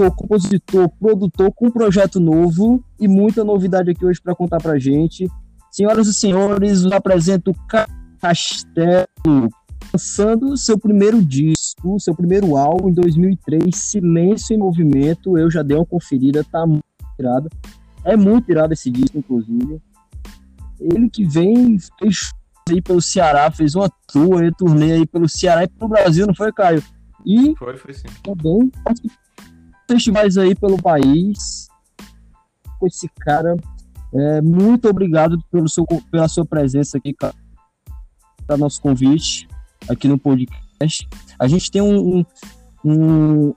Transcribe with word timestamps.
cantor, 0.00 0.14
compositor, 0.14 0.88
produtor 0.98 1.52
com 1.54 1.66
um 1.66 1.70
projeto 1.70 2.20
novo 2.20 2.82
e 2.98 3.06
muita 3.08 3.44
novidade 3.44 3.90
aqui 3.90 4.04
hoje 4.04 4.20
para 4.20 4.34
contar 4.34 4.58
para 4.58 4.78
gente. 4.78 5.26
Senhoras 5.70 6.06
e 6.06 6.14
senhores, 6.14 6.84
apresento 6.86 7.52
Castelo, 8.20 9.48
lançando 9.92 10.56
seu 10.56 10.78
primeiro 10.78 11.24
disco, 11.24 11.98
seu 11.98 12.14
primeiro 12.14 12.56
álbum 12.56 12.90
em 12.90 12.92
2003, 12.92 13.74
Silêncio 13.74 14.54
em 14.54 14.58
Movimento. 14.58 15.38
Eu 15.38 15.50
já 15.50 15.62
dei 15.62 15.76
uma 15.76 15.86
conferida, 15.86 16.44
tá 16.44 16.66
muito 16.66 16.84
irado. 17.18 17.48
É 18.04 18.16
muito 18.16 18.50
irado 18.50 18.72
esse 18.72 18.90
disco, 18.90 19.18
inclusive. 19.18 19.80
Ele 20.80 21.10
que 21.10 21.26
vem, 21.26 21.78
fez 21.98 22.30
aí 22.68 22.80
pelo 22.80 23.02
Ceará, 23.02 23.50
fez 23.50 23.74
uma 23.74 23.90
tour, 24.06 24.40
aí, 24.42 24.52
turnê 24.54 24.92
aí 24.92 25.06
pelo 25.06 25.28
Ceará 25.28 25.64
e 25.64 25.68
pelo 25.68 25.90
Brasil, 25.90 26.26
não 26.26 26.34
foi, 26.34 26.52
Caio? 26.52 26.82
E 27.26 27.54
foi, 27.56 27.76
foi 27.76 27.92
sim. 27.92 28.08
Também 28.22 28.70
festivais 29.90 30.38
aí 30.38 30.54
pelo 30.54 30.80
país. 30.80 31.68
Com 32.78 32.86
esse 32.86 33.08
cara. 33.20 33.56
É, 34.12 34.40
muito 34.40 34.88
obrigado 34.88 35.38
pelo 35.50 35.68
seu, 35.68 35.84
pela 36.10 36.28
sua 36.28 36.44
presença 36.44 36.98
aqui, 36.98 37.12
cara. 37.12 37.34
Para 38.50 38.56
nosso 38.56 38.82
convite 38.82 39.46
aqui 39.88 40.08
no 40.08 40.18
podcast. 40.18 41.08
A 41.38 41.46
gente 41.46 41.70
tem 41.70 41.80
um, 41.80 42.24
um, 42.84 43.54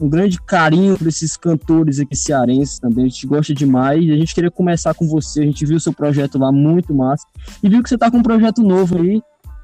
um 0.00 0.08
grande 0.08 0.36
carinho 0.42 0.98
por 0.98 1.06
esses 1.06 1.36
cantores 1.36 2.00
aqui 2.00 2.16
cearenses 2.16 2.80
também. 2.80 3.04
A 3.04 3.08
gente 3.08 3.24
gosta 3.24 3.54
demais. 3.54 4.00
A 4.00 4.16
gente 4.16 4.34
queria 4.34 4.50
começar 4.50 4.94
com 4.94 5.06
você. 5.06 5.42
A 5.42 5.44
gente 5.44 5.64
viu 5.64 5.78
seu 5.78 5.92
projeto 5.92 6.38
lá, 6.38 6.50
muito 6.50 6.92
massa. 6.92 7.24
E 7.62 7.68
viu 7.68 7.84
que 7.84 7.88
você 7.88 7.96
tá 7.96 8.10
com 8.10 8.16
um 8.16 8.22
projeto 8.22 8.64
novo 8.64 9.00
aí. 9.00 9.22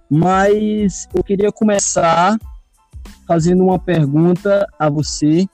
Mas 0.09 1.09
eu 1.13 1.25
queria 1.25 1.51
começar 1.51 2.39
fazendo 3.27 3.65
uma 3.65 3.81
pergunta 3.81 4.65
a 4.79 4.89
você 4.89 5.45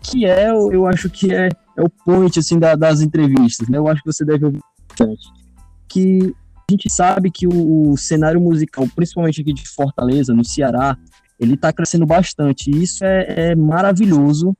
que 0.00 0.24
é, 0.24 0.48
eu 0.48 0.86
acho 0.86 1.10
que 1.10 1.34
é, 1.34 1.50
é 1.76 1.82
o 1.82 1.90
point 1.90 2.38
assim, 2.38 2.58
da, 2.58 2.74
das 2.74 3.02
entrevistas, 3.02 3.68
né? 3.68 3.76
Eu 3.76 3.88
acho 3.88 4.02
que 4.02 4.10
você 4.10 4.24
deve 4.24 4.46
ouvir 4.46 4.60
bastante. 4.88 5.28
Que 5.86 6.34
a 6.70 6.76
gente 6.76 6.88
sabe 6.88 7.30
que 7.30 7.46
o, 7.48 7.90
o, 7.90 7.96
cenário 7.96 8.40
musical, 8.40 8.86
principalmente 8.94 9.40
aqui 9.40 9.52
de 9.52 9.68
Fortaleza, 9.68 10.32
no 10.32 10.44
Ceará, 10.44 10.96
ele 11.38 11.54
está 11.54 11.72
crescendo 11.72 12.06
bastante. 12.06 12.70
E 12.70 12.82
isso 12.82 13.04
é, 13.04 13.50
é 13.50 13.56
maravilhoso 13.56 14.56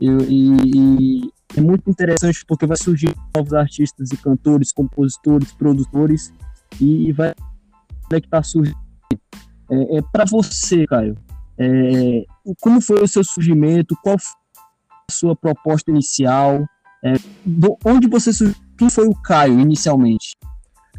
e, 0.00 0.06
e, 0.06 1.30
é 1.56 1.60
muito 1.60 1.88
interessante 1.88 2.44
porque 2.46 2.66
vai 2.66 2.76
surgir 2.76 3.14
novos 3.34 3.54
artistas 3.54 4.10
e 4.12 4.16
cantores, 4.18 4.70
compositores, 4.70 5.52
produtores 5.52 6.32
e, 6.78 7.10
vai 7.12 7.32
é 8.12 8.20
que 8.20 8.28
tá 8.28 8.42
surgindo. 8.42 8.78
É, 9.70 9.96
é 9.98 10.02
para 10.12 10.24
você, 10.26 10.86
Caio. 10.86 11.16
É, 11.58 12.24
como 12.60 12.80
foi 12.80 13.02
o 13.02 13.08
seu 13.08 13.24
surgimento? 13.24 13.96
Qual 14.02 14.16
sua 15.10 15.34
proposta 15.34 15.90
inicial? 15.90 16.64
É, 17.02 17.14
onde 17.84 18.06
você 18.06 18.30
quem 18.76 18.90
foi 18.90 19.08
o 19.08 19.14
Caio 19.14 19.58
inicialmente? 19.58 20.36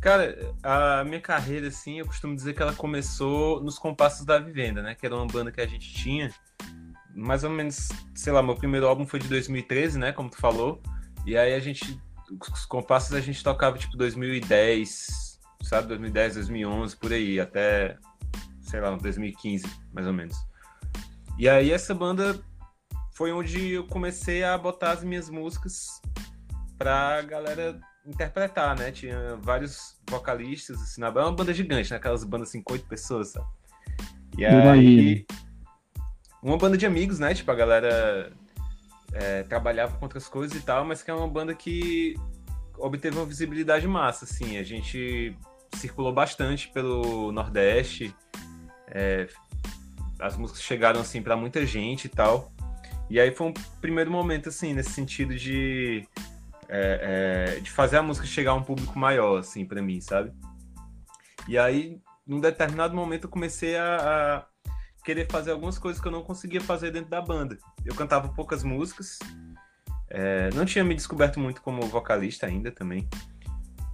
Cara, 0.02 0.56
a 0.64 1.04
minha 1.04 1.20
carreira, 1.20 1.68
assim, 1.68 2.00
eu 2.00 2.06
costumo 2.06 2.36
dizer 2.36 2.54
que 2.54 2.62
ela 2.62 2.74
começou 2.74 3.62
nos 3.62 3.80
Compassos 3.80 4.26
da 4.26 4.38
Vivenda, 4.38 4.82
né? 4.82 4.96
Que 4.96 5.06
era 5.06 5.16
uma 5.16 5.26
banda 5.26 5.52
que 5.52 5.60
a 5.60 5.66
gente 5.66 5.94
tinha. 5.94 6.32
Mais 7.16 7.44
ou 7.44 7.50
menos, 7.50 7.90
sei 8.14 8.32
lá, 8.32 8.44
meu 8.44 8.56
primeiro 8.56 8.88
álbum 8.88 9.08
foi 9.08 9.20
de 9.20 9.28
2013, 9.28 9.98
né? 9.98 10.12
Como 10.12 10.30
tu 10.30 10.38
falou. 10.38 10.82
E 11.26 11.36
aí 11.36 11.54
a 11.54 11.60
gente, 11.60 12.00
os 12.32 12.66
Compassos 12.66 13.14
a 13.14 13.20
gente 13.20 13.44
tocava 13.44 13.78
tipo 13.78 13.98
2010, 13.98 15.40
sabe? 15.64 15.88
2010, 15.88 16.36
2011, 16.36 16.96
por 16.96 17.12
aí, 17.12 17.40
até, 17.40 17.98
sei 18.62 18.80
lá, 18.80 18.96
2015, 18.96 19.66
mais 19.92 20.06
ou 20.06 20.14
menos. 20.14 20.38
E 21.40 21.50
aí 21.50 21.72
essa 21.72 21.94
banda 21.94 22.40
foi 23.14 23.32
onde 23.32 23.72
eu 23.72 23.88
comecei 23.88 24.44
a 24.44 24.56
botar 24.58 24.92
as 24.92 25.04
minhas 25.04 25.28
músicas 25.28 26.02
pra 26.78 27.22
galera 27.24 27.80
interpretar, 28.08 28.78
né? 28.78 28.92
Tinha 28.92 29.36
vários 29.42 29.98
vocalistas, 30.10 30.82
assim, 30.82 31.02
na 31.02 31.12
banda, 31.12 31.28
é 31.28 31.30
uma 31.30 31.36
banda 31.36 31.54
gigante, 31.54 31.92
né? 31.92 31.98
Aquelas 31.98 32.24
bandas 32.24 32.50
assim, 32.50 32.62
com 32.62 32.74
oito 32.74 32.88
pessoas, 32.88 33.30
sabe? 33.30 33.46
E 34.38 34.46
aí, 34.46 35.26
uma 36.42 36.58
banda 36.58 36.78
de 36.78 36.86
amigos, 36.86 37.20
né? 37.20 37.34
Tipo, 37.34 37.52
a 37.52 37.56
galera 37.56 38.32
é, 39.14 39.44
trabalhava 39.44 39.98
com 39.98 40.06
outras 40.06 40.28
coisas 40.28 40.58
e 40.58 40.62
tal, 40.62 40.86
mas 40.86 41.04
que 41.04 41.12
é 41.12 41.14
uma 41.14 41.28
banda 41.28 41.54
que 41.54 42.16
obteve 42.78 43.18
uma 43.18 43.26
visibilidade 43.26 43.88
massa, 43.88 44.26
assim. 44.26 44.58
A 44.58 44.64
gente 44.64 45.36
circulou 45.76 46.14
bastante 46.14 46.70
pelo 46.70 47.32
Nordeste, 47.32 48.16
é, 48.88 49.28
as 50.20 50.38
músicas 50.38 50.64
chegaram, 50.64 51.02
assim, 51.02 51.22
para 51.22 51.36
muita 51.36 51.66
gente 51.66 52.06
e 52.06 52.10
tal. 52.10 52.52
E 53.10 53.20
aí 53.20 53.32
foi 53.32 53.48
um 53.48 53.54
primeiro 53.82 54.12
momento, 54.12 54.50
assim, 54.50 54.74
nesse 54.74 54.92
sentido 54.92 55.36
de, 55.36 56.08
é, 56.70 57.56
é, 57.58 57.60
de 57.60 57.72
fazer 57.72 57.98
a 57.98 58.04
música 58.04 58.26
chegar 58.26 58.52
a 58.52 58.56
um 58.56 58.64
público 58.64 58.98
maior, 58.98 59.40
assim, 59.40 59.66
para 59.66 59.82
mim, 59.82 60.02
sabe? 60.02 60.32
E 61.48 61.58
aí, 61.58 62.02
num 62.26 62.40
determinado 62.40 62.96
momento, 62.96 63.26
eu 63.26 63.30
comecei 63.30 63.78
a, 63.78 63.96
a, 63.98 64.72
querer 65.04 65.30
fazer 65.32 65.52
algumas 65.52 65.80
coisas 65.80 66.02
que 66.02 66.08
eu 66.08 66.12
não 66.12 66.24
conseguia 66.24 66.60
fazer 66.60 66.92
dentro 66.92 67.10
da 67.10 67.22
banda. 67.22 67.58
Eu 67.86 67.96
cantava 67.96 68.28
poucas 68.30 68.64
músicas, 68.64 69.20
é, 70.10 70.50
não 70.54 70.66
tinha 70.66 70.84
me 70.84 70.96
descoberto 70.96 71.40
muito 71.40 71.62
como 71.62 71.82
vocalista 71.84 72.46
ainda 72.46 72.72
também. 72.72 73.08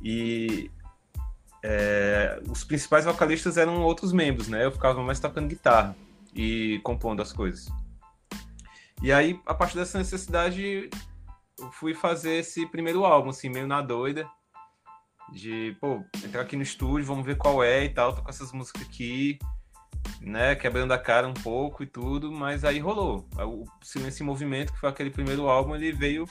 E 0.01 0.71
é, 1.63 2.41
os 2.49 2.63
principais 2.63 3.05
vocalistas 3.05 3.57
eram 3.57 3.81
outros 3.81 4.11
membros, 4.11 4.47
né? 4.47 4.65
Eu 4.65 4.71
ficava 4.71 5.01
mais 5.01 5.19
tocando 5.19 5.47
guitarra 5.47 5.95
e 6.35 6.79
compondo 6.83 7.21
as 7.21 7.31
coisas. 7.31 7.69
E 9.01 9.11
aí, 9.11 9.39
a 9.45 9.53
partir 9.53 9.77
dessa 9.77 9.97
necessidade, 9.97 10.89
eu 11.59 11.71
fui 11.71 11.93
fazer 11.93 12.35
esse 12.35 12.65
primeiro 12.67 13.05
álbum, 13.05 13.29
assim, 13.29 13.49
meio 13.49 13.67
na 13.67 13.81
doida. 13.81 14.27
De, 15.31 15.75
pô, 15.79 16.03
entrar 16.23 16.41
aqui 16.41 16.55
no 16.55 16.63
estúdio, 16.63 17.05
vamos 17.05 17.25
ver 17.25 17.37
qual 17.37 17.63
é 17.63 17.85
e 17.85 17.89
tal, 17.89 18.13
tô 18.13 18.21
com 18.21 18.29
essas 18.29 18.51
músicas 18.51 18.83
aqui, 18.83 19.39
né, 20.21 20.53
quebrando 20.53 20.91
a 20.91 20.97
cara 20.97 21.27
um 21.27 21.33
pouco 21.33 21.81
e 21.81 21.87
tudo, 21.87 22.31
mas 22.31 22.63
aí 22.63 22.79
rolou. 22.79 23.27
O 23.37 23.65
Silêncio 23.81 24.23
em 24.23 24.27
Movimento, 24.27 24.73
que 24.73 24.79
foi 24.79 24.89
aquele 24.89 25.09
primeiro 25.09 25.47
álbum, 25.47 25.75
ele 25.75 25.91
veio 25.91 26.27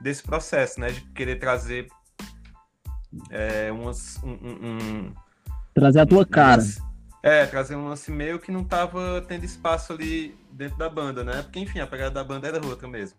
desse 0.00 0.22
processo, 0.22 0.80
né, 0.80 0.90
de 0.90 1.02
querer 1.12 1.38
trazer 1.38 1.86
é, 3.30 3.70
umas, 3.70 4.20
um, 4.24 4.32
um, 4.32 5.14
trazer 5.72 6.00
a 6.00 6.06
tua 6.06 6.26
cara. 6.26 6.62
Umas, 6.62 6.82
é, 7.22 7.46
trazer 7.46 7.74
um 7.74 7.88
lance 7.88 8.10
meio 8.10 8.38
que 8.38 8.52
não 8.52 8.64
tava 8.64 9.24
tendo 9.26 9.44
espaço 9.44 9.92
ali 9.92 10.36
dentro 10.52 10.76
da 10.76 10.90
banda, 10.90 11.24
né? 11.24 11.42
Porque, 11.42 11.58
enfim, 11.58 11.80
a 11.80 11.86
pegada 11.86 12.10
da 12.10 12.22
banda 12.22 12.46
era 12.46 12.64
outra 12.66 12.86
mesmo. 12.86 13.16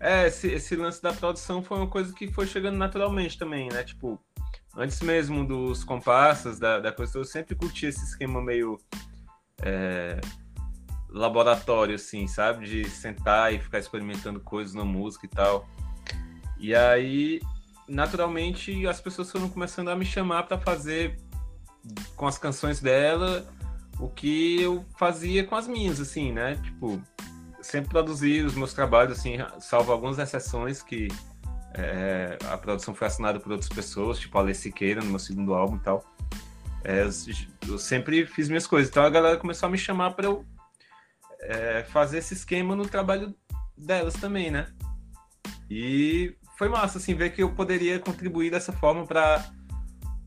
É, 0.00 0.26
esse, 0.26 0.48
esse 0.48 0.74
lance 0.74 1.02
da 1.02 1.12
produção 1.12 1.62
foi 1.62 1.76
uma 1.76 1.86
coisa 1.86 2.12
que 2.14 2.32
foi 2.32 2.46
chegando 2.46 2.78
naturalmente 2.78 3.38
também, 3.38 3.68
né? 3.68 3.84
Tipo, 3.84 4.18
antes 4.74 5.00
mesmo 5.02 5.46
dos 5.46 5.84
comparsas, 5.84 6.58
da, 6.58 6.80
da 6.80 6.90
coisa, 6.90 7.18
eu 7.18 7.24
sempre 7.24 7.54
curti 7.54 7.86
esse 7.86 8.02
esquema 8.02 8.40
meio 8.40 8.80
é, 9.62 10.18
laboratório, 11.10 11.96
assim, 11.96 12.26
sabe? 12.26 12.66
De 12.66 12.88
sentar 12.88 13.52
e 13.52 13.58
ficar 13.58 13.78
experimentando 13.78 14.40
coisas 14.40 14.74
na 14.74 14.84
música 14.84 15.26
e 15.26 15.28
tal. 15.28 15.68
E 16.58 16.74
aí, 16.74 17.40
naturalmente, 17.86 18.86
as 18.86 19.00
pessoas 19.02 19.30
foram 19.30 19.50
começando 19.50 19.88
a 19.88 19.96
me 19.96 20.06
chamar 20.06 20.44
para 20.44 20.58
fazer 20.58 21.18
com 22.16 22.26
as 22.26 22.38
canções 22.38 22.80
dela 22.80 23.46
o 23.98 24.08
que 24.08 24.60
eu 24.60 24.84
fazia 24.98 25.44
com 25.44 25.54
as 25.54 25.68
minhas, 25.68 26.00
assim, 26.00 26.32
né? 26.32 26.56
Tipo, 26.56 27.02
sempre 27.70 27.90
produzi 27.90 28.42
os 28.42 28.54
meus 28.54 28.74
trabalhos, 28.74 29.18
assim, 29.18 29.36
salvo 29.60 29.92
algumas 29.92 30.18
exceções 30.18 30.82
que 30.82 31.06
é, 31.74 32.36
a 32.50 32.58
produção 32.58 32.92
foi 32.94 33.06
assinada 33.06 33.38
por 33.38 33.52
outras 33.52 33.68
pessoas, 33.68 34.18
tipo 34.18 34.36
a 34.36 34.40
Alê 34.40 34.54
Siqueira 34.54 35.00
no 35.00 35.10
meu 35.10 35.18
segundo 35.20 35.54
álbum 35.54 35.76
e 35.76 35.80
tal. 35.80 36.04
É, 36.82 37.04
eu 37.68 37.78
sempre 37.78 38.26
fiz 38.26 38.48
minhas 38.48 38.66
coisas. 38.66 38.90
Então 38.90 39.04
a 39.04 39.10
galera 39.10 39.36
começou 39.36 39.68
a 39.68 39.70
me 39.70 39.78
chamar 39.78 40.12
para 40.12 40.26
eu 40.26 40.44
é, 41.42 41.84
fazer 41.84 42.18
esse 42.18 42.34
esquema 42.34 42.74
no 42.74 42.86
trabalho 42.88 43.34
delas 43.76 44.14
também, 44.14 44.50
né? 44.50 44.66
E 45.70 46.34
foi 46.58 46.68
massa, 46.68 46.98
assim, 46.98 47.14
ver 47.14 47.30
que 47.30 47.42
eu 47.42 47.54
poderia 47.54 48.00
contribuir 48.00 48.50
dessa 48.50 48.72
forma 48.72 49.06
para 49.06 49.48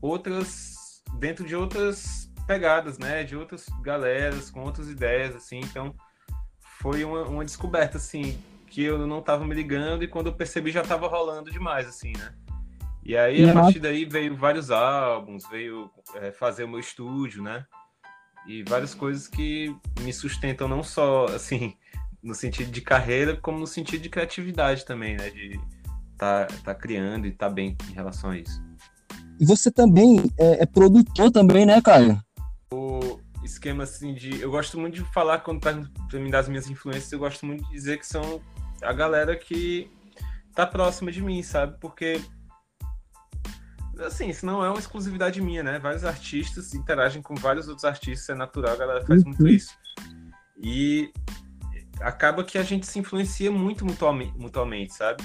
outras 0.00 1.02
dentro 1.18 1.44
de 1.44 1.54
outras 1.54 2.32
pegadas, 2.46 2.98
né? 2.98 3.22
De 3.22 3.36
outras 3.36 3.66
galeras, 3.82 4.50
com 4.50 4.62
outras 4.62 4.88
ideias, 4.88 5.36
assim. 5.36 5.60
Então, 5.60 5.94
foi 6.84 7.02
uma, 7.04 7.22
uma 7.24 7.44
descoberta, 7.44 7.96
assim, 7.96 8.38
que 8.68 8.84
eu 8.84 9.04
não 9.06 9.18
estava 9.18 9.44
me 9.44 9.54
ligando 9.54 10.04
e 10.04 10.08
quando 10.08 10.26
eu 10.26 10.34
percebi 10.34 10.70
já 10.70 10.82
estava 10.82 11.08
rolando 11.08 11.50
demais, 11.50 11.88
assim, 11.88 12.12
né? 12.12 12.32
E 13.02 13.16
aí, 13.16 13.48
a 13.48 13.52
partir 13.52 13.80
daí, 13.80 14.04
veio 14.04 14.36
vários 14.36 14.70
álbuns, 14.70 15.48
veio 15.50 15.90
é, 16.14 16.30
fazer 16.30 16.64
o 16.64 16.68
meu 16.68 16.78
estúdio, 16.78 17.42
né? 17.42 17.66
e 18.46 18.62
várias 18.62 18.94
coisas 18.94 19.26
que 19.26 19.74
me 20.00 20.12
sustentam 20.12 20.68
não 20.68 20.82
só 20.82 21.26
assim 21.26 21.74
no 22.22 22.34
sentido 22.34 22.70
de 22.70 22.80
carreira, 22.80 23.36
como 23.36 23.58
no 23.58 23.66
sentido 23.66 24.02
de 24.02 24.08
criatividade 24.08 24.84
também, 24.84 25.16
né? 25.16 25.28
De 25.28 25.60
tá, 26.16 26.46
tá 26.64 26.74
criando 26.74 27.26
e 27.26 27.32
tá 27.32 27.50
bem 27.50 27.76
em 27.90 27.92
relação 27.92 28.30
a 28.30 28.38
isso. 28.38 28.62
E 29.38 29.44
você 29.44 29.70
também 29.70 30.30
é, 30.38 30.62
é 30.62 30.66
produtor 30.66 31.30
também, 31.30 31.66
né, 31.66 31.82
Caio? 31.82 32.18
O 32.72 33.20
esquema 33.44 33.84
assim 33.84 34.14
de. 34.14 34.40
Eu 34.40 34.50
gosto 34.50 34.78
muito 34.78 34.94
de 34.94 35.04
falar, 35.12 35.38
quando 35.40 35.60
tá 35.60 35.72
pra 36.08 36.20
mim 36.20 36.30
das 36.30 36.48
minhas 36.48 36.68
influências, 36.68 37.12
eu 37.12 37.18
gosto 37.18 37.44
muito 37.44 37.64
de 37.64 37.70
dizer 37.70 37.98
que 37.98 38.06
são 38.06 38.40
a 38.82 38.92
galera 38.92 39.36
que 39.36 39.90
tá 40.54 40.66
próxima 40.66 41.10
de 41.10 41.22
mim, 41.22 41.42
sabe? 41.42 41.76
Porque 41.80 42.20
assim, 44.00 44.28
isso 44.28 44.44
não 44.44 44.64
é 44.64 44.68
uma 44.68 44.78
exclusividade 44.78 45.40
minha, 45.40 45.62
né? 45.62 45.78
Vários 45.78 46.04
artistas 46.04 46.74
interagem 46.74 47.22
com 47.22 47.34
vários 47.34 47.68
outros 47.68 47.84
artistas, 47.84 48.28
é 48.28 48.34
natural, 48.34 48.72
a 48.72 48.76
galera 48.76 49.06
faz 49.06 49.22
uhum. 49.22 49.28
muito 49.28 49.46
isso. 49.48 49.76
E 50.58 51.12
acaba 52.00 52.44
que 52.44 52.58
a 52.58 52.62
gente 52.62 52.86
se 52.86 52.98
influencia 52.98 53.50
muito 53.50 53.84
mutuamente, 53.84 54.36
mutuamente 54.36 54.94
sabe? 54.94 55.22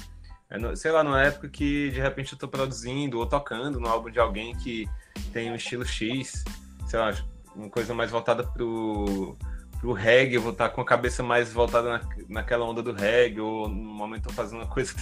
É, 0.50 0.76
sei 0.76 0.92
lá, 0.92 1.04
numa 1.04 1.22
época 1.22 1.48
que 1.48 1.92
de 1.92 2.00
repente 2.00 2.34
eu 2.34 2.40
tô 2.40 2.48
produzindo 2.48 3.20
ou 3.20 3.26
tocando 3.26 3.80
no 3.80 3.88
álbum 3.88 4.10
de 4.10 4.20
alguém 4.20 4.56
que 4.56 4.88
tem 5.32 5.52
um 5.52 5.56
estilo 5.56 5.86
X, 5.86 6.44
sei 6.88 7.00
lá, 7.00 7.12
uma 7.60 7.70
coisa 7.70 7.94
mais 7.94 8.10
voltada 8.10 8.44
pro, 8.44 9.38
pro 9.80 9.94
reggae, 9.94 10.36
eu 10.36 10.42
vou 10.42 10.52
estar 10.52 10.70
com 10.70 10.82
a 10.82 10.86
cabeça 10.86 11.22
mais 11.22 11.52
voltada 11.52 11.90
na, 11.90 12.02
naquela 12.28 12.66
onda 12.66 12.82
do 12.82 12.94
reggae, 12.94 13.42
ou 13.42 13.68
no 13.68 13.76
momento 13.76 14.26
eu 14.26 14.30
tô 14.30 14.34
fazendo 14.34 14.62
uma 14.62 14.68
coisa 14.68 14.94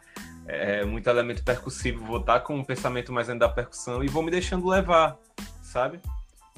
é, 0.46 0.84
muito 0.84 1.08
elemento 1.08 1.44
percussivo, 1.44 2.04
vou 2.04 2.20
estar 2.20 2.40
com 2.40 2.56
um 2.56 2.64
pensamento 2.64 3.12
mais 3.12 3.26
dentro 3.26 3.40
da 3.40 3.48
percussão 3.48 4.02
e 4.02 4.08
vou 4.08 4.22
me 4.22 4.30
deixando 4.30 4.68
levar, 4.68 5.18
sabe? 5.62 6.00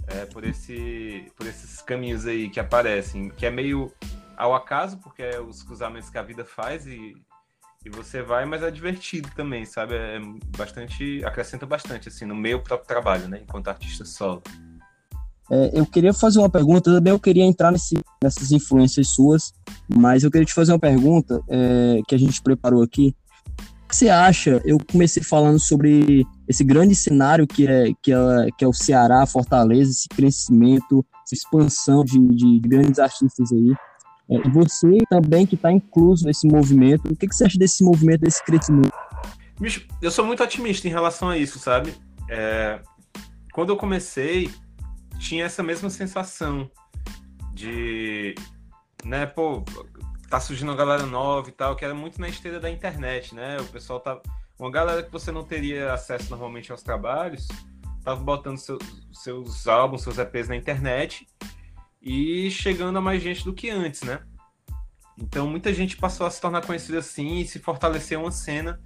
É, 0.07 0.25
por, 0.27 0.45
esse, 0.45 1.31
por 1.37 1.47
esses 1.47 1.83
caminhos 1.83 2.25
aí 2.27 2.49
que 2.49 2.59
aparecem, 2.59 3.29
que 3.31 3.45
é 3.45 3.51
meio 3.51 3.93
ao 4.37 4.55
acaso, 4.55 4.99
porque 4.99 5.23
é 5.23 5.41
os 5.41 5.63
cruzamentos 5.63 6.09
que 6.09 6.17
a 6.17 6.23
vida 6.23 6.45
faz 6.45 6.87
e, 6.87 7.15
e 7.85 7.91
você 7.91 8.23
vai, 8.23 8.47
mas 8.47 8.63
é 8.63 8.71
divertido 8.71 9.29
também, 9.35 9.67
sabe? 9.67 9.95
É 9.97 10.19
bastante, 10.57 11.23
acrescenta 11.25 11.67
bastante, 11.67 12.09
assim, 12.09 12.25
no 12.25 12.35
meu 12.35 12.63
próprio 12.63 12.87
trabalho, 12.87 13.29
né? 13.29 13.41
Enquanto 13.43 13.69
artista 13.69 14.05
solo. 14.05 14.43
É, 15.51 15.71
eu 15.73 15.87
queria 15.87 16.13
fazer 16.13 16.39
uma 16.39 16.51
pergunta, 16.51 16.93
também 16.93 17.13
eu 17.13 17.19
queria 17.19 17.45
entrar 17.45 17.73
nesse, 17.73 17.99
nessas 18.23 18.53
influências 18.53 19.09
suas, 19.09 19.53
mas 19.89 20.23
eu 20.23 20.31
queria 20.31 20.45
te 20.45 20.53
fazer 20.53 20.73
uma 20.73 20.79
pergunta 20.79 21.41
é, 21.49 22.01
que 22.07 22.15
a 22.15 22.19
gente 22.19 22.43
preparou 22.43 22.83
aqui, 22.83 23.15
que 23.89 23.97
você 23.97 24.11
acha? 24.11 24.61
Eu 24.65 24.79
comecei 24.79 25.23
falando 25.23 25.59
sobre 25.59 26.27
esse 26.47 26.63
grande 26.63 26.95
cenário 26.95 27.47
que 27.47 27.67
é, 27.67 27.87
que 28.03 28.13
é, 28.13 28.49
que 28.57 28.65
é 28.65 28.69
o 28.69 28.73
Ceará, 28.73 29.25
Fortaleza, 29.25 29.91
esse 29.91 30.09
crescimento, 30.09 31.05
essa 31.25 31.35
expansão 31.35 32.05
de, 32.05 32.19
de 32.19 32.61
grandes 32.61 32.99
artistas 32.99 33.51
aí. 33.51 33.73
É, 34.31 34.49
você 34.51 34.99
também 35.09 35.47
que 35.47 35.55
está 35.55 35.73
incluso 35.73 36.27
nesse 36.27 36.47
movimento, 36.47 37.11
o 37.11 37.17
que, 37.17 37.27
que 37.27 37.35
você 37.35 37.47
acha 37.47 37.59
desse 37.59 37.83
movimento, 37.83 38.21
desse 38.21 38.45
crescimento? 38.45 38.93
Bicho, 39.59 39.87
eu 40.03 40.11
sou 40.11 40.27
muito 40.27 40.43
otimista 40.43 40.87
em 40.87 40.91
relação 40.91 41.31
a 41.31 41.39
isso, 41.39 41.59
sabe? 41.59 41.95
É, 42.29 42.81
quando 43.55 43.71
eu 43.71 43.77
comecei, 43.77 44.51
tinha 45.19 45.45
essa 45.45 45.63
mesma 45.63 45.91
sensação 45.91 46.71
de, 47.53 48.35
né, 49.05 49.27
pô, 49.27 49.65
tá 50.29 50.39
surgindo 50.39 50.69
uma 50.69 50.77
galera 50.77 51.07
nova 51.07 51.49
e 51.49 51.53
tal, 51.53 51.75
que 51.75 51.85
era 51.85 51.95
muito 51.95 52.21
na 52.21 52.29
esteira 52.29 52.61
da 52.61 52.71
internet, 52.71 53.35
né? 53.35 53.59
O 53.61 53.65
pessoal 53.67 54.01
tá. 54.01 54.21
Uma 54.59 54.71
galera 54.71 55.03
que 55.03 55.13
você 55.13 55.31
não 55.31 55.45
teria 55.45 55.93
acesso 55.93 56.31
normalmente 56.31 56.73
aos 56.73 56.83
trabalhos, 56.83 57.47
tava 58.03 58.21
botando 58.21 58.59
seu, 58.59 58.77
seus 59.13 59.69
álbuns, 59.69 60.03
seus 60.03 60.19
EPs 60.19 60.49
na 60.49 60.57
internet 60.57 61.27
e 62.03 62.51
chegando 62.51 62.99
a 62.99 63.01
mais 63.01 63.23
gente 63.23 63.45
do 63.45 63.55
que 63.55 63.71
antes, 63.71 64.03
né? 64.03 64.21
Então 65.17 65.49
muita 65.49 65.73
gente 65.73 65.97
passou 65.97 66.27
a 66.27 66.31
se 66.31 66.41
tornar 66.41 66.67
conhecida 66.67 66.99
assim 66.99 67.39
e 67.39 67.47
se 67.47 67.61
fortalecer 67.61 68.19
uma 68.19 68.33
cena, 68.33 68.81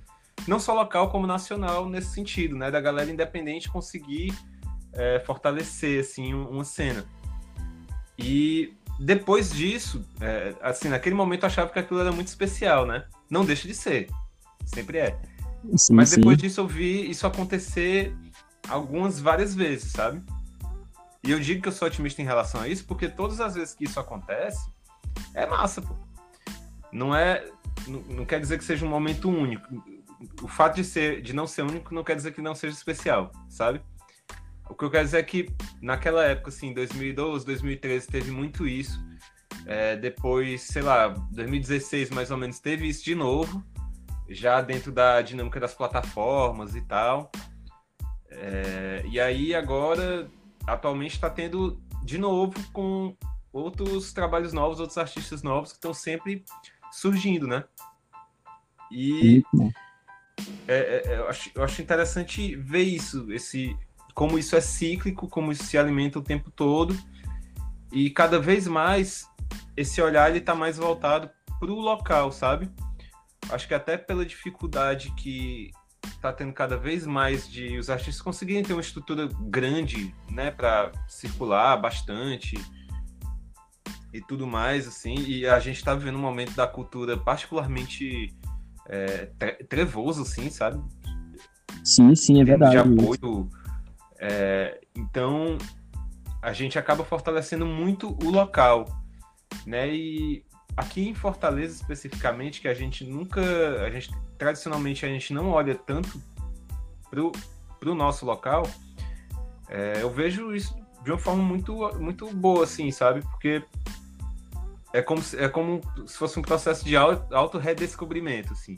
não 0.47 0.59
só 0.59 0.75
local 0.75 1.11
como 1.11 1.27
nacional 1.27 1.89
nesse 1.89 2.13
sentido, 2.13 2.55
né? 2.55 2.71
Da 2.71 2.81
galera 2.81 3.11
independente 3.11 3.71
conseguir 3.71 4.35
é, 4.95 5.19
fortalecer 5.21 6.01
assim 6.01 6.35
uma 6.35 6.65
cena. 6.65 7.05
E 8.19 8.75
depois 8.99 9.53
disso, 9.53 10.05
é, 10.21 10.55
assim, 10.61 10.89
naquele 10.89 11.15
momento 11.15 11.43
eu 11.43 11.47
achava 11.47 11.71
que 11.71 11.79
aquilo 11.79 12.01
era 12.01 12.13
muito 12.13 12.29
especial, 12.29 12.87
né? 12.87 13.05
Não 13.31 13.45
deixa 13.45 13.67
de 13.67 13.75
ser, 13.75 14.09
sempre 14.65 14.99
é. 14.99 15.19
Sim, 15.77 15.95
Mas 15.95 16.11
depois 16.11 16.37
sim. 16.37 16.47
disso 16.47 16.61
eu 16.61 16.67
vi 16.67 17.09
isso 17.11 17.27
acontecer 17.27 18.15
algumas, 18.69 19.21
várias 19.21 19.55
vezes, 19.55 19.93
sabe? 19.93 20.23
E 21.25 21.31
eu 21.31 21.39
digo 21.39 21.63
que 21.63 21.69
eu 21.69 21.73
sou 21.73 21.87
otimista 21.87 22.21
em 22.21 22.25
relação 22.25 22.61
a 22.61 22.69
isso 22.69 22.85
porque 22.85 23.09
todas 23.09 23.41
as 23.41 23.55
vezes 23.55 23.75
que 23.75 23.85
isso 23.85 23.99
acontece, 23.99 24.71
é 25.35 25.47
massa, 25.47 25.81
pô. 25.81 25.95
Não 26.93 27.15
é. 27.15 27.49
Não, 27.87 28.01
não 28.03 28.25
quer 28.25 28.41
dizer 28.41 28.59
que 28.59 28.65
seja 28.65 28.85
um 28.85 28.89
momento 28.89 29.31
único. 29.31 29.67
O 30.43 30.49
fato 30.49 30.77
de, 30.77 30.85
ser, 30.85 31.23
de 31.23 31.33
não 31.33 31.47
ser 31.47 31.63
único 31.63 31.95
não 31.95 32.05
quer 32.05 32.15
dizer 32.17 32.33
que 32.33 32.43
não 32.43 32.55
seja 32.55 32.75
especial, 32.75 33.33
sabe? 33.49 33.81
O 34.69 34.75
que 34.75 34.85
eu 34.85 34.91
quero 34.91 35.05
dizer 35.05 35.19
é 35.19 35.23
que 35.23 35.49
naquela 35.81 36.25
época, 36.25 36.49
assim, 36.49 36.73
2012, 36.73 37.45
2013, 37.45 38.07
teve 38.09 38.31
muito 38.31 38.67
isso. 38.67 38.99
É, 39.67 39.97
depois, 39.97 40.63
sei 40.63 40.83
lá, 40.83 41.09
2016 41.09 42.11
mais 42.11 42.31
ou 42.31 42.37
menos, 42.37 42.59
teve 42.59 42.89
isso 42.89 43.05
de 43.05 43.15
novo, 43.15 43.63
já 44.29 44.61
dentro 44.61 44.91
da 44.91 45.21
dinâmica 45.21 45.61
das 45.61 45.75
plataformas 45.75 46.75
e 46.75 46.81
tal. 46.83 47.31
É, 48.31 49.03
e 49.07 49.21
aí 49.21 49.55
agora, 49.55 50.29
atualmente 50.67 51.15
está 51.15 51.29
tendo 51.29 51.81
de 52.03 52.19
novo 52.19 52.55
com 52.73 53.15
outros 53.53 54.13
trabalhos 54.13 54.53
novos, 54.53 54.81
outros 54.81 54.99
artistas 54.99 55.43
novos 55.43 55.71
que 55.71 55.77
estão 55.77 55.93
sempre 55.93 56.45
surgindo, 56.91 57.47
né? 57.47 57.65
E 58.91 59.43
é, 60.67 61.03
é, 61.07 61.19
eu, 61.19 61.29
acho, 61.29 61.51
eu 61.55 61.63
acho 61.63 61.83
interessante 61.83 62.57
ver 62.57 62.83
isso, 62.83 63.31
esse 63.33 63.77
como 64.15 64.39
isso 64.39 64.57
é 64.57 64.61
cíclico, 64.61 65.29
como 65.29 65.53
isso 65.53 65.65
se 65.65 65.77
alimenta 65.79 66.19
o 66.19 66.23
tempo 66.23 66.51
todo. 66.51 66.97
E 67.91 68.11
cada 68.11 68.39
vez 68.39 68.67
mais 68.67 69.29
esse 69.77 70.01
olhar 70.01 70.31
ele 70.31 70.39
está 70.39 70.55
mais 70.55 70.77
voltado 70.77 71.31
para 71.59 71.71
o 71.71 71.81
local, 71.81 72.33
sabe? 72.33 72.71
Acho 73.51 73.69
que 73.69 73.75
até 73.75 73.97
pela 73.97 74.25
dificuldade 74.25 75.13
que 75.17 75.71
está 76.05 76.33
tendo 76.33 76.53
cada 76.53 76.77
vez 76.77 77.07
mais 77.07 77.49
de 77.49 77.79
os 77.79 77.91
artistas 77.91 78.21
conseguirem 78.21 78.63
ter 78.63 78.73
uma 78.73 78.81
estrutura 78.81 79.29
grande, 79.43 80.15
né, 80.31 80.51
para 80.51 80.93
circular 81.09 81.77
bastante 81.77 82.57
e 84.13 84.21
tudo 84.21 84.47
mais, 84.47 84.87
assim. 84.87 85.15
E 85.27 85.47
a 85.47 85.59
gente 85.59 85.77
está 85.77 85.95
vivendo 85.95 86.17
um 86.17 86.23
momento 86.23 86.55
da 86.55 86.67
cultura 86.67 87.17
particularmente 87.17 88.35
é, 88.89 89.27
trevoso, 89.69 90.23
assim, 90.23 90.51
sabe? 90.51 90.83
Sim, 91.85 92.15
sim, 92.15 92.41
é 92.41 92.45
verdade. 92.45 92.73
De 92.73 92.79
apoio 92.79 93.51
é, 94.25 94.81
então, 94.95 95.59
a 96.41 96.53
gente 96.53 96.79
acaba 96.79 97.05
fortalecendo 97.05 97.67
muito 97.67 98.17
o 98.25 98.31
local, 98.31 98.87
né? 99.67 99.93
E 99.93 100.45
aqui 100.77 101.09
em 101.09 101.15
Fortaleza 101.15 101.75
especificamente, 101.75 102.61
que 102.61 102.69
a 102.69 102.75
gente 102.75 103.05
nunca, 103.05 103.41
a 103.85 103.91
gente 103.91 104.15
tradicionalmente 104.39 105.05
a 105.05 105.09
gente 105.09 105.35
não 105.35 105.51
olha 105.51 105.75
tanto 105.75 106.23
pro, 107.11 107.33
pro 107.81 107.97
nosso 107.97 108.25
local, 108.25 108.63
é, 109.69 110.01
eu 110.01 110.09
vejo 110.09 110.55
isso 110.55 110.73
de 111.03 111.11
uma 111.11 111.19
forma 111.19 111.43
muito, 111.43 111.75
muito 111.99 112.33
boa, 112.33 112.63
assim, 112.63 112.93
sabe? 112.93 113.23
Porque 113.23 113.65
é 114.93 115.03
como, 115.03 115.21
se, 115.21 115.37
é 115.37 115.49
como 115.49 115.81
se 116.07 116.17
fosse 116.17 116.39
um 116.39 116.43
processo 116.43 116.85
de 116.85 116.95
auto-redescobrimento, 116.97 118.53
assim. 118.53 118.77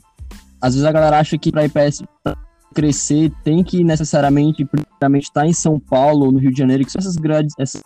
Às 0.59 0.73
vezes 0.73 0.87
a 0.87 0.91
galera 0.91 1.19
acha 1.19 1.37
que 1.37 1.51
para 1.51 1.69
para 1.69 2.35
crescer 2.75 3.31
tem 3.43 3.63
que 3.63 3.83
necessariamente 3.83 4.65
primeiramente 4.65 5.23
estar 5.23 5.41
tá 5.41 5.47
em 5.47 5.53
São 5.53 5.79
Paulo 5.79 6.25
ou 6.25 6.31
no 6.31 6.37
Rio 6.37 6.51
de 6.51 6.57
Janeiro, 6.59 6.85
que 6.85 6.91
são 6.91 6.99
essas 6.99 7.15
grandes, 7.15 7.55
essas, 7.57 7.81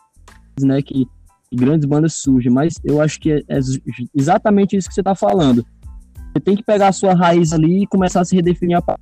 né, 0.59 0.81
que, 0.81 1.07
grandes 1.53 1.87
bandas 1.87 2.15
surgem, 2.15 2.51
mas 2.51 2.73
eu 2.83 2.99
acho 2.99 3.19
que 3.19 3.31
é, 3.31 3.37
é 3.47 3.59
exatamente 4.15 4.75
isso 4.75 4.87
que 4.87 4.93
você 4.93 5.01
está 5.01 5.15
falando. 5.15 5.65
Você 6.33 6.39
tem 6.39 6.55
que 6.55 6.63
pegar 6.63 6.89
a 6.89 6.91
sua 6.91 7.13
raiz 7.13 7.53
ali 7.53 7.83
e 7.83 7.87
começar 7.87 8.21
a 8.21 8.25
se 8.25 8.35
redefinir 8.35 8.77
a 8.77 8.97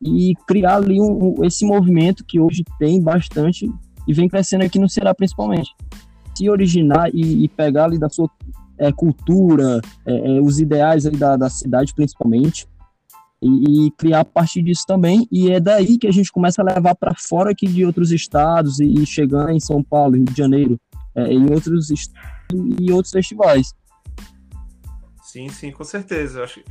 e 0.00 0.34
criar 0.46 0.76
ali 0.76 1.00
um, 1.00 1.40
um, 1.40 1.44
esse 1.44 1.66
movimento 1.66 2.24
que 2.24 2.38
hoje 2.38 2.62
tem 2.78 3.02
bastante 3.02 3.68
e 4.06 4.12
vem 4.12 4.28
crescendo 4.28 4.64
aqui 4.64 4.78
no 4.78 4.88
Ceará 4.88 5.14
principalmente. 5.14 5.74
Se 6.36 6.48
originar 6.48 7.10
e, 7.12 7.44
e 7.44 7.48
pegar 7.48 7.86
ali 7.86 7.98
da 7.98 8.08
sua 8.08 8.30
é, 8.78 8.92
cultura, 8.92 9.80
é, 10.06 10.36
é, 10.36 10.40
os 10.40 10.60
ideais 10.60 11.04
ali 11.04 11.16
da, 11.16 11.36
da 11.36 11.50
cidade 11.50 11.92
principalmente, 11.94 12.66
e, 13.42 13.86
e, 13.86 13.90
criar 13.92 14.20
a 14.20 14.24
partir 14.24 14.62
disso 14.62 14.84
também. 14.86 15.26
E 15.30 15.50
é 15.50 15.60
daí 15.60 15.98
que 15.98 16.06
a 16.06 16.12
gente 16.12 16.32
começa 16.32 16.62
a 16.62 16.64
levar 16.64 16.94
para 16.94 17.14
fora 17.14 17.52
aqui 17.52 17.66
de 17.66 17.84
outros 17.84 18.10
estados 18.10 18.80
e, 18.80 18.86
e 18.86 19.06
chegando 19.06 19.50
em 19.50 19.60
São 19.60 19.82
Paulo, 19.82 20.16
Rio 20.16 20.24
de 20.24 20.36
Janeiro, 20.36 20.80
é, 21.14 21.32
em 21.32 21.50
outros 21.52 21.88
e 22.80 22.92
outros 22.92 23.12
festivais. 23.12 23.74
Sim, 25.22 25.48
sim, 25.48 25.70
com 25.70 25.84
certeza. 25.84 26.40
Eu 26.40 26.44
acho 26.44 26.62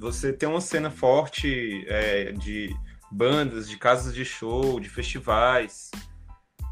você 0.00 0.32
tem 0.32 0.48
uma 0.48 0.62
cena 0.62 0.90
forte 0.90 1.84
é, 1.86 2.32
de 2.32 2.74
bandas, 3.12 3.68
de 3.68 3.76
casas 3.76 4.14
de 4.14 4.24
show, 4.24 4.80
de 4.80 4.88
festivais, 4.88 5.90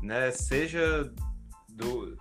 né? 0.00 0.30
Seja 0.30 1.12
do, 1.68 2.16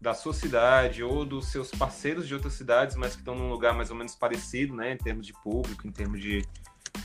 da 0.00 0.14
sua 0.14 0.32
cidade 0.32 1.02
ou 1.02 1.24
dos 1.24 1.48
seus 1.48 1.70
parceiros 1.70 2.26
de 2.28 2.34
outras 2.34 2.54
cidades, 2.54 2.94
mas 2.96 3.14
que 3.14 3.20
estão 3.20 3.34
num 3.34 3.50
lugar 3.50 3.74
mais 3.74 3.90
ou 3.90 3.96
menos 3.96 4.14
parecido, 4.14 4.74
né, 4.74 4.92
em 4.92 4.96
termos 4.96 5.26
de 5.26 5.32
público, 5.32 5.86
em 5.86 5.90
termos 5.90 6.20
de 6.20 6.46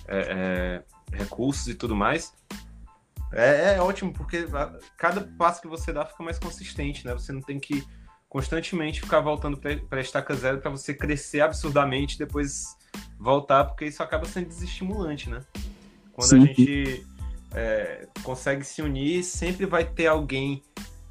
é, 0.07 0.83
é, 1.12 1.17
recursos 1.17 1.67
e 1.67 1.75
tudo 1.75 1.95
mais. 1.95 2.33
É, 3.31 3.75
é, 3.75 3.81
ótimo, 3.81 4.13
porque 4.13 4.45
cada 4.95 5.21
passo 5.21 5.62
que 5.62 5.67
você 5.67 5.91
dá 5.91 6.05
fica 6.05 6.21
mais 6.23 6.38
consistente, 6.38 7.05
né? 7.05 7.13
Você 7.13 7.31
não 7.31 7.41
tem 7.41 7.59
que 7.59 7.83
constantemente 8.29 9.01
ficar 9.01 9.21
voltando 9.21 9.57
para 9.57 10.00
a 10.00 10.01
estaca 10.01 10.35
zero 10.35 10.59
para 10.59 10.69
você 10.69 10.93
crescer 10.93 11.41
absurdamente 11.41 12.15
e 12.15 12.19
depois 12.19 12.77
voltar, 13.17 13.65
porque 13.65 13.85
isso 13.85 14.03
acaba 14.03 14.25
sendo 14.25 14.47
desestimulante, 14.47 15.29
né? 15.31 15.43
Quando 16.12 16.29
Sim. 16.29 16.43
a 16.43 16.45
gente 16.45 17.07
é, 17.55 18.07
consegue 18.21 18.63
se 18.63 18.83
unir, 18.83 19.23
sempre 19.23 19.65
vai 19.65 19.83
ter 19.83 20.05
alguém 20.05 20.63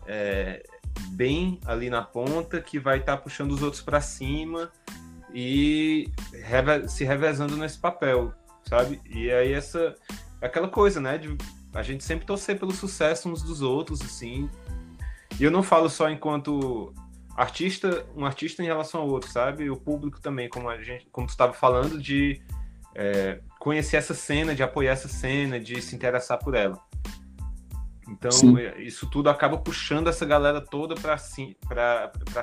é, 0.06 0.62
bem 1.10 1.60
ali 1.64 1.90
na 1.90 2.02
ponta 2.02 2.60
que 2.60 2.78
vai 2.78 2.98
estar 2.98 3.16
tá 3.16 3.22
puxando 3.22 3.52
os 3.52 3.62
outros 3.62 3.82
para 3.82 4.00
cima 4.00 4.70
e 5.34 6.10
se 6.88 7.04
revezando 7.04 7.56
nesse 7.56 7.78
papel, 7.78 8.32
sabe? 8.68 9.00
E 9.08 9.30
aí 9.30 9.52
essa 9.52 9.94
aquela 10.40 10.68
coisa, 10.68 11.00
né, 11.00 11.18
de 11.18 11.36
a 11.74 11.82
gente 11.82 12.04
sempre 12.04 12.26
torcer 12.26 12.58
pelo 12.58 12.72
sucesso 12.72 13.28
uns 13.28 13.42
dos 13.42 13.62
outros, 13.62 14.02
assim. 14.02 14.50
E 15.40 15.44
eu 15.44 15.50
não 15.50 15.62
falo 15.62 15.88
só 15.88 16.10
enquanto 16.10 16.92
artista, 17.36 18.04
um 18.14 18.26
artista 18.26 18.62
em 18.62 18.66
relação 18.66 19.00
ao 19.00 19.08
outro, 19.08 19.30
sabe? 19.30 19.70
O 19.70 19.76
público 19.76 20.20
também, 20.20 20.48
como 20.48 20.68
a 20.68 20.82
gente, 20.82 21.06
como 21.10 21.26
tu 21.26 21.30
estava 21.30 21.52
falando, 21.52 21.98
de 21.98 22.42
é, 22.94 23.40
conhecer 23.58 23.96
essa 23.96 24.12
cena, 24.12 24.54
de 24.54 24.62
apoiar 24.62 24.92
essa 24.92 25.08
cena, 25.08 25.58
de 25.58 25.80
se 25.80 25.94
interessar 25.94 26.38
por 26.38 26.54
ela. 26.54 26.78
Então, 28.12 28.30
Sim. 28.30 28.58
É, 28.58 28.80
isso 28.82 29.08
tudo 29.08 29.30
acaba 29.30 29.56
puxando 29.56 30.08
essa 30.08 30.26
galera 30.26 30.60
toda 30.60 30.94
para 30.94 31.16
ci 31.16 31.56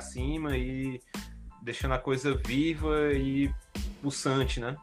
cima 0.02 0.58
e 0.58 1.00
deixando 1.62 1.94
a 1.94 2.00
coisa 2.00 2.36
viva 2.36 3.14
e 3.14 3.52
pulsante, 4.02 4.60
né? 4.60 4.76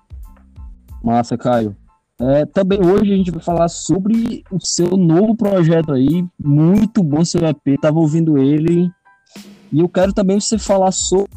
Massa, 1.02 1.36
Caio. 1.36 1.76
É, 2.18 2.46
também 2.46 2.80
hoje 2.82 3.12
a 3.12 3.16
gente 3.16 3.30
vai 3.30 3.42
falar 3.42 3.68
sobre 3.68 4.42
o 4.50 4.58
seu 4.64 4.96
novo 4.96 5.36
projeto 5.36 5.92
aí, 5.92 6.24
muito 6.38 7.02
bom 7.02 7.22
seu 7.24 7.42
EP, 7.44 7.78
tava 7.80 7.98
ouvindo 7.98 8.38
ele, 8.38 8.90
e 9.70 9.80
eu 9.80 9.88
quero 9.88 10.14
também 10.14 10.40
você 10.40 10.56
falar 10.56 10.92
sobre 10.92 11.30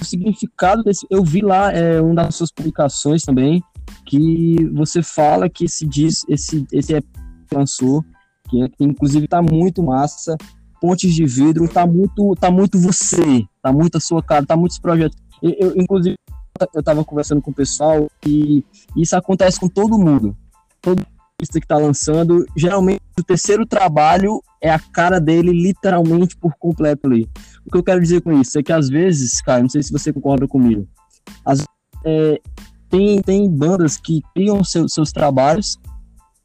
o 0.00 0.04
significado 0.04 0.82
desse. 0.82 1.06
Eu 1.10 1.22
vi 1.22 1.42
lá 1.42 1.70
é, 1.70 2.00
uma 2.00 2.14
das 2.14 2.34
suas 2.34 2.50
publicações 2.50 3.24
também, 3.24 3.62
que 4.06 4.56
você 4.72 5.02
fala 5.02 5.50
que 5.50 5.64
esse 5.64 5.86
diz, 5.86 6.24
esse, 6.28 6.66
esse 6.72 6.94
EP 6.94 7.04
lançou, 7.52 8.02
que, 8.48 8.70
inclusive 8.80 9.28
tá 9.28 9.42
muito 9.42 9.82
massa, 9.82 10.36
Pontes 10.80 11.14
de 11.14 11.24
Vidro, 11.24 11.68
tá 11.68 11.86
muito, 11.86 12.34
tá 12.38 12.50
muito 12.50 12.78
você, 12.78 13.44
tá 13.62 13.72
muito 13.72 13.96
a 13.96 14.00
sua 14.00 14.22
cara, 14.22 14.44
tá 14.44 14.56
muitos 14.56 14.78
projetos. 14.78 15.18
Eu, 15.42 15.52
eu 15.58 15.72
inclusive, 15.76 16.16
eu 16.74 16.80
estava 16.80 17.04
conversando 17.04 17.42
com 17.42 17.50
o 17.50 17.54
pessoal 17.54 18.10
e 18.26 18.64
isso 18.96 19.16
acontece 19.16 19.58
com 19.58 19.68
todo 19.68 19.98
mundo. 19.98 20.36
Todo 20.80 21.04
artista 21.38 21.58
que 21.60 21.64
está 21.64 21.76
lançando, 21.78 22.46
geralmente 22.56 23.00
o 23.18 23.22
terceiro 23.22 23.66
trabalho 23.66 24.42
é 24.60 24.70
a 24.70 24.78
cara 24.78 25.20
dele 25.20 25.50
literalmente 25.52 26.36
por 26.36 26.54
completo 26.58 27.06
ali. 27.06 27.28
O 27.66 27.70
que 27.70 27.78
eu 27.78 27.82
quero 27.82 28.00
dizer 28.00 28.22
com 28.22 28.32
isso 28.32 28.58
é 28.58 28.62
que 28.62 28.72
às 28.72 28.88
vezes, 28.88 29.40
cara, 29.40 29.62
não 29.62 29.68
sei 29.68 29.82
se 29.82 29.92
você 29.92 30.12
concorda 30.12 30.46
comigo, 30.46 30.86
às, 31.44 31.64
é, 32.04 32.40
tem, 32.88 33.20
tem 33.20 33.50
bandas 33.50 33.96
que 33.96 34.22
criam 34.34 34.62
seu, 34.64 34.88
seus 34.88 35.12
trabalhos 35.12 35.78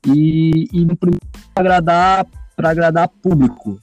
e, 0.08 0.68
e 0.72 0.86
no 0.86 0.96
primeiro 0.96 1.26
para 1.54 1.62
agradar 1.62 2.28
para 2.56 2.70
agradar 2.70 3.08
público. 3.08 3.80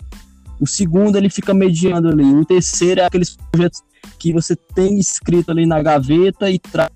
O 0.60 0.66
segundo 0.66 1.16
ele 1.16 1.30
fica 1.30 1.54
mediando 1.54 2.08
ali. 2.08 2.25
O 2.25 2.44
terceiro 2.44 3.00
é 3.00 3.04
aqueles 3.04 3.37
projetos 3.50 3.82
que 4.18 4.32
você 4.32 4.54
tem 4.56 4.98
escrito 4.98 5.50
ali 5.50 5.66
na 5.66 5.82
gaveta 5.82 6.50
e 6.50 6.58
traz 6.58 6.90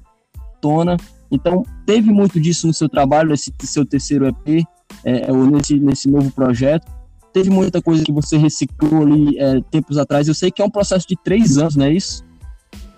tona. 0.60 0.96
Então, 1.30 1.64
teve 1.86 2.12
muito 2.12 2.40
disso 2.40 2.66
no 2.66 2.74
seu 2.74 2.88
trabalho, 2.88 3.30
nesse 3.30 3.52
seu 3.62 3.84
terceiro 3.84 4.26
EP, 4.26 4.64
é, 5.04 5.32
ou 5.32 5.46
nesse, 5.46 5.78
nesse 5.78 6.10
novo 6.10 6.30
projeto. 6.30 6.90
Teve 7.32 7.50
muita 7.50 7.80
coisa 7.80 8.04
que 8.04 8.12
você 8.12 8.36
reciclou 8.36 9.02
ali 9.02 9.38
é, 9.38 9.60
tempos 9.70 9.96
atrás. 9.96 10.28
Eu 10.28 10.34
sei 10.34 10.50
que 10.50 10.60
é 10.60 10.64
um 10.64 10.70
processo 10.70 11.08
de 11.08 11.16
três 11.16 11.56
anos, 11.56 11.74
não 11.74 11.86
é 11.86 11.92
isso? 11.92 12.22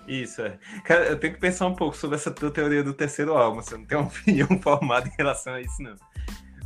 Isso, 0.07 0.41
é. 0.41 0.57
Cara, 0.83 1.05
eu 1.05 1.19
tenho 1.19 1.33
que 1.33 1.39
pensar 1.39 1.67
um 1.67 1.75
pouco 1.75 1.97
sobre 1.97 2.15
essa 2.15 2.31
tua 2.31 2.51
teoria 2.51 2.83
do 2.83 2.93
terceiro 2.93 3.35
álbum. 3.35 3.61
Você 3.61 3.77
não 3.77 3.85
tem 3.85 3.97
uma 3.97 4.07
opinião 4.07 4.47
formada 4.61 5.07
em 5.07 5.13
relação 5.17 5.53
a 5.53 5.61
isso, 5.61 5.81
não. 5.81 5.95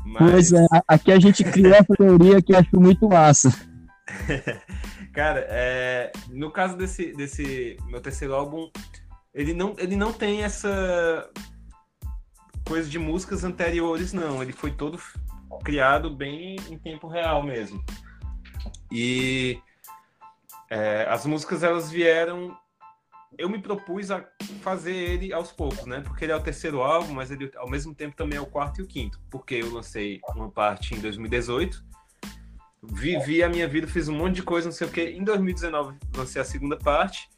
Mas... 0.05 0.31
Pois 0.31 0.53
é, 0.53 0.65
aqui 0.87 1.11
a 1.11 1.19
gente 1.19 1.43
criou 1.43 1.73
essa 1.73 1.93
teoria 1.95 2.41
que 2.41 2.55
acho 2.55 2.79
muito 2.79 3.07
massa. 3.07 3.49
Cara, 5.13 5.45
é, 5.49 6.11
no 6.29 6.51
caso 6.51 6.77
desse, 6.77 7.13
desse 7.13 7.77
meu 7.87 8.01
terceiro 8.01 8.33
álbum, 8.33 8.69
ele 9.33 9.53
não, 9.53 9.75
ele 9.77 9.95
não 9.95 10.13
tem 10.13 10.43
essa 10.43 11.29
coisa 12.65 12.89
de 12.89 12.99
músicas 12.99 13.43
anteriores, 13.43 14.13
não. 14.13 14.41
Ele 14.41 14.53
foi 14.53 14.71
todo 14.71 14.99
criado 15.63 16.09
bem 16.09 16.55
em 16.69 16.77
tempo 16.77 17.07
real 17.07 17.43
mesmo. 17.43 17.83
E 18.91 19.59
é, 20.69 21.05
as 21.09 21.25
músicas 21.25 21.63
elas 21.63 21.91
vieram. 21.91 22.55
Eu 23.37 23.47
me 23.47 23.61
propus 23.61 24.11
a 24.11 24.25
fazer 24.61 24.93
ele 24.93 25.31
aos 25.31 25.51
poucos, 25.51 25.85
né? 25.85 26.01
Porque 26.01 26.25
ele 26.25 26.31
é 26.31 26.35
o 26.35 26.41
terceiro 26.41 26.81
álbum, 26.81 27.13
mas 27.13 27.31
ele 27.31 27.51
ao 27.55 27.69
mesmo 27.69 27.93
tempo 27.93 28.15
também 28.15 28.37
é 28.37 28.41
o 28.41 28.45
quarto 28.45 28.81
e 28.81 28.83
o 28.83 28.87
quinto. 28.87 29.19
Porque 29.29 29.55
eu 29.55 29.71
lancei 29.71 30.19
uma 30.35 30.49
parte 30.49 30.95
em 30.95 30.99
2018 30.99 31.89
vivi 32.81 33.43
a 33.43 33.49
minha 33.49 33.67
vida, 33.67 33.87
fiz 33.87 34.07
um 34.07 34.15
monte 34.15 34.35
de 34.35 34.43
coisa, 34.43 34.67
não 34.67 34.73
sei 34.73 34.87
o 34.87 34.91
que. 34.91 35.01
Em 35.01 35.23
2019 35.23 35.97
lancei 36.15 36.41
a 36.41 36.45
segunda 36.45 36.77
parte, 36.77 37.29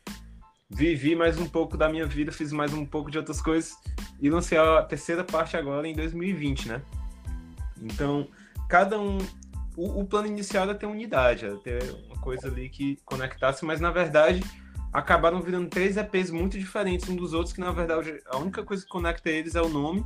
vivi 0.69 1.15
mais 1.15 1.37
um 1.37 1.47
pouco 1.47 1.75
da 1.75 1.89
minha 1.89 2.05
vida, 2.05 2.31
fiz 2.31 2.51
mais 2.51 2.73
um 2.73 2.85
pouco 2.85 3.09
de 3.09 3.17
outras 3.17 3.41
coisas 3.41 3.75
e 4.21 4.29
lancei 4.29 4.57
a 4.57 4.83
terceira 4.83 5.23
parte 5.23 5.57
agora 5.57 5.87
em 5.87 5.95
2020, 5.95 6.67
né? 6.67 6.81
Então, 7.81 8.27
cada 8.69 8.99
um. 8.99 9.17
O, 9.75 10.01
o 10.01 10.05
plano 10.05 10.27
inicial 10.27 10.65
era 10.65 10.75
ter 10.75 10.85
unidade, 10.85 11.45
era 11.45 11.55
ter 11.57 11.81
uma 12.05 12.19
coisa 12.19 12.47
ali 12.47 12.69
que 12.69 12.97
conectasse, 13.05 13.63
mas 13.63 13.79
na 13.79 13.89
verdade 13.89 14.43
acabaram 14.91 15.41
virando 15.41 15.69
três 15.69 15.97
EPs 15.97 16.29
muito 16.29 16.57
diferentes 16.57 17.07
um 17.09 17.15
dos 17.15 17.33
outros, 17.33 17.53
que 17.53 17.59
na 17.59 17.71
verdade 17.71 18.21
a 18.27 18.37
única 18.37 18.63
coisa 18.63 18.83
que 18.83 18.89
conecta 18.89 19.29
eles 19.29 19.55
é 19.55 19.61
o 19.61 19.69
nome 19.69 20.05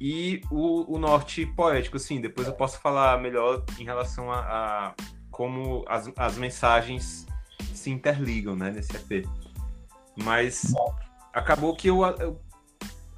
e 0.00 0.42
o, 0.50 0.94
o 0.94 0.98
norte 0.98 1.46
poético, 1.46 1.96
assim. 1.96 2.20
Depois 2.20 2.46
eu 2.46 2.54
posso 2.54 2.78
falar 2.80 3.20
melhor 3.20 3.64
em 3.78 3.84
relação 3.84 4.30
a, 4.30 4.38
a 4.40 4.94
como 5.30 5.84
as, 5.88 6.10
as 6.16 6.36
mensagens 6.36 7.26
se 7.74 7.90
interligam, 7.90 8.54
né, 8.54 8.70
nesse 8.70 8.94
EP. 8.96 9.26
Mas 10.16 10.72
acabou 11.32 11.74
que 11.74 11.88
eu, 11.88 12.04
eu 12.04 12.40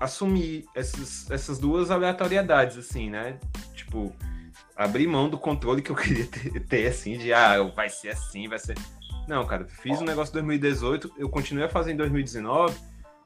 assumi 0.00 0.64
essas, 0.74 1.30
essas 1.30 1.58
duas 1.58 1.90
aleatoriedades, 1.90 2.78
assim, 2.78 3.10
né? 3.10 3.38
Tipo, 3.74 4.14
abrir 4.74 5.06
mão 5.06 5.28
do 5.28 5.38
controle 5.38 5.82
que 5.82 5.90
eu 5.90 5.96
queria 5.96 6.26
ter, 6.26 6.60
ter, 6.60 6.86
assim, 6.86 7.18
de 7.18 7.32
ah, 7.32 7.62
vai 7.62 7.88
ser 7.88 8.10
assim, 8.10 8.48
vai 8.48 8.58
ser. 8.58 8.76
Não, 9.26 9.44
cara, 9.44 9.66
fiz 9.66 10.00
um 10.00 10.04
negócio 10.04 10.30
em 10.32 10.34
2018, 10.34 11.14
eu 11.18 11.28
continuei 11.28 11.66
a 11.66 11.68
fazer 11.68 11.92
em 11.92 11.96
2019 11.96 12.76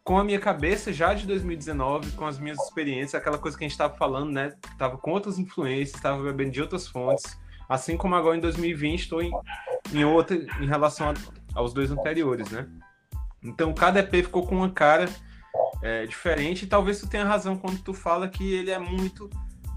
com 0.02 0.18
a 0.18 0.24
minha 0.24 0.40
cabeça 0.40 0.92
já 0.92 1.14
de 1.14 1.26
2019, 1.26 2.12
com 2.12 2.26
as 2.26 2.38
minhas 2.38 2.58
experiências, 2.58 3.14
aquela 3.14 3.38
coisa 3.38 3.56
que 3.56 3.64
a 3.64 3.66
gente 3.68 3.72
estava 3.72 3.94
falando, 3.96 4.32
né? 4.32 4.54
Tava 4.78 4.98
com 4.98 5.12
outras 5.12 5.38
influências, 5.38 5.94
estava 5.94 6.22
bebendo 6.22 6.50
de 6.50 6.60
outras 6.60 6.88
fontes. 6.88 7.38
Assim 7.68 7.96
como 7.96 8.14
agora 8.14 8.36
em 8.36 8.40
2020 8.40 9.00
estou 9.00 9.22
em, 9.22 9.30
em 9.92 10.04
outra 10.04 10.36
em 10.36 10.66
relação 10.66 11.10
a, 11.10 11.14
aos 11.54 11.72
dois 11.72 11.90
anteriores, 11.90 12.50
né? 12.50 12.66
Então 13.42 13.72
cada 13.72 14.00
EP 14.00 14.10
ficou 14.24 14.46
com 14.46 14.56
uma 14.56 14.70
cara 14.70 15.08
é, 15.82 16.06
diferente. 16.06 16.64
E 16.64 16.68
talvez 16.68 16.98
tu 16.98 17.06
tenha 17.06 17.24
razão 17.24 17.56
quando 17.56 17.78
tu 17.78 17.94
fala 17.94 18.28
que 18.28 18.52
ele 18.52 18.70
é 18.70 18.78
muito 18.78 19.30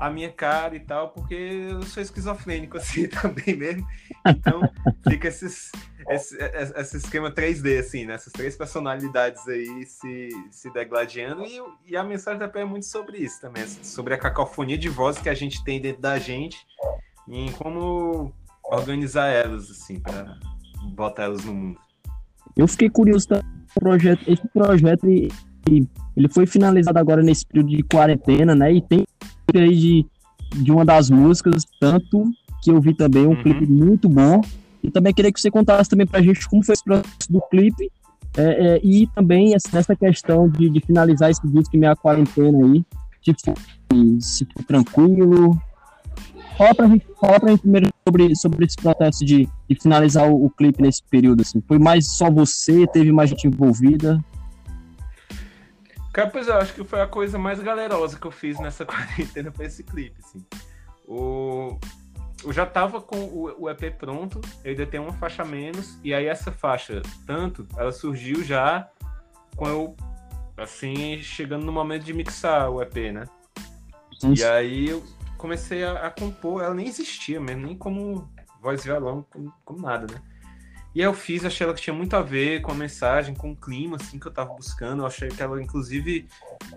a 0.03 0.10
minha 0.10 0.29
cara 0.29 0.75
e 0.75 0.79
tal, 0.81 1.10
porque 1.10 1.33
eu 1.33 1.81
sou 1.83 2.03
esquizofrênico 2.03 2.75
assim 2.77 3.07
também 3.07 3.55
mesmo. 3.55 3.88
Então 4.27 4.62
fica 5.07 5.27
esses, 5.29 5.72
esse, 6.10 6.38
esse 6.75 6.98
esquema 6.98 7.31
3D, 7.31 7.79
assim, 7.79 8.05
né? 8.05 8.15
Essas 8.15 8.33
três 8.33 8.55
personalidades 8.57 9.48
aí 9.48 9.86
se, 9.86 10.29
se 10.51 10.72
degladiando. 10.74 11.45
E, 11.45 11.62
e 11.91 11.95
a 11.95 12.03
mensagem 12.03 12.39
da 12.39 12.48
Pé 12.48 12.62
é 12.62 12.65
muito 12.65 12.86
sobre 12.86 13.17
isso 13.17 13.39
também, 13.39 13.65
sobre 13.65 14.13
a 14.13 14.17
cacofonia 14.17 14.77
de 14.77 14.89
vozes 14.89 15.22
que 15.22 15.29
a 15.29 15.33
gente 15.33 15.63
tem 15.63 15.79
dentro 15.79 16.01
da 16.01 16.19
gente 16.19 16.57
e 17.27 17.39
em 17.39 17.51
como 17.53 18.33
organizar 18.63 19.27
elas, 19.27 19.72
assim, 19.72 20.00
para 20.00 20.38
botar 20.95 21.24
elas 21.24 21.45
no 21.45 21.53
mundo. 21.53 21.79
Eu 22.57 22.67
fiquei 22.67 22.89
curioso 22.89 23.27
também 23.29 23.63
projeto, 23.74 24.24
esse 24.27 24.48
projeto 24.50 25.07
ele 25.07 26.29
foi 26.29 26.45
finalizado 26.45 27.00
agora 27.00 27.24
nesse 27.24 27.45
período 27.45 27.69
de 27.69 27.83
quarentena, 27.83 28.53
né? 28.53 28.74
E 28.74 28.81
tem 28.81 29.05
aí 29.55 29.75
de, 29.75 30.05
de 30.55 30.71
uma 30.71 30.85
das 30.85 31.09
músicas, 31.09 31.63
tanto 31.79 32.31
que 32.62 32.71
eu 32.71 32.79
vi 32.79 32.93
também 32.93 33.25
um 33.25 33.31
uhum. 33.31 33.43
clipe 33.43 33.65
muito 33.65 34.07
bom. 34.07 34.41
E 34.81 34.91
também 34.91 35.13
queria 35.13 35.31
que 35.31 35.39
você 35.39 35.50
contasse 35.50 35.89
também 35.89 36.05
pra 36.05 36.21
gente 36.21 36.47
como 36.50 36.63
foi 36.63 36.73
esse 36.73 36.83
processo 36.83 37.31
do 37.31 37.41
clipe 37.50 37.89
é, 38.35 38.41
é, 38.75 38.81
e 38.83 39.07
também 39.07 39.55
nessa 39.71 39.95
questão 39.95 40.50
de, 40.50 40.69
de 40.69 40.79
finalizar 40.81 41.29
esse 41.29 41.45
disco 41.47 41.75
em 41.75 41.79
minha 41.79 41.95
quarentena 41.95 42.57
aí, 42.65 42.83
for, 43.45 43.55
se 44.19 44.45
for 44.45 44.63
tranquilo. 44.63 45.57
Fala 46.57 46.75
pra 46.75 46.88
gente, 46.88 47.05
fala 47.19 47.39
pra 47.39 47.50
gente 47.50 47.62
primeiro 47.62 47.89
sobre, 48.07 48.35
sobre 48.35 48.65
esse 48.65 48.75
processo 48.75 49.25
de, 49.25 49.47
de 49.69 49.81
finalizar 49.81 50.29
o, 50.29 50.45
o, 50.45 50.50
clipe 50.50 50.81
nesse 50.81 51.01
período? 51.09 51.41
Assim? 51.41 51.62
Foi 51.67 51.79
mais 51.79 52.07
só 52.07 52.29
você? 52.29 52.85
Teve 52.88 53.12
mais 53.12 53.29
gente 53.29 53.47
envolvida? 53.47 54.23
Cara, 56.13 56.29
pois 56.29 56.48
eu 56.48 56.55
acho 56.55 56.75
que 56.75 56.84
foi 56.84 57.01
a 57.01 57.08
coisa 57.08 57.39
mais 57.39 57.60
galerosa 57.60 58.20
que 58.20 58.27
eu 58.27 58.32
fiz 58.32 58.60
nessa 58.60 58.86
quarentena 58.86 59.51
foi 59.51 59.65
esse 59.65 59.84
clipe, 59.84 60.15
assim. 60.24 60.46
O... 61.08 61.79
Eu 62.43 62.53
já 62.53 62.65
tava 62.65 63.01
com 63.01 63.17
o, 63.17 63.63
o 63.63 63.70
EP 63.70 63.96
pronto, 63.98 64.39
eu 64.63 64.72
ainda 64.72 64.86
tenho 64.86 65.03
uma 65.03 65.13
faixa 65.13 65.43
menos, 65.43 65.98
e 66.03 66.13
aí 66.13 66.25
essa 66.25 66.51
faixa, 66.51 67.01
tanto, 67.25 67.65
ela 67.77 67.91
surgiu 67.91 68.43
já 68.43 68.89
com 69.55 69.67
eu, 69.67 69.96
assim, 70.58 71.20
chegando 71.22 71.65
no 71.65 71.72
momento 71.72 72.03
de 72.03 72.13
mixar 72.13 72.70
o 72.70 72.82
EP, 72.82 73.13
né? 73.13 73.24
Sim. 74.20 74.34
E 74.38 74.43
aí 74.43 74.89
eu 74.89 75.03
comecei 75.38 75.84
a, 75.84 76.08
a, 76.08 76.12
compor, 76.12 76.62
ela 76.62 76.74
nem 76.74 76.88
existia 76.88 77.39
mesmo, 77.39 77.65
nem 77.65 77.77
como 77.77 78.29
voz 78.62 78.82
e 78.82 78.89
violão, 78.89 79.25
como, 79.29 79.53
como, 79.63 79.82
nada, 79.82 80.13
né? 80.13 80.22
E 80.95 81.01
eu 81.01 81.13
fiz, 81.13 81.43
achei 81.43 81.65
ela 81.65 81.73
que 81.73 81.81
tinha 81.81 81.93
muito 81.93 82.15
a 82.15 82.21
ver 82.21 82.62
com 82.62 82.71
a 82.71 82.75
mensagem, 82.75 83.33
com 83.33 83.51
o 83.51 83.55
clima, 83.55 83.97
assim, 84.00 84.19
que 84.19 84.27
eu 84.27 84.31
tava 84.31 84.53
buscando. 84.53 85.01
Eu 85.01 85.07
achei 85.07 85.27
que 85.27 85.41
ela, 85.41 85.62
inclusive, 85.62 86.27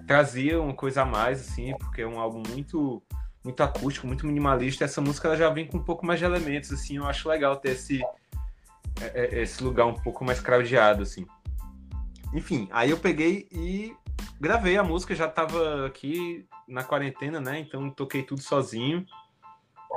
trazia 0.07 0.61
uma 0.61 0.73
coisa 0.73 1.03
a 1.03 1.05
mais, 1.05 1.41
assim, 1.41 1.77
porque 1.79 2.01
é 2.01 2.07
um 2.07 2.19
álbum 2.19 2.43
muito 2.49 3.03
muito 3.45 3.63
acústico, 3.63 4.09
muito 4.09 4.27
minimalista. 4.27 4.85
Essa 4.85 5.01
música 5.01 5.29
ela 5.29 5.37
já 5.37 5.49
vem 5.49 5.69
com 5.69 5.79
um 5.79 5.83
pouco 5.83 6.05
mais 6.05 6.19
de 6.19 6.25
elementos, 6.25 6.73
assim. 6.73 6.97
Eu 6.97 7.07
acho 7.07 7.29
legal 7.29 7.55
ter 7.55 7.73
esse, 7.73 8.03
é, 9.01 9.37
é, 9.39 9.43
esse 9.43 9.63
lugar 9.63 9.87
um 9.87 9.95
pouco 9.95 10.25
mais 10.25 10.41
craudiado, 10.41 11.03
assim. 11.03 11.25
Enfim, 12.35 12.69
aí 12.73 12.91
eu 12.91 12.99
peguei 12.99 13.47
e 13.53 13.95
gravei 14.41 14.77
a 14.77 14.83
música, 14.83 15.15
já 15.15 15.29
tava 15.29 15.87
aqui 15.87 16.45
na 16.67 16.83
quarentena, 16.83 17.41
né? 17.41 17.61
Então 17.61 17.89
toquei 17.89 18.25
tudo 18.25 18.43
sozinho, 18.43 19.07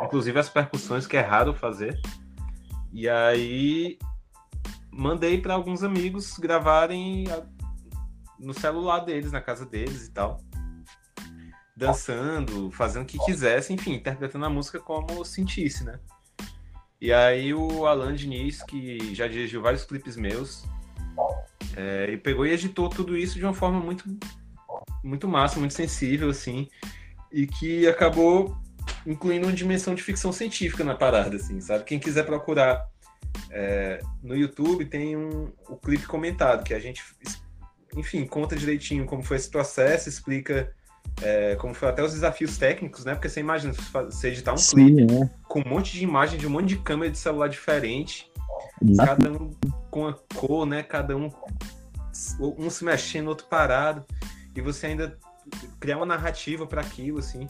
inclusive 0.03 0.38
as 0.38 0.49
percussões, 0.49 1.07
que 1.07 1.17
é 1.17 1.21
raro 1.21 1.51
fazer. 1.51 1.99
E 2.93 3.09
aí 3.09 3.97
mandei 4.91 5.41
para 5.41 5.53
alguns 5.53 5.84
amigos 5.84 6.38
gravarem 6.38 7.25
no 8.39 8.53
celular 8.53 9.00
deles, 9.00 9.31
na 9.31 9.41
casa 9.41 9.65
deles 9.65 10.08
e 10.08 10.12
tal. 10.12 10.41
Dançando, 11.75 12.69
fazendo 12.72 13.03
o 13.03 13.05
que 13.05 13.17
quisesse, 13.19 13.74
enfim, 13.74 13.93
interpretando 13.93 14.46
a 14.46 14.50
música 14.50 14.79
como 14.79 15.24
sentisse, 15.24 15.84
né? 15.84 16.00
E 17.01 17.13
aí 17.13 17.53
o 17.53 17.86
Alan 17.86 18.13
Diniz, 18.13 18.62
que 18.63 19.15
já 19.15 19.27
dirigiu 19.27 19.62
vários 19.62 19.86
clipes 19.86 20.17
meus, 20.17 20.65
é, 21.75 22.17
pegou 22.17 22.46
e 22.46 22.51
editou 22.51 22.89
tudo 22.89 23.17
isso 23.17 23.36
de 23.36 23.46
uma 23.46 23.53
forma 23.53 23.79
muito 23.79 24.03
muito 25.01 25.27
massa, 25.27 25.60
muito 25.60 25.74
sensível, 25.74 26.29
assim, 26.29 26.67
e 27.31 27.48
que 27.48 27.88
acabou 27.88 28.58
incluindo 29.05 29.48
uma 29.48 29.53
dimensão 29.53 29.96
de 29.96 30.03
ficção 30.03 30.31
científica 30.31 30.84
na 30.84 30.96
parada, 30.96 31.36
assim, 31.38 31.62
sabe? 31.62 31.86
Quem 31.86 32.00
quiser 32.00 32.25
procurar 32.25 32.86
é, 33.51 34.01
no 34.21 34.35
YouTube 34.35 34.85
tem 34.85 35.15
um, 35.15 35.51
o 35.67 35.75
clipe 35.75 36.05
comentado, 36.05 36.63
que 36.63 36.73
a 36.73 36.79
gente, 36.79 37.03
enfim, 37.95 38.25
conta 38.25 38.55
direitinho 38.55 39.05
como 39.05 39.23
foi 39.23 39.38
esse 39.38 39.49
processo, 39.49 40.09
explica 40.09 40.73
é, 41.21 41.55
como 41.55 41.73
foi 41.73 41.89
até 41.89 42.03
os 42.03 42.13
desafios 42.13 42.57
técnicos, 42.57 43.05
né? 43.05 43.13
Porque 43.13 43.29
você 43.29 43.39
imagina 43.39 43.73
você 43.73 44.29
editar 44.29 44.53
um 44.53 44.57
Sim, 44.57 44.95
clipe 44.95 45.13
é. 45.13 45.29
com 45.47 45.61
um 45.61 45.69
monte 45.69 45.93
de 45.93 46.03
imagem 46.03 46.39
de 46.39 46.47
um 46.47 46.49
monte 46.49 46.67
de 46.67 46.77
câmera 46.77 47.11
de 47.11 47.17
celular 47.17 47.47
diferente, 47.49 48.31
Exato. 48.81 49.09
cada 49.09 49.31
um 49.31 49.51
com 49.89 50.07
a 50.07 50.13
cor, 50.35 50.65
né? 50.65 50.83
Cada 50.83 51.15
um 51.15 51.31
um 52.39 52.69
se 52.69 52.83
mexendo, 52.83 53.29
outro 53.29 53.47
parado 53.47 54.05
e 54.55 54.61
você 54.61 54.88
ainda 54.88 55.17
criar 55.79 55.97
uma 55.97 56.05
narrativa 56.05 56.65
para 56.67 56.81
aquilo, 56.81 57.19
assim. 57.19 57.47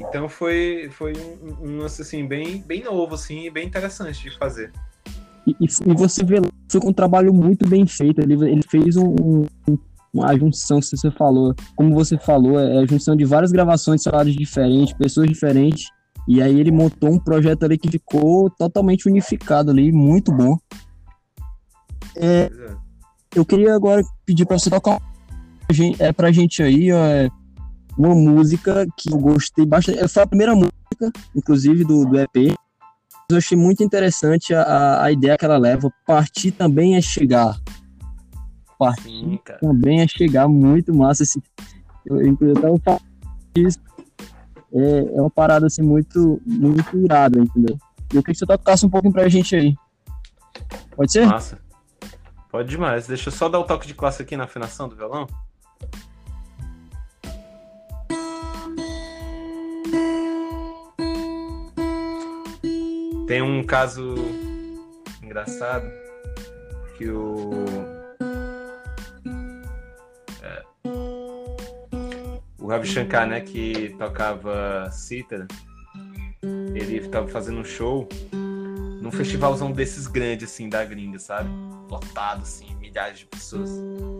Então 0.00 0.28
foi, 0.28 0.88
foi 0.92 1.12
um, 1.12 1.68
um 1.68 1.78
lance 1.78 2.02
assim, 2.02 2.26
bem, 2.26 2.62
bem 2.62 2.82
novo, 2.82 3.14
assim, 3.14 3.50
bem 3.50 3.66
interessante 3.66 4.30
de 4.30 4.38
fazer. 4.38 4.72
E, 5.46 5.54
e 5.60 5.94
você 5.94 6.24
vê, 6.24 6.36
foi 6.70 6.80
um 6.84 6.92
trabalho 6.92 7.32
muito 7.32 7.68
bem 7.68 7.86
feito. 7.86 8.20
Ele, 8.20 8.34
ele 8.48 8.62
fez 8.62 8.96
um, 8.96 9.14
um, 9.68 9.78
uma 10.12 10.36
junção, 10.36 10.80
se 10.80 10.96
você 10.96 11.10
falou, 11.10 11.54
como 11.76 11.94
você 11.94 12.18
falou, 12.18 12.58
é 12.58 12.78
a 12.78 12.86
junção 12.86 13.14
de 13.14 13.24
várias 13.24 13.52
gravações 13.52 14.02
salários 14.02 14.34
diferentes, 14.34 14.94
pessoas 14.94 15.28
diferentes. 15.28 15.88
E 16.26 16.40
aí 16.42 16.58
ele 16.58 16.70
montou 16.70 17.10
um 17.10 17.18
projeto 17.18 17.64
ali 17.64 17.76
que 17.76 17.90
ficou 17.90 18.50
totalmente 18.50 19.08
unificado 19.08 19.70
ali, 19.70 19.92
muito 19.92 20.32
bom. 20.32 20.56
É, 22.16 22.50
é. 22.52 22.76
Eu 23.34 23.44
queria 23.44 23.74
agora 23.74 24.02
pedir 24.26 24.44
para 24.44 24.58
você 24.58 24.68
tocar 24.68 25.00
é 25.98 26.12
pra 26.12 26.32
gente 26.32 26.62
aí 26.62 26.90
é 26.90 27.28
uma 28.00 28.14
música 28.14 28.86
que 28.96 29.12
eu 29.12 29.18
gostei 29.18 29.66
bastante. 29.66 30.08
Foi 30.08 30.22
a 30.22 30.26
primeira 30.26 30.54
música, 30.54 31.12
inclusive, 31.36 31.84
do, 31.84 32.06
do 32.06 32.18
EP. 32.18 32.56
Eu 33.30 33.36
achei 33.36 33.56
muito 33.56 33.84
interessante 33.84 34.54
a, 34.54 35.02
a 35.02 35.12
ideia 35.12 35.36
que 35.36 35.44
ela 35.44 35.58
leva. 35.58 35.92
Partir 36.06 36.50
também 36.52 36.96
é 36.96 37.00
chegar. 37.00 37.60
Partir 38.78 39.02
Sim, 39.02 39.38
também 39.60 40.00
é 40.00 40.08
chegar. 40.08 40.48
Muito 40.48 40.94
massa. 40.94 41.22
Assim, 41.22 41.40
eu, 42.06 42.18
eu 42.40 42.78
tava 42.78 43.00
isso. 43.54 43.78
É, 44.72 45.16
é 45.16 45.20
uma 45.20 45.30
parada 45.30 45.66
assim 45.66 45.82
muito, 45.82 46.40
muito 46.46 46.96
irada, 46.96 47.38
entendeu? 47.38 47.76
E 48.12 48.16
eu 48.16 48.22
queria 48.22 48.34
que 48.34 48.38
você 48.38 48.46
tocasse 48.46 48.86
um 48.86 48.90
pouquinho 48.90 49.12
pra 49.12 49.28
gente 49.28 49.54
aí. 49.54 49.76
Pode 50.96 51.12
ser? 51.12 51.26
Massa. 51.26 51.58
Pode 52.50 52.68
demais. 52.68 53.06
Deixa 53.06 53.28
eu 53.28 53.32
só 53.32 53.48
dar 53.48 53.58
o 53.58 53.64
toque 53.64 53.86
de 53.86 53.94
classe 53.94 54.22
aqui 54.22 54.36
na 54.36 54.44
afinação 54.44 54.88
do 54.88 54.96
violão. 54.96 55.26
Tem 63.30 63.40
um 63.40 63.62
caso 63.62 64.16
engraçado 65.22 65.88
que 66.98 67.08
o. 67.08 67.64
É, 70.42 70.64
o 72.58 72.66
Ravi 72.66 72.88
Shankar, 72.88 73.28
né, 73.28 73.40
que 73.40 73.94
tocava 73.96 74.90
cítara, 74.90 75.46
ele 76.42 76.96
estava 76.96 77.28
fazendo 77.28 77.60
um 77.60 77.64
show 77.64 78.08
num 78.32 79.12
festivalzão 79.12 79.70
desses 79.70 80.08
grandes, 80.08 80.50
assim, 80.50 80.68
da 80.68 80.84
gringa, 80.84 81.20
sabe? 81.20 81.48
Lotado, 81.88 82.42
assim, 82.42 82.74
milhares 82.80 83.20
de 83.20 83.26
pessoas. 83.26 83.70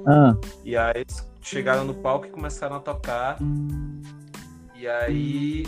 Ah. 0.06 0.36
E 0.64 0.76
aí 0.76 1.00
eles 1.00 1.28
chegaram 1.42 1.84
no 1.84 1.94
palco 1.94 2.26
e 2.26 2.30
começaram 2.30 2.76
a 2.76 2.80
tocar. 2.80 3.38
E 4.76 4.86
aí 4.86 5.66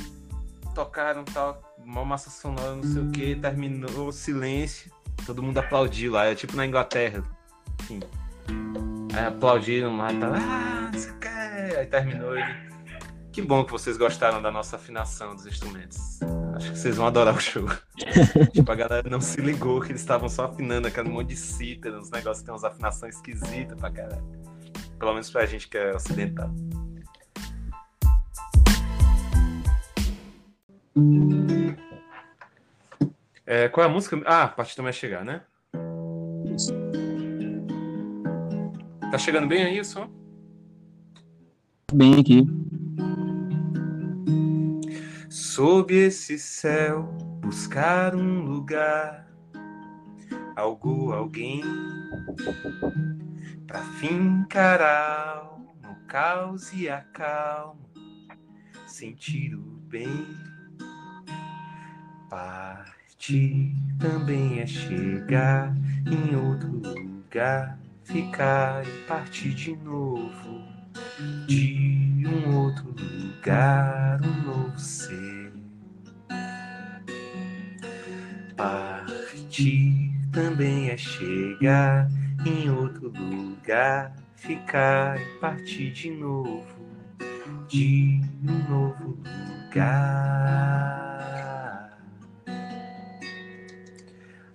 tocaram 0.77 1.25
tal 1.25 1.72
uma 1.93 2.05
massa 2.05 2.31
sonora, 2.31 2.75
não 2.75 2.83
sei 2.83 3.03
o 3.03 3.11
que, 3.11 3.37
terminou 3.37 4.09
o 4.09 4.13
silêncio, 4.13 4.91
todo 5.27 5.43
mundo 5.43 5.59
aplaudiu 5.59 6.13
lá, 6.13 6.25
é 6.27 6.35
tipo 6.35 6.57
na 6.57 6.67
Inglaterra, 6.67 7.23
enfim. 7.81 8.01
Aí 9.15 9.27
aplaudiram 9.27 9.97
lá 9.99 10.13
e 10.13 10.19
tal, 10.19 10.33
ah, 10.33 10.91
não 10.91 10.99
sei 10.99 11.11
o 11.11 11.19
que, 11.19 11.29
aí 11.29 11.87
terminou 11.87 12.37
ele. 12.37 12.73
Que 13.31 13.41
bom 13.41 13.65
que 13.65 13.73
vocês 13.73 13.97
gostaram 13.97 14.43
da 14.43 14.51
nossa 14.51 14.77
afinação 14.77 15.35
dos 15.35 15.47
instrumentos. 15.47 16.21
Acho 16.55 16.73
que 16.73 16.79
vocês 16.79 16.97
vão 16.97 17.07
adorar 17.07 17.35
o 17.35 17.41
show. 17.41 17.67
tipo, 18.53 18.71
a 18.71 18.75
galera 18.75 19.09
não 19.09 19.21
se 19.21 19.41
ligou 19.41 19.81
que 19.81 19.93
eles 19.93 20.03
estavam 20.03 20.29
só 20.29 20.45
afinando 20.45 20.89
aquele 20.89 21.09
monte 21.09 21.29
de 21.29 21.37
cítara, 21.37 21.99
uns 21.99 22.11
negócios 22.11 22.41
que 22.41 22.45
tem 22.45 22.53
umas 22.53 22.65
afinações 22.65 23.17
esquisitas 23.17 23.79
pra 23.79 23.91
caralho. 23.91 24.23
Pelo 24.99 25.13
menos 25.13 25.31
pra 25.31 25.47
gente 25.47 25.67
que 25.67 25.79
é 25.79 25.95
ocidental. 25.95 26.51
É, 33.47 33.69
qual 33.69 33.87
é 33.87 33.89
a 33.89 33.93
música? 33.93 34.21
Ah, 34.25 34.45
a 34.45 34.49
parte 34.49 34.77
também 34.77 34.93
vai 34.93 34.99
chegar, 34.99 35.25
né? 35.25 35.43
Isso. 36.55 36.73
Tá 39.11 39.19
chegando 39.19 39.47
bem 39.47 39.65
aí 39.65 39.81
o 39.81 39.85
som? 39.85 40.09
Bem 41.93 42.21
aqui. 42.21 42.47
Sob 45.29 45.95
esse 45.95 46.39
céu, 46.39 47.05
buscar 47.41 48.15
um 48.15 48.43
lugar, 48.43 49.31
algo, 50.57 51.13
alguém, 51.13 51.63
pra 53.67 53.83
fincar 53.99 55.59
no 55.83 55.95
caos 56.07 56.73
e 56.73 56.89
a 56.89 57.01
calma, 57.03 57.81
sentir 58.87 59.55
o 59.55 59.61
bem 59.61 60.52
Partir 62.33 63.75
também 63.99 64.61
é 64.61 64.67
chegar 64.67 65.77
em 66.07 66.35
outro 66.35 66.71
lugar, 66.71 67.79
ficar 68.05 68.83
e 68.87 68.91
partir 69.07 69.53
de 69.53 69.77
novo. 69.77 70.63
De 71.47 72.25
um 72.27 72.57
outro 72.57 72.89
lugar, 72.89 74.19
um 74.25 74.47
novo 74.47 74.79
ser. 74.79 75.53
Partir 78.57 80.11
também 80.33 80.89
é 80.89 80.97
chegar 80.97 82.09
em 82.47 82.71
outro 82.71 83.11
lugar, 83.11 84.17
ficar 84.37 85.21
e 85.21 85.39
partir 85.39 85.93
de 85.93 86.11
novo. 86.11 86.81
De 87.69 88.23
um 88.43 88.71
novo 88.71 89.19
lugar. 89.67 90.63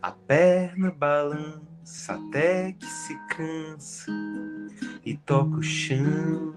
A 0.07 0.11
perna 0.13 0.89
balança 0.89 2.13
até 2.13 2.71
que 2.71 2.85
se 2.85 3.13
cansa 3.27 4.09
e 5.05 5.17
toca 5.17 5.57
o 5.57 5.61
chão. 5.61 6.55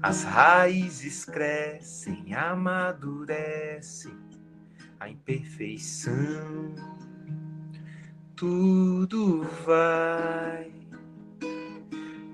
As 0.00 0.22
raízes 0.22 1.24
crescem, 1.24 2.32
amadurecem 2.32 4.16
a 5.00 5.08
imperfeição. 5.08 6.76
Tudo 8.36 9.42
vai, 9.64 10.70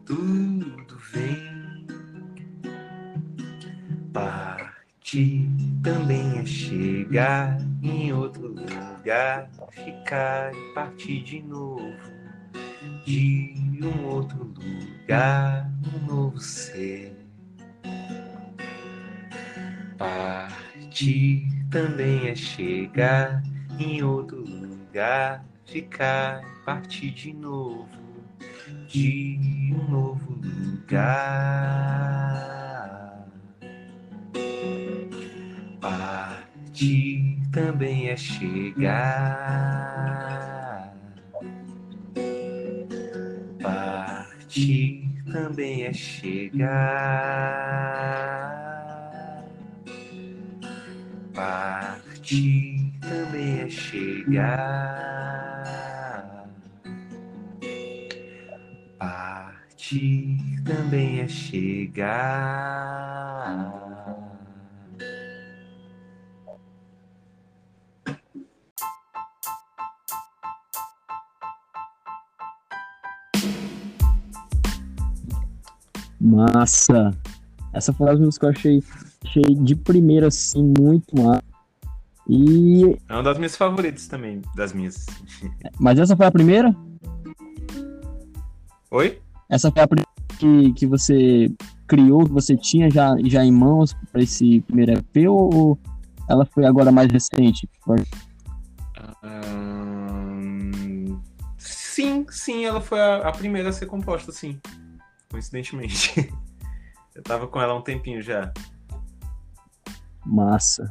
tudo 0.04 0.98
vem. 0.98 1.42
Partir 5.12 5.46
também 5.83 6.38
é 6.38 6.46
chegar 6.46 7.59
em 7.83 8.14
outro 8.14 8.48
lugar, 8.48 9.46
ficar 9.70 10.55
e 10.55 10.72
partir 10.72 11.22
de 11.22 11.42
novo. 11.42 12.01
De 13.05 13.55
um 13.83 14.07
outro 14.07 14.42
lugar, 14.42 15.70
um 15.94 16.07
novo 16.07 16.40
ser. 16.40 17.14
Partir 19.98 21.46
também 21.70 22.29
é 22.29 22.35
chegar 22.35 23.42
em 23.79 24.03
outro 24.03 24.42
lugar, 24.42 25.44
ficar 25.66 26.42
e 26.42 26.64
partir 26.64 27.11
de 27.11 27.35
novo, 27.35 27.87
de 28.88 29.75
um 29.75 29.90
novo 29.90 30.40
lugar. 30.42 31.53
Partir 35.82 37.42
também 37.50 38.08
é 38.08 38.16
chegar. 38.16 38.94
Partir 43.60 45.24
também 45.32 45.82
é 45.86 45.92
chegar. 45.92 46.62
Partir 51.34 52.92
também 53.00 53.62
é 53.62 53.68
chegar. 53.68 54.52
Partir 59.00 60.38
também 60.64 61.22
é 61.22 61.28
chegar. 61.28 62.72
Massa! 76.22 77.11
Essa 77.72 77.92
foi 77.92 78.06
uma 78.06 78.12
das 78.12 78.20
músicas 78.20 78.38
que 78.38 78.68
eu 78.68 78.80
achei 78.80 78.85
achei 79.24 79.42
de 79.42 79.74
primeira, 79.74 80.28
assim, 80.28 80.72
muito 80.78 81.20
massa. 81.20 81.42
E. 82.28 82.96
É 83.08 83.14
uma 83.14 83.22
das 83.22 83.37
minhas 83.37 83.56
favoritas 83.56 84.06
também, 84.06 84.40
das 84.54 84.72
minhas. 84.72 85.06
Mas 85.80 85.98
essa 85.98 86.16
foi 86.16 86.26
a 86.26 86.30
primeira? 86.30 86.74
Oi? 88.90 89.20
Essa 89.48 89.72
foi 89.72 89.82
a 89.82 89.88
primeira 89.88 90.12
que, 90.38 90.72
que 90.74 90.87
você 90.87 91.50
criou, 91.87 92.24
que 92.24 92.32
você 92.32 92.56
tinha 92.56 92.90
já, 92.90 93.16
já 93.24 93.44
em 93.44 93.52
mãos 93.52 93.94
para 94.12 94.22
esse 94.22 94.61
primeiro 94.62 94.92
EP 94.92 95.28
ou 95.28 95.78
ela 96.28 96.46
foi 96.46 96.64
agora 96.64 96.92
mais 96.92 97.11
recente? 97.11 97.68
sim, 101.58 102.24
sim, 102.30 102.64
ela 102.64 102.80
foi 102.80 103.00
a, 103.00 103.28
a, 103.28 103.32
primeira 103.32 103.68
a 103.68 103.72
ser 103.72 103.87
composta, 103.87 104.32
sim. 104.32 104.58
Coincidentemente. 105.32 106.32
Eu 107.14 107.22
tava 107.22 107.48
com 107.48 107.60
ela 107.60 107.72
há 107.72 107.76
um 107.76 107.82
tempinho 107.82 108.22
já. 108.22 108.52
Massa. 110.24 110.88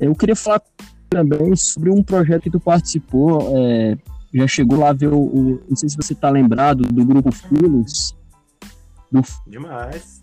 Eu 0.00 0.14
queria 0.14 0.36
falar 0.36 0.62
também 1.08 1.54
sobre 1.56 1.90
um 1.90 2.02
projeto 2.02 2.42
que 2.42 2.50
tu 2.50 2.60
participou, 2.60 3.52
é, 3.56 3.96
já 4.32 4.46
chegou 4.46 4.78
lá 4.78 4.90
a 4.90 4.92
ver 4.92 5.12
o, 5.12 5.18
o, 5.18 5.64
Não 5.68 5.76
sei 5.76 5.88
se 5.88 5.96
você 5.96 6.14
tá 6.14 6.30
lembrado 6.30 6.82
do 6.82 7.04
grupo 7.04 7.30
Filos. 7.30 8.16
Do... 9.10 9.22
Demais. 9.46 10.22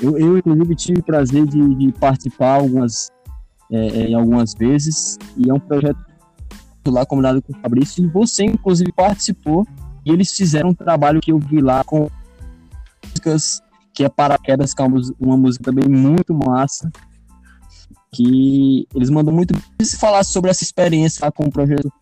Eu, 0.00 0.18
eu, 0.18 0.38
inclusive, 0.38 0.76
tive 0.76 1.00
o 1.00 1.04
prazer 1.04 1.46
de, 1.46 1.74
de 1.74 1.92
participar 1.92 2.56
algumas, 2.56 3.10
é, 3.70 3.86
é 3.86 4.08
em 4.08 4.14
algumas 4.14 4.54
vezes, 4.54 5.18
e 5.36 5.50
é 5.50 5.54
um 5.54 5.60
projeto 5.60 5.98
lá 6.86 7.04
combinado 7.04 7.42
com 7.42 7.52
o 7.52 7.60
Fabrício, 7.60 8.04
e 8.04 8.08
você, 8.08 8.44
inclusive, 8.44 8.92
participou, 8.92 9.66
e 10.04 10.10
eles 10.10 10.30
fizeram 10.32 10.70
um 10.70 10.74
trabalho 10.74 11.20
que 11.20 11.32
eu 11.32 11.38
vi 11.38 11.60
lá 11.60 11.84
com 11.84 12.08
músicas, 13.20 13.62
que 13.94 14.04
é 14.04 14.08
Paraquedas, 14.08 14.72
que 14.72 14.82
é 14.82 14.84
uma, 14.84 15.00
uma 15.18 15.36
música 15.36 15.64
também 15.64 15.88
muito 15.88 16.34
massa, 16.34 16.90
que 18.12 18.88
eles 18.94 19.10
mandam 19.10 19.32
muito 19.32 19.54
se 19.82 19.98
falar 19.98 20.24
sobre 20.24 20.50
essa 20.50 20.64
experiência 20.64 21.24
lá 21.24 21.30
com 21.30 21.44
o 21.44 21.50
projeto 21.50 21.92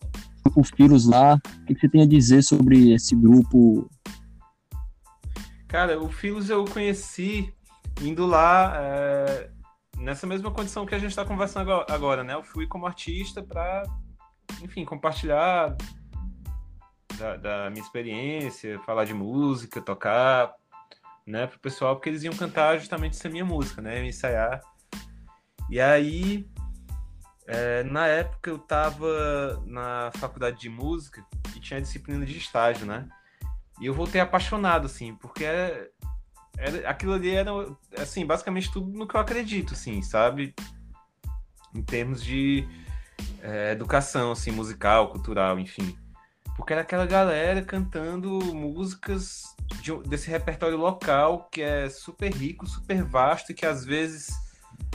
Grupo 0.45 0.63
Filos 0.63 1.07
lá. 1.07 1.35
O 1.35 1.67
que 1.67 1.79
você 1.79 1.89
tem 1.89 2.03
a 2.03 2.07
dizer 2.07 2.43
sobre 2.43 2.93
esse 2.93 3.15
grupo? 3.15 3.91
Cara, 5.67 6.01
o 6.01 6.09
Filos 6.09 6.49
eu 6.49 6.65
conheci 6.65 7.53
indo 8.01 8.25
lá 8.25 8.73
é, 8.77 9.51
nessa 9.99 10.27
mesma 10.27 10.51
condição 10.51 10.87
que 10.87 10.95
a 10.95 10.99
gente 10.99 11.11
está 11.11 11.25
conversando 11.25 11.73
agora, 11.89 12.25
né? 12.25 12.35
Eu 12.35 12.43
fui 12.43 12.67
como 12.67 12.87
artista 12.87 13.43
para, 13.43 13.83
enfim, 14.63 14.85
compartilhar 14.85 15.77
da, 17.19 17.37
da, 17.37 17.71
minha 17.71 17.83
experiência, 17.83 18.79
falar 18.81 19.05
de 19.05 19.13
música, 19.13 19.83
tocar, 19.83 20.55
né, 21.29 21.47
pro 21.47 21.59
pessoal, 21.59 21.95
porque 21.95 22.09
eles 22.09 22.23
iam 22.23 22.35
cantar 22.35 22.79
justamente 22.79 23.17
essa 23.17 23.29
minha 23.29 23.45
música, 23.45 23.83
né? 23.83 24.05
Ensaiar 24.07 24.61
e 25.71 25.79
aí, 25.79 26.49
é, 27.47 27.83
na 27.83 28.07
época, 28.07 28.49
eu 28.49 28.57
estava 28.57 29.63
na 29.67 30.11
faculdade 30.17 30.59
de 30.59 30.71
música 30.71 31.23
e 31.55 31.61
tinha 31.61 31.81
disciplina 31.81 32.25
de 32.25 32.39
estágio, 32.39 32.87
né? 32.87 33.07
E 33.79 33.87
eu 33.87 33.93
voltei 33.93 34.21
apaixonado, 34.21 34.87
assim, 34.87 35.15
porque 35.17 35.45
era, 35.45 35.91
era, 36.57 36.89
aquilo 36.89 37.13
ali 37.13 37.31
era, 37.31 37.51
assim, 37.99 38.25
basicamente 38.25 38.73
tudo 38.73 38.91
no 38.91 39.07
que 39.07 39.15
eu 39.15 39.21
acredito, 39.21 39.75
assim, 39.75 40.01
sabe? 40.01 40.55
Em 41.75 41.83
termos 41.83 42.25
de 42.25 42.67
é, 43.43 43.73
educação, 43.73 44.33
assim, 44.33 44.51
musical, 44.51 45.11
cultural, 45.11 45.59
enfim. 45.59 45.97
Porque 46.59 46.73
era 46.73 46.83
aquela 46.83 47.07
galera 47.07 47.63
cantando 47.63 48.29
músicas 48.53 49.55
de, 49.81 49.97
desse 50.09 50.29
repertório 50.29 50.77
local 50.77 51.49
que 51.53 51.63
é 51.63 51.89
super 51.89 52.33
rico, 52.35 52.67
super 52.67 53.05
vasto 53.05 53.53
e 53.53 53.55
que 53.55 53.65
às 53.65 53.85
vezes 53.85 54.29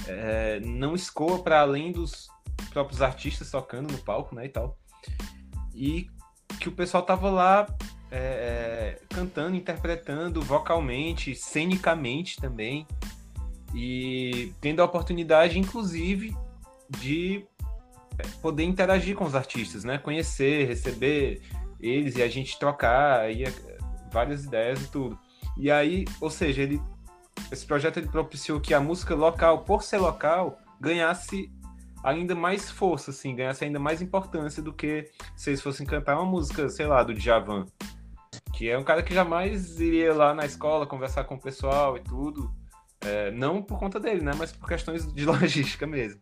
é, 0.06 0.60
não 0.60 0.94
escoa 0.94 1.42
para 1.42 1.62
além 1.62 1.94
dos 1.94 2.28
próprios 2.70 3.02
artistas 3.02 3.50
tocando 3.50 3.94
no 3.94 3.98
palco, 4.00 4.36
né, 4.36 4.46
e 4.46 4.50
tal. 4.50 4.78
E 5.74 6.08
que 6.60 6.68
o 6.68 6.74
pessoal 6.74 7.02
tava 7.02 7.30
lá 7.32 7.66
é, 8.12 8.18
é, 8.18 9.02
cantando, 9.08 9.56
interpretando 9.56 10.42
vocalmente, 10.42 11.34
cenicamente 11.34 12.42
também, 12.42 12.86
e 13.74 14.54
tendo 14.60 14.82
a 14.82 14.86
oportunidade, 14.86 15.58
inclusive, 15.58 16.36
de 16.90 17.48
poder 18.42 18.64
interagir 18.64 19.16
com 19.16 19.26
os 19.26 19.36
artistas, 19.36 19.84
né, 19.84 19.98
conhecer, 19.98 20.68
receber 20.68 21.42
eles 21.80 22.16
e 22.16 22.22
a 22.22 22.28
gente 22.28 22.58
trocar 22.58 23.22
aí 23.22 23.44
é, 23.44 23.54
várias 24.12 24.46
ideias 24.46 24.82
e 24.84 24.88
tudo. 24.90 25.20
E 25.58 25.70
aí, 25.70 26.06
ou 26.22 26.30
seja, 26.30 26.62
ele 26.62 26.82
esse 27.52 27.66
projeto 27.66 27.98
ele 27.98 28.08
propiciou 28.08 28.60
que 28.60 28.74
a 28.74 28.80
música 28.80 29.16
local, 29.16 29.64
por 29.64 29.84
ser 29.84 29.98
local, 29.98 30.58
ganhasse 30.80 31.52
ainda 32.04 32.36
mais 32.36 32.70
força, 32.70 33.12
assim, 33.12 33.36
ganhasse 33.36 33.64
ainda 33.64 33.80
mais 33.80 34.02
importância 34.02 34.62
do 34.62 34.74
que 34.74 35.10
se 35.36 35.50
eles 35.50 35.62
fossem 35.62 35.86
cantar 35.86 36.18
uma 36.18 36.26
música, 36.26 36.68
sei 36.70 36.86
lá, 36.86 37.04
do 37.04 37.14
Djavan. 37.14 37.66
Que 38.54 38.70
é 38.70 38.78
um 38.78 38.84
cara 38.84 39.02
que 39.02 39.14
jamais 39.14 39.80
iria 39.80 40.14
lá 40.14 40.34
na 40.34 40.46
escola 40.46 40.86
conversar 40.86 41.24
com 41.24 41.36
o 41.36 41.40
pessoal 41.40 41.98
e 41.98 42.02
tudo. 42.02 42.54
É, 43.02 43.32
não 43.32 43.62
por 43.62 43.80
conta 43.80 44.00
dele, 44.00 44.22
né? 44.22 44.32
Mas 44.38 44.52
por 44.52 44.68
questões 44.68 45.12
de 45.12 45.26
logística 45.26 45.88
mesmo. 45.88 46.22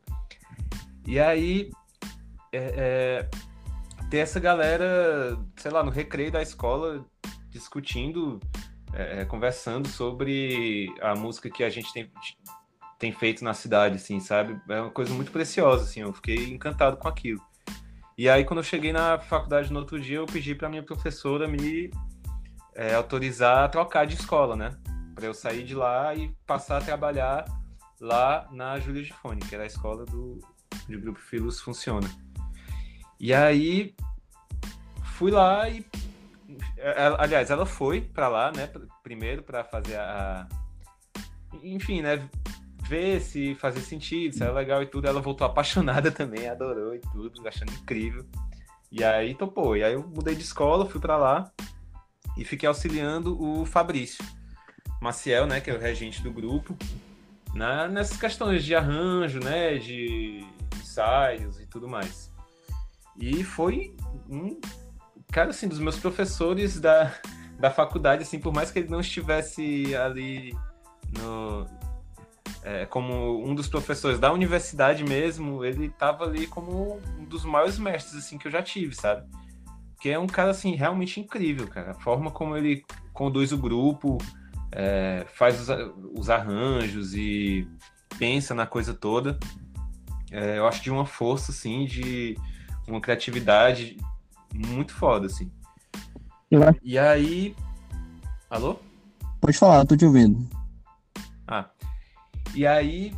E 1.06 1.20
aí, 1.20 1.72
é, 2.52 2.74
é, 2.78 3.30
ter 4.10 4.18
essa 4.18 4.40
galera, 4.40 5.38
sei 5.56 5.72
lá, 5.72 5.84
no 5.84 5.92
recreio 5.92 6.32
da 6.32 6.42
escola 6.42 7.06
discutindo 7.50 8.40
é, 8.94 9.22
é, 9.22 9.26
conversando 9.26 9.88
sobre 9.88 10.94
a 11.02 11.16
música 11.16 11.50
que 11.50 11.64
a 11.64 11.70
gente 11.70 11.92
tem, 11.94 12.12
tem 13.00 13.12
feito 13.12 13.44
na 13.44 13.54
cidade, 13.54 13.96
assim, 13.96 14.20
sabe? 14.20 14.60
É 14.70 14.82
uma 14.82 14.92
coisa 14.92 15.14
muito 15.14 15.32
preciosa, 15.32 15.84
assim, 15.84 16.02
eu 16.02 16.14
fiquei 16.14 16.52
encantado 16.52 16.98
com 16.98 17.08
aquilo. 17.08 17.42
E 18.18 18.30
aí, 18.30 18.44
quando 18.44 18.60
eu 18.60 18.64
cheguei 18.64 18.92
na 18.92 19.18
faculdade 19.18 19.72
no 19.72 19.80
outro 19.80 20.00
dia, 20.00 20.18
eu 20.18 20.26
pedi 20.26 20.54
para 20.54 20.70
minha 20.70 20.84
professora 20.84 21.48
me 21.48 21.90
é, 22.76 22.94
autorizar 22.94 23.64
a 23.64 23.70
trocar 23.70 24.06
de 24.06 24.16
escola, 24.16 24.56
né? 24.56 24.78
Para 25.16 25.26
eu 25.26 25.34
sair 25.34 25.64
de 25.64 25.74
lá 25.74 26.14
e 26.14 26.30
passar 26.46 26.78
a 26.78 26.82
trabalhar 26.82 27.46
lá 28.00 28.48
na 28.52 28.78
Júlia 28.80 29.04
Gifone, 29.04 29.40
que 29.40 29.56
era 29.56 29.64
a 29.64 29.68
escola 29.68 30.06
do, 30.06 30.40
do 30.88 31.00
Grupo 31.00 31.20
Filos 31.20 31.62
Funciona. 31.62 32.10
E 33.22 33.36
aí 33.36 33.94
fui 35.04 35.30
lá 35.30 35.70
e 35.70 35.86
aliás, 37.20 37.52
ela 37.52 37.68
foi 37.68 38.02
para 38.02 38.28
lá, 38.28 38.52
né, 38.52 38.68
primeiro 39.04 39.44
para 39.44 39.64
fazer 39.64 39.96
a 39.98 40.48
enfim, 41.62 42.02
né, 42.02 42.28
ver 42.90 43.22
se 43.22 43.54
fazia 43.54 43.80
sentido, 43.80 44.34
se 44.34 44.42
era 44.42 44.52
legal 44.52 44.82
e 44.82 44.88
tudo. 44.88 45.08
Ela 45.08 45.22
voltou 45.22 45.46
apaixonada 45.46 46.10
também, 46.12 46.50
adorou 46.50 46.96
e 46.96 47.00
tudo, 47.00 47.48
achando 47.48 47.72
incrível. 47.72 48.26
E 48.92 49.04
aí 49.04 49.36
topou. 49.36 49.78
E 49.78 49.84
aí 49.84 49.94
eu 49.94 50.02
mudei 50.02 50.34
de 50.34 50.42
escola, 50.42 50.88
fui 50.88 51.00
para 51.00 51.16
lá 51.16 51.52
e 52.36 52.44
fiquei 52.44 52.68
auxiliando 52.68 53.40
o 53.40 53.68
Fabrício 53.68 54.26
Maciel, 55.00 55.46
né, 55.46 55.62
que 55.62 55.70
é 55.70 55.76
o 55.76 55.80
regente 55.80 56.24
do 56.24 56.32
grupo, 56.32 56.76
na, 57.54 57.88
nessas 57.88 58.18
questões 58.18 58.66
de 58.66 58.74
arranjo, 58.74 59.40
né, 59.40 59.78
de 59.78 60.44
ensaios 60.82 61.60
e 61.60 61.68
tudo 61.68 61.88
mais. 61.88 62.31
E 63.22 63.44
foi 63.44 63.96
um 64.28 64.60
cara 65.32 65.52
assim 65.52 65.68
dos 65.68 65.80
meus 65.80 65.98
professores 65.98 66.80
da, 66.80 67.14
da 67.60 67.70
faculdade, 67.70 68.24
assim, 68.24 68.40
por 68.40 68.52
mais 68.52 68.72
que 68.72 68.80
ele 68.80 68.90
não 68.90 69.00
estivesse 69.00 69.96
ali 69.96 70.54
no, 71.18 71.66
é, 72.64 72.86
como 72.86 73.44
um 73.46 73.56
dos 73.56 73.68
professores 73.68 74.20
da 74.20 74.32
universidade 74.34 75.04
mesmo, 75.04 75.64
ele 75.64 75.86
estava 75.86 76.26
ali 76.26 76.48
como 76.48 77.00
um 77.20 77.26
dos 77.26 77.46
maiores 77.46 77.78
mestres 77.78 78.24
assim 78.24 78.38
que 78.38 78.48
eu 78.48 78.52
já 78.52 78.62
tive, 78.62 78.96
sabe? 78.96 79.28
Que 80.00 80.10
é 80.10 80.20
um 80.20 80.28
cara 80.28 80.52
assim 80.52 80.76
realmente 80.76 81.20
incrível, 81.20 81.68
cara. 81.68 81.92
A 81.92 81.96
forma 81.96 82.32
como 82.32 82.58
ele 82.58 82.84
conduz 83.14 83.52
o 83.52 83.58
grupo, 83.58 84.18
é, 84.72 85.26
faz 85.34 85.62
os, 85.62 85.70
os, 86.18 86.30
arranjos 86.30 87.14
e 87.14 87.68
pensa 88.18 88.56
na 88.56 88.66
coisa 88.66 88.94
toda. 88.94 89.40
É, 90.32 90.58
eu 90.58 90.68
acho 90.68 90.82
de 90.82 90.90
uma 90.90 91.06
força 91.06 91.52
assim, 91.52 91.86
de 91.86 92.36
uma 92.92 93.02
criatividade 93.02 93.98
muito 94.54 94.94
foda 94.94 95.26
assim. 95.28 95.52
E 96.84 97.00
aí, 97.00 97.56
alô? 98.50 98.78
Pode 99.40 99.58
falar, 99.58 99.86
tô 99.86 99.96
te 99.96 100.06
ouvindo. 100.06 100.48
Ah, 101.48 101.70
e 102.54 102.68
aí 102.68 103.16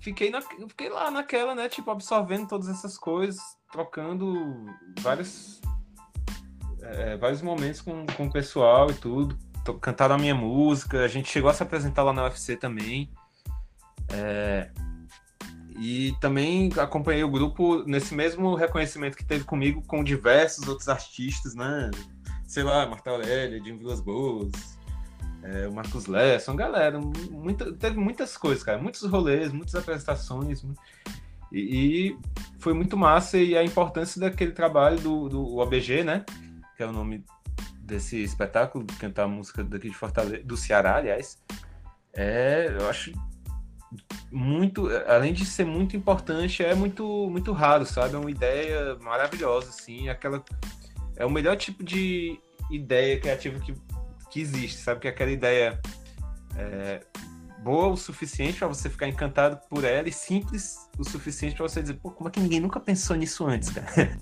fiquei, 0.00 0.30
na, 0.30 0.40
fiquei 0.42 0.88
lá 0.88 1.10
naquela, 1.10 1.54
né? 1.54 1.68
Tipo, 1.68 1.90
absorvendo 1.90 2.48
todas 2.48 2.68
essas 2.68 2.98
coisas, 2.98 3.40
trocando 3.70 4.66
vários, 5.00 5.60
é, 6.82 7.16
vários 7.16 7.40
momentos 7.40 7.80
com, 7.80 8.04
com 8.16 8.26
o 8.26 8.32
pessoal 8.32 8.90
e 8.90 8.94
tudo. 8.94 9.38
Cantaram 9.80 10.16
a 10.16 10.18
minha 10.18 10.34
música, 10.34 11.04
a 11.04 11.08
gente 11.08 11.30
chegou 11.30 11.50
a 11.50 11.54
se 11.54 11.62
apresentar 11.62 12.02
lá 12.02 12.12
na 12.12 12.24
UFC 12.24 12.56
também. 12.56 13.12
É, 14.12 14.72
e 15.80 16.14
também 16.20 16.68
acompanhei 16.76 17.24
o 17.24 17.30
grupo 17.30 17.82
nesse 17.86 18.14
mesmo 18.14 18.54
reconhecimento 18.54 19.16
que 19.16 19.24
teve 19.24 19.44
comigo 19.44 19.82
com 19.86 20.04
diversos 20.04 20.68
outros 20.68 20.90
artistas, 20.90 21.54
né? 21.54 21.90
Sei 22.46 22.62
lá, 22.62 22.86
Marta 22.86 23.08
Aurélia, 23.08 23.64
Jim 23.64 23.78
Vilas 23.78 23.98
Boas, 23.98 24.52
é, 25.42 25.66
o 25.66 25.72
Marcos 25.72 26.04
Lesson, 26.04 26.54
galera, 26.54 27.00
muita, 27.30 27.72
teve 27.72 27.98
muitas 27.98 28.36
coisas, 28.36 28.62
cara, 28.62 28.76
muitos 28.76 29.02
rolês, 29.04 29.52
muitas 29.52 29.74
apresentações, 29.74 30.62
e, 31.50 31.58
e, 32.10 32.18
foi 32.58 32.74
muito 32.74 32.94
massa 32.94 33.38
e 33.38 33.56
a 33.56 33.64
importância 33.64 34.20
daquele 34.20 34.52
trabalho 34.52 35.00
do, 35.00 35.30
do 35.30 35.56
OBG, 35.56 36.04
né, 36.04 36.26
que 36.76 36.82
é 36.82 36.86
o 36.86 36.92
nome 36.92 37.24
desse 37.80 38.22
espetáculo, 38.22 38.84
cantar 38.98 39.26
música 39.26 39.64
daqui 39.64 39.88
de 39.88 39.96
Fortaleza, 39.96 40.44
do 40.44 40.58
Ceará, 40.58 40.96
aliás, 40.96 41.42
é, 42.12 42.76
eu 42.78 42.86
acho 42.86 43.12
muito, 44.30 44.88
além 45.06 45.32
de 45.32 45.44
ser 45.44 45.64
muito 45.64 45.96
importante, 45.96 46.62
é 46.62 46.74
muito, 46.74 47.28
muito 47.30 47.52
raro, 47.52 47.84
sabe, 47.84 48.14
é 48.14 48.18
uma 48.18 48.30
ideia 48.30 48.96
maravilhosa, 49.00 49.70
assim, 49.70 50.08
aquela, 50.08 50.42
é 51.16 51.26
o 51.26 51.30
melhor 51.30 51.56
tipo 51.56 51.82
de 51.82 52.38
ideia 52.70 53.18
criativa 53.18 53.58
que 53.58 53.74
que 54.30 54.40
existe, 54.40 54.78
sabe? 54.78 55.00
Que 55.00 55.08
é 55.08 55.10
aquela 55.10 55.30
ideia 55.30 55.78
é, 56.56 57.00
boa 57.62 57.88
o 57.88 57.96
suficiente 57.96 58.58
para 58.58 58.68
você 58.68 58.88
ficar 58.88 59.08
encantado 59.08 59.58
por 59.68 59.84
ela 59.84 60.08
e 60.08 60.12
simples 60.12 60.88
o 60.96 61.04
suficiente 61.04 61.56
para 61.56 61.68
você 61.68 61.82
dizer, 61.82 61.94
pô, 61.94 62.10
como 62.10 62.28
é 62.28 62.32
que 62.32 62.40
ninguém 62.40 62.60
nunca 62.60 62.80
pensou 62.80 63.16
nisso 63.16 63.44
antes, 63.46 63.70
cara? 63.70 64.16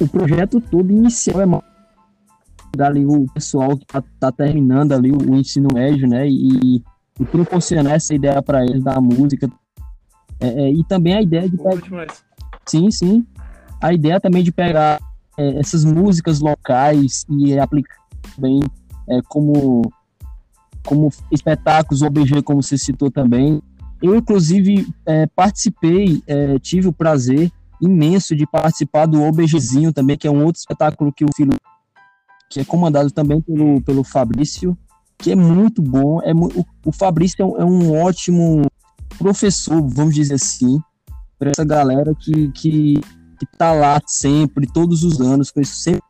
O 0.00 0.08
projeto 0.08 0.60
todo 0.60 0.90
inicial 0.90 1.42
é 1.42 2.82
ali 2.82 3.04
o 3.04 3.26
pessoal 3.34 3.76
que 3.76 3.84
tá, 3.84 4.02
tá, 4.18 4.32
terminando 4.32 4.92
ali 4.92 5.12
o, 5.12 5.34
ensino 5.34 5.68
médio, 5.74 6.08
né? 6.08 6.26
E, 6.26 6.82
e 7.20 7.24
proporcionar 7.26 7.92
essa 7.92 8.14
ideia 8.14 8.42
para 8.42 8.64
eles 8.64 8.82
da 8.82 8.98
música. 9.00 9.48
É, 10.40 10.48
é, 10.48 10.72
e 10.72 10.82
também 10.84 11.14
a 11.14 11.20
ideia 11.20 11.48
de 11.48 11.58
pegar... 11.58 12.06
Sim, 12.66 12.90
sim. 12.90 13.26
A 13.80 13.92
ideia 13.92 14.18
também 14.18 14.42
de 14.42 14.50
pegar 14.50 14.98
é, 15.36 15.58
essas 15.58 15.84
músicas 15.84 16.40
locais 16.40 17.26
e 17.28 17.58
aplicar 17.58 17.98
bem 18.38 18.60
é, 19.08 19.20
como, 19.28 19.82
como 20.84 21.10
espetáculos, 21.30 22.00
OBG, 22.00 22.42
como 22.42 22.62
você 22.62 22.78
citou 22.78 23.10
também. 23.10 23.62
Eu, 24.02 24.16
inclusive, 24.16 24.88
é, 25.04 25.26
participei, 25.26 26.22
é, 26.26 26.58
tive 26.58 26.88
o 26.88 26.92
prazer 26.92 27.52
imenso 27.82 28.34
de 28.34 28.46
participar 28.46 29.06
do 29.06 29.22
OBGzinho 29.22 29.92
também, 29.92 30.16
que 30.16 30.26
é 30.26 30.30
um 30.30 30.44
outro 30.44 30.60
espetáculo 30.60 31.12
que 31.12 31.24
o 31.24 31.28
filho 31.34 31.52
que 32.50 32.60
é 32.60 32.64
comandado 32.64 33.10
também 33.10 33.40
pelo, 33.40 33.80
pelo 33.82 34.02
Fabrício, 34.02 34.76
que 35.20 35.32
é 35.32 35.36
muito 35.36 35.82
bom. 35.82 36.20
É, 36.22 36.32
o, 36.32 36.64
o 36.84 36.92
Fabrício 36.92 37.42
é 37.42 37.44
um, 37.44 37.56
é 37.56 37.64
um 37.64 38.02
ótimo 38.02 38.66
professor, 39.18 39.82
vamos 39.88 40.14
dizer 40.14 40.34
assim, 40.34 40.80
para 41.38 41.50
essa 41.50 41.64
galera 41.64 42.14
que, 42.14 42.50
que 42.52 43.00
que 43.40 43.46
tá 43.56 43.72
lá 43.72 43.98
sempre, 44.06 44.66
todos 44.66 45.02
os 45.02 45.18
anos, 45.18 45.50
com 45.50 45.62
isso 45.62 45.76
sempre. 45.76 46.02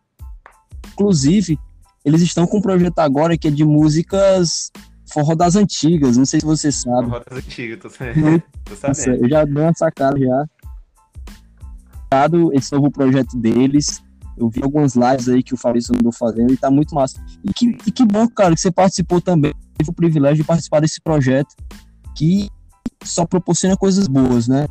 Inclusive, 0.92 1.56
eles 2.04 2.20
estão 2.22 2.44
com 2.44 2.58
um 2.58 2.60
projeto 2.60 2.98
agora 2.98 3.38
que 3.38 3.46
é 3.46 3.50
de 3.50 3.64
músicas 3.64 4.72
forró 5.12 5.34
das 5.34 5.54
antigas, 5.54 6.16
não 6.16 6.24
sei 6.24 6.40
se 6.40 6.46
você 6.46 6.72
sabe. 6.72 7.08
Forró 7.08 7.22
das 7.28 7.38
antigas, 7.38 7.78
tô, 7.78 7.88
tô 7.88 8.76
sabendo. 8.76 9.24
Eu 9.24 9.28
já 9.28 9.44
dou 9.44 9.62
uma 9.62 9.74
sacada 9.74 10.18
já. 10.18 10.44
Esse 12.52 12.72
novo 12.72 12.90
projeto 12.90 13.36
deles. 13.36 14.02
Eu 14.36 14.48
vi 14.48 14.62
algumas 14.62 14.94
lives 14.94 15.28
aí 15.28 15.42
que 15.42 15.54
o 15.54 15.56
Fabrício 15.56 15.94
andou 15.94 16.12
fazendo 16.12 16.52
e 16.52 16.56
tá 16.56 16.70
muito 16.70 16.94
massa. 16.94 17.22
E 17.44 17.52
que, 17.52 17.76
e 17.86 17.92
que 17.92 18.04
bom, 18.04 18.26
cara, 18.28 18.54
que 18.54 18.60
você 18.60 18.70
participou 18.70 19.20
também. 19.20 19.52
Teve 19.76 19.90
o 19.90 19.94
privilégio 19.94 20.38
de 20.38 20.44
participar 20.44 20.80
desse 20.80 21.00
projeto 21.00 21.54
que 22.14 22.48
só 23.04 23.24
proporciona 23.24 23.76
coisas 23.76 24.06
boas, 24.06 24.48
né? 24.48 24.66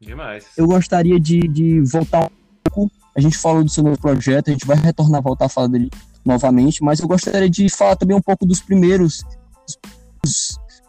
Demais. 0.00 0.46
Eu 0.56 0.66
gostaria 0.66 1.18
de, 1.18 1.40
de 1.40 1.80
voltar 1.80 2.26
um 2.26 2.70
pouco. 2.70 2.92
A 3.16 3.20
gente 3.20 3.36
falou 3.36 3.64
do 3.64 3.70
seu 3.70 3.82
novo 3.82 3.98
projeto, 3.98 4.48
a 4.48 4.52
gente 4.52 4.66
vai 4.66 4.76
retornar, 4.76 5.20
voltar 5.20 5.46
a 5.46 5.48
falar 5.48 5.66
dele 5.66 5.90
novamente, 6.24 6.82
mas 6.82 7.00
eu 7.00 7.08
gostaria 7.08 7.50
de 7.50 7.68
falar 7.68 7.96
também 7.96 8.16
um 8.16 8.22
pouco 8.22 8.46
dos 8.46 8.60
primeiros 8.60 9.24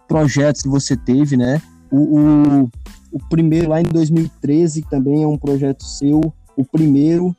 projetos 0.07 0.61
que 0.61 0.69
você 0.69 0.95
teve, 0.95 1.37
né? 1.37 1.61
O, 1.89 2.19
o, 2.19 2.69
o 3.11 3.19
primeiro 3.29 3.69
lá 3.69 3.81
em 3.81 3.85
2013 3.85 4.83
também 4.83 5.23
é 5.23 5.27
um 5.27 5.37
projeto 5.37 5.83
seu, 5.83 6.21
o 6.59 6.65
primeiro, 6.65 7.33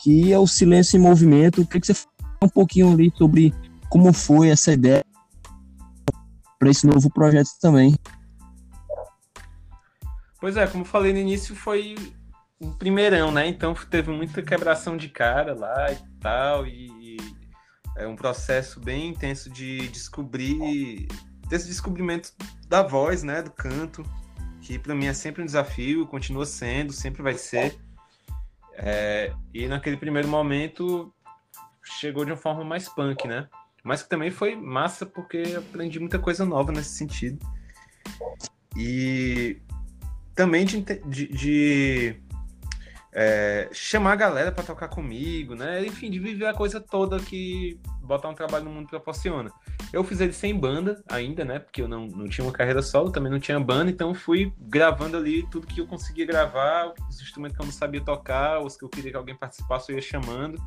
que 0.00 0.32
é 0.32 0.38
o 0.38 0.48
Silêncio 0.48 0.96
em 0.96 1.00
Movimento. 1.00 1.60
Eu 1.60 1.66
queria 1.66 1.80
que 1.80 1.86
você 1.86 1.94
falasse 1.94 2.38
um 2.42 2.48
pouquinho 2.48 2.92
ali 2.92 3.12
sobre 3.16 3.54
como 3.88 4.12
foi 4.12 4.48
essa 4.48 4.72
ideia 4.72 5.04
para 6.58 6.70
esse 6.70 6.84
novo 6.84 7.08
projeto 7.08 7.50
também. 7.60 7.94
Pois 10.40 10.56
é, 10.56 10.66
como 10.66 10.84
falei 10.84 11.12
no 11.12 11.20
início, 11.20 11.54
foi 11.54 11.94
um 12.60 12.72
primeirão, 12.72 13.30
né? 13.30 13.46
Então 13.46 13.74
teve 13.88 14.10
muita 14.10 14.42
quebração 14.42 14.96
de 14.96 15.08
cara 15.08 15.54
lá 15.54 15.92
e 15.92 15.98
tal, 16.18 16.66
e 16.66 17.16
é 17.96 18.08
um 18.08 18.16
processo 18.16 18.80
bem 18.80 19.10
intenso 19.10 19.48
de 19.48 19.88
descobrir, 19.88 21.06
desse 21.48 21.68
descobrimento 21.68 22.32
da 22.68 22.82
voz, 22.82 23.22
né? 23.22 23.40
Do 23.40 23.52
canto, 23.52 24.02
que 24.60 24.80
para 24.80 24.96
mim 24.96 25.06
é 25.06 25.12
sempre 25.12 25.42
um 25.42 25.46
desafio, 25.46 26.08
continua 26.08 26.44
sendo, 26.44 26.92
sempre 26.92 27.22
vai 27.22 27.34
ser. 27.34 27.78
É, 28.76 29.32
e 29.52 29.66
naquele 29.66 29.96
primeiro 29.96 30.28
momento 30.28 31.12
chegou 31.82 32.24
de 32.24 32.32
uma 32.32 32.36
forma 32.36 32.64
mais 32.64 32.88
punk, 32.88 33.26
né? 33.28 33.48
Mas 33.82 34.02
que 34.02 34.08
também 34.08 34.30
foi 34.30 34.56
massa 34.56 35.04
porque 35.04 35.42
aprendi 35.56 36.00
muita 36.00 36.18
coisa 36.18 36.44
nova 36.44 36.72
nesse 36.72 36.90
sentido. 36.90 37.38
E 38.76 39.60
também 40.34 40.64
de, 40.64 40.80
de, 40.80 41.28
de 41.28 42.22
é, 43.12 43.68
chamar 43.72 44.12
a 44.12 44.16
galera 44.16 44.50
para 44.50 44.64
tocar 44.64 44.88
comigo, 44.88 45.54
né? 45.54 45.84
Enfim, 45.86 46.10
de 46.10 46.18
viver 46.18 46.46
a 46.46 46.54
coisa 46.54 46.80
toda 46.80 47.20
que 47.20 47.78
botar 48.00 48.28
um 48.28 48.34
trabalho 48.34 48.64
no 48.64 48.70
mundo 48.72 48.88
proporciona. 48.88 49.50
Eu 49.94 50.02
fiz 50.02 50.20
ele 50.20 50.32
sem 50.32 50.58
banda 50.58 51.02
ainda, 51.08 51.44
né? 51.44 51.60
Porque 51.60 51.80
eu 51.80 51.86
não, 51.86 52.06
não 52.06 52.28
tinha 52.28 52.44
uma 52.44 52.52
carreira 52.52 52.82
solo, 52.82 53.12
também 53.12 53.30
não 53.30 53.38
tinha 53.38 53.60
banda, 53.60 53.90
então 53.90 54.12
fui 54.14 54.52
gravando 54.58 55.16
ali 55.16 55.46
tudo 55.50 55.66
que 55.66 55.80
eu 55.80 55.86
conseguia 55.86 56.26
gravar, 56.26 56.92
os 57.08 57.20
instrumentos 57.20 57.56
que 57.56 57.62
eu 57.62 57.66
não 57.66 57.72
sabia 57.72 58.00
tocar, 58.00 58.60
os 58.60 58.76
que 58.76 58.84
eu 58.84 58.88
queria 58.88 59.12
que 59.12 59.16
alguém 59.16 59.36
participasse, 59.36 59.92
eu 59.92 59.96
ia 59.96 60.02
chamando. 60.02 60.60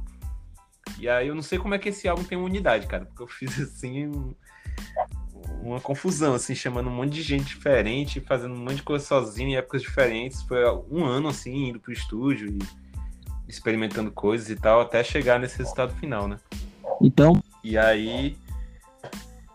E 0.97 1.09
aí 1.09 1.27
eu 1.27 1.35
não 1.35 1.41
sei 1.41 1.59
como 1.59 1.75
é 1.75 1.77
que 1.77 1.89
esse 1.89 2.07
álbum 2.07 2.23
tem 2.23 2.37
uma 2.37 2.47
unidade, 2.47 2.87
cara, 2.87 3.05
porque 3.05 3.21
eu 3.21 3.27
fiz 3.29 3.59
assim 3.59 4.09
uma 5.61 5.81
confusão, 5.81 6.33
assim, 6.33 6.55
chamando 6.55 6.87
um 6.87 6.93
monte 6.93 7.13
de 7.13 7.21
gente 7.21 7.47
diferente, 7.47 8.21
fazendo 8.21 8.53
um 8.53 8.59
monte 8.59 8.75
de 8.75 8.83
coisa 8.83 9.05
sozinho 9.05 9.49
em 9.49 9.55
épocas 9.57 9.81
diferentes. 9.81 10.41
Foi 10.43 10.63
um 10.89 11.03
ano, 11.03 11.27
assim, 11.27 11.69
indo 11.69 11.79
pro 11.79 11.91
estúdio 11.91 12.47
e 12.47 12.59
experimentando 13.47 14.11
coisas 14.11 14.49
e 14.49 14.55
tal, 14.55 14.81
até 14.81 15.03
chegar 15.03 15.39
nesse 15.39 15.57
resultado 15.57 15.93
final, 15.95 16.27
né? 16.27 16.39
Então. 17.01 17.41
E 17.63 17.77
aí. 17.77 18.37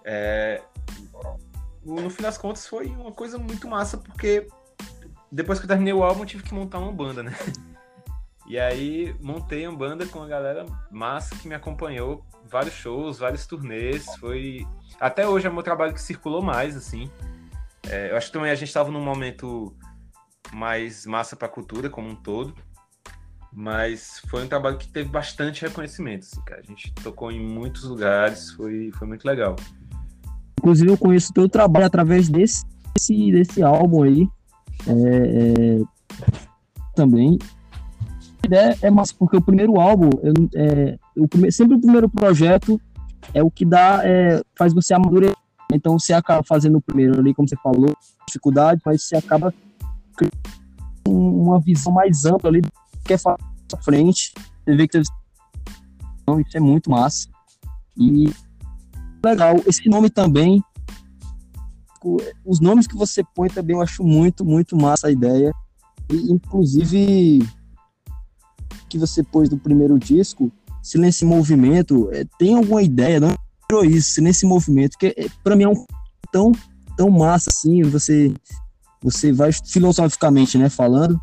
É, 0.04 0.62
no 1.84 2.10
fim 2.10 2.22
das 2.22 2.38
contas, 2.38 2.66
foi 2.66 2.86
uma 2.86 3.12
coisa 3.12 3.38
muito 3.38 3.68
massa, 3.68 3.98
porque 3.98 4.46
depois 5.30 5.58
que 5.58 5.64
eu 5.64 5.68
terminei 5.68 5.92
o 5.92 6.02
álbum, 6.02 6.22
eu 6.22 6.26
tive 6.26 6.42
que 6.42 6.54
montar 6.54 6.78
uma 6.78 6.92
banda, 6.92 7.22
né? 7.22 7.32
E 8.44 8.58
aí 8.58 9.16
montei 9.20 9.66
uma 9.66 9.78
banda 9.78 10.04
com 10.04 10.20
a 10.20 10.26
galera 10.26 10.66
massa 10.90 11.34
que 11.36 11.48
me 11.48 11.54
acompanhou, 11.54 12.26
vários 12.44 12.74
shows, 12.74 13.18
vários 13.18 13.46
turnês, 13.46 14.04
foi 14.16 14.66
até 15.00 15.26
hoje 15.26 15.46
é 15.46 15.50
o 15.50 15.54
meu 15.54 15.62
trabalho 15.62 15.94
que 15.94 16.02
circulou 16.02 16.42
mais 16.42 16.76
assim. 16.76 17.10
É, 17.88 18.10
eu 18.10 18.16
acho 18.16 18.26
que 18.26 18.32
também 18.32 18.50
a 18.50 18.54
gente 18.54 18.68
estava 18.68 18.90
num 18.90 19.00
momento 19.00 19.74
mais 20.52 21.06
massa 21.06 21.34
para 21.34 21.46
a 21.46 21.50
cultura 21.50 21.88
como 21.88 22.08
um 22.08 22.16
todo, 22.16 22.54
mas 23.52 24.20
foi 24.28 24.44
um 24.44 24.48
trabalho 24.48 24.76
que 24.76 24.88
teve 24.88 25.08
bastante 25.08 25.62
reconhecimento, 25.62 26.24
assim, 26.24 26.42
cara. 26.42 26.60
A 26.60 26.64
gente 26.64 26.92
tocou 26.94 27.30
em 27.30 27.40
muitos 27.40 27.84
lugares, 27.84 28.50
foi, 28.52 28.90
foi 28.92 29.06
muito 29.06 29.24
legal. 29.24 29.56
Inclusive 30.62 30.90
eu 30.90 30.96
conheço 30.96 31.30
o 31.30 31.34
teu 31.34 31.48
trabalho 31.48 31.86
através 31.86 32.28
desse, 32.28 32.64
desse, 32.94 33.32
desse 33.32 33.62
álbum 33.62 34.04
aí. 34.04 34.28
É, 34.86 34.92
é, 34.92 35.82
também 36.94 37.38
ideia 38.46 38.76
é 38.82 38.90
massa, 38.90 39.14
porque 39.18 39.36
o 39.36 39.42
primeiro 39.42 39.80
álbum, 39.80 40.10
eu, 40.22 40.32
é, 40.54 40.98
o 41.16 41.28
primeiro, 41.28 41.54
sempre 41.54 41.76
o 41.76 41.80
primeiro 41.80 42.08
projeto 42.08 42.80
é 43.32 43.42
o 43.42 43.50
que 43.50 43.64
dá, 43.64 44.00
é, 44.04 44.42
faz 44.56 44.74
você 44.74 44.94
amadurecer. 44.94 45.36
Então 45.72 45.98
você 45.98 46.12
acaba 46.12 46.42
fazendo 46.46 46.78
o 46.78 46.82
primeiro 46.82 47.18
ali, 47.18 47.32
como 47.32 47.48
você 47.48 47.56
falou, 47.56 47.96
dificuldade, 48.26 48.82
mas 48.84 49.04
você 49.04 49.16
acaba 49.16 49.54
uma 51.08 51.58
visão 51.60 51.92
mais 51.92 52.24
ampla 52.24 52.50
ali, 52.50 52.62
que 53.04 53.14
é 53.14 53.18
pra 53.18 53.36
frente. 53.82 54.34
Você 54.64 54.76
vê 54.76 54.86
que 54.86 55.00
então, 56.22 56.40
isso 56.40 56.56
é 56.56 56.60
muito 56.60 56.90
massa. 56.90 57.28
E 57.96 58.30
legal, 59.24 59.56
esse 59.66 59.88
nome 59.88 60.10
também, 60.10 60.62
os 62.44 62.60
nomes 62.60 62.86
que 62.86 62.96
você 62.96 63.22
põe 63.34 63.48
também 63.48 63.76
eu 63.76 63.82
acho 63.82 64.02
muito, 64.02 64.44
muito 64.44 64.76
massa 64.76 65.06
a 65.06 65.10
ideia. 65.10 65.52
E, 66.10 66.32
inclusive, 66.32 67.48
que 68.88 68.98
você 68.98 69.22
pôs 69.22 69.48
no 69.48 69.58
primeiro 69.58 69.98
disco, 69.98 70.50
Silêncio 70.82 71.24
em 71.24 71.28
Movimento, 71.28 72.10
é, 72.12 72.24
tem 72.38 72.56
alguma 72.56 72.82
ideia, 72.82 73.20
não 73.20 73.30
é 73.30 73.86
isso, 73.86 74.14
Silêncio 74.14 74.46
em 74.46 74.48
Movimento, 74.48 74.98
que 74.98 75.06
é, 75.06 75.28
para 75.42 75.56
mim 75.56 75.64
é 75.64 75.68
um 75.68 75.86
tão, 76.32 76.52
tão 76.96 77.08
massa 77.08 77.50
assim, 77.50 77.82
você, 77.82 78.34
você 79.00 79.32
vai 79.32 79.52
filosoficamente, 79.52 80.58
né, 80.58 80.68
falando, 80.68 81.18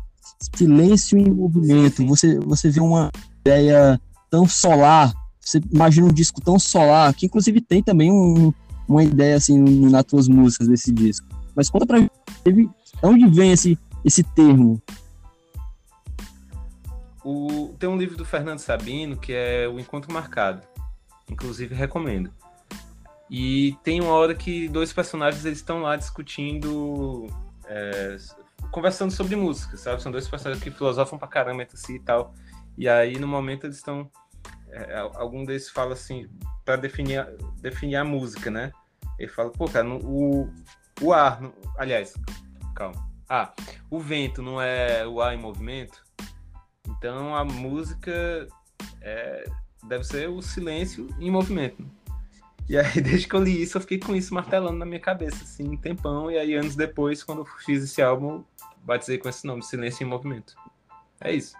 silêncio 0.56 1.18
em 1.18 1.30
movimento, 1.30 2.04
você, 2.06 2.38
você 2.40 2.70
vê 2.70 2.80
uma 2.80 3.10
ideia 3.40 4.00
tão 4.30 4.48
solar, 4.48 5.12
você 5.50 5.60
imagina 5.72 6.06
um 6.06 6.12
disco 6.12 6.40
tão 6.40 6.58
solar, 6.58 7.12
que 7.14 7.26
inclusive 7.26 7.60
tem 7.60 7.82
também 7.82 8.10
um, 8.10 8.52
uma 8.88 9.02
ideia 9.02 9.36
assim 9.36 9.58
nas 9.58 10.04
tuas 10.04 10.28
músicas 10.28 10.68
desse 10.68 10.92
disco. 10.92 11.26
Mas 11.54 11.68
conta 11.68 11.86
pra 11.86 12.00
mim, 12.00 12.08
onde 13.02 13.26
vem 13.28 13.52
esse, 13.52 13.78
esse 14.04 14.22
termo? 14.22 14.80
O, 17.24 17.74
tem 17.78 17.88
um 17.88 17.98
livro 17.98 18.16
do 18.16 18.24
Fernando 18.24 18.60
Sabino 18.60 19.16
que 19.16 19.32
é 19.32 19.68
O 19.68 19.78
Encontro 19.78 20.12
Marcado. 20.12 20.62
Inclusive 21.28 21.74
recomendo. 21.74 22.32
E 23.30 23.76
tem 23.84 24.00
uma 24.00 24.12
hora 24.12 24.34
que 24.34 24.68
dois 24.68 24.92
personagens 24.92 25.44
eles 25.44 25.58
estão 25.58 25.82
lá 25.82 25.94
discutindo, 25.94 27.28
é, 27.66 28.16
conversando 28.72 29.12
sobre 29.12 29.36
música, 29.36 29.76
sabe? 29.76 30.02
São 30.02 30.10
dois 30.10 30.26
personagens 30.26 30.62
que 30.62 30.70
filosofam 30.70 31.16
pra 31.18 31.28
caramba 31.28 31.62
entre 31.62 31.76
si 31.76 31.94
e 31.94 32.00
tal. 32.00 32.34
E 32.76 32.88
aí 32.88 33.18
no 33.18 33.28
momento 33.28 33.66
eles 33.66 33.76
estão, 33.76 34.10
é, 34.72 34.98
algum 35.14 35.44
deles 35.44 35.68
fala 35.68 35.94
assim 35.94 36.28
para 36.64 36.76
definir 36.76 37.26
definir 37.60 37.96
a 37.96 38.04
música, 38.04 38.50
né? 38.50 38.72
Ele 39.18 39.28
fala, 39.28 39.50
pô, 39.50 39.66
cara, 39.66 39.88
o 39.88 40.48
o 41.00 41.12
ar, 41.12 41.40
aliás, 41.78 42.14
calma. 42.74 43.08
Ah, 43.28 43.52
o 43.90 43.98
vento 44.00 44.42
não 44.42 44.60
é 44.60 45.06
o 45.06 45.20
ar 45.20 45.34
em 45.34 45.40
movimento? 45.40 46.04
Então 46.86 47.34
a 47.34 47.44
música 47.44 48.48
é, 49.00 49.44
deve 49.86 50.04
ser 50.04 50.28
o 50.28 50.42
silêncio 50.42 51.08
em 51.18 51.30
movimento. 51.30 51.84
E 52.68 52.76
aí, 52.76 53.00
desde 53.02 53.26
que 53.26 53.34
eu 53.34 53.42
li 53.42 53.62
isso, 53.62 53.76
eu 53.76 53.80
fiquei 53.80 53.98
com 53.98 54.14
isso 54.14 54.32
martelando 54.32 54.78
na 54.78 54.86
minha 54.86 55.00
cabeça, 55.00 55.42
assim, 55.42 55.68
um 55.68 55.76
tempão. 55.76 56.30
E 56.30 56.38
aí, 56.38 56.54
anos 56.54 56.76
depois, 56.76 57.22
quando 57.22 57.40
eu 57.40 57.46
fiz 57.64 57.82
esse 57.82 58.00
álbum, 58.00 58.44
batizei 58.84 59.18
com 59.18 59.28
esse 59.28 59.46
nome, 59.46 59.62
Silêncio 59.62 60.04
em 60.04 60.08
Movimento. 60.08 60.54
É 61.20 61.32
isso. 61.32 61.54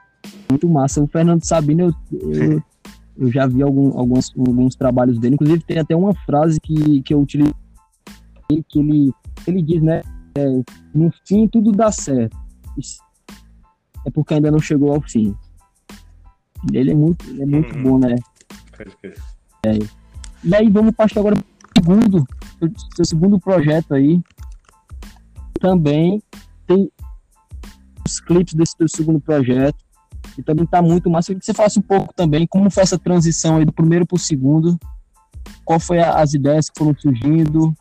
Muito 0.49 0.69
massa. 0.69 1.03
O 1.03 1.09
Fernando 1.09 1.45
Sabino, 1.45 1.95
eu, 2.13 2.33
eu, 2.33 2.63
eu 3.17 3.31
já 3.31 3.47
vi 3.47 3.63
algum, 3.63 3.99
alguns, 3.99 4.33
alguns 4.37 4.75
trabalhos 4.75 5.19
dele. 5.19 5.35
Inclusive, 5.35 5.63
tem 5.65 5.79
até 5.79 5.95
uma 5.95 6.15
frase 6.25 6.61
que, 6.61 7.03
que 7.03 7.13
eu 7.13 7.21
utilizei, 7.21 7.55
que 8.69 8.79
ele, 8.79 9.13
ele 9.47 9.63
diz, 9.63 9.83
né? 9.83 10.03
É, 10.37 10.47
no 10.95 11.11
fim, 11.27 11.49
tudo 11.49 11.73
dá 11.73 11.91
certo 11.91 12.37
é 14.07 14.11
porque 14.11 14.35
ainda 14.35 14.51
não 14.51 14.61
chegou 14.61 14.93
ao 14.93 15.01
fim. 15.01 15.35
Ele 16.73 16.93
é 16.93 16.95
muito, 16.95 17.29
ele 17.31 17.43
é 17.43 17.47
muito 17.47 17.77
uhum. 17.77 17.83
bom, 17.83 17.99
né? 17.99 18.17
É. 19.65 19.79
E 20.45 20.55
aí 20.55 20.71
vamos 20.71 20.95
partir 20.95 21.19
agora 21.19 21.37
pro 21.37 21.47
segundo, 21.77 22.27
seu 22.95 23.05
segundo 23.05 23.39
projeto 23.39 23.95
aí. 23.95 24.21
Também 25.61 26.23
tem 26.67 26.91
os 28.07 28.21
clipes 28.21 28.55
desse 28.55 28.75
seu 28.77 28.89
segundo 28.89 29.21
projeto. 29.21 29.79
E 30.39 30.43
também 30.43 30.67
tá 30.67 30.81
muito 30.81 31.11
massa. 31.11 31.31
Eu 31.31 31.35
queria 31.35 31.41
que 31.41 31.47
você 31.47 31.55
falasse 31.55 31.79
um 31.79 31.83
pouco 31.83 32.13
também 32.15 32.47
como 32.47 32.71
foi 32.71 32.83
essa 32.83 32.99
transição 32.99 33.57
aí 33.57 33.65
do 33.65 33.73
primeiro 33.73 34.07
pro 34.07 34.19
segundo. 34.19 34.79
Qual 35.65 35.81
foi 35.81 36.01
a, 36.01 36.15
as 36.15 36.35
ideias 36.35 36.69
que 36.69 36.79
foram 36.79 36.95
surgindo, 36.99 37.75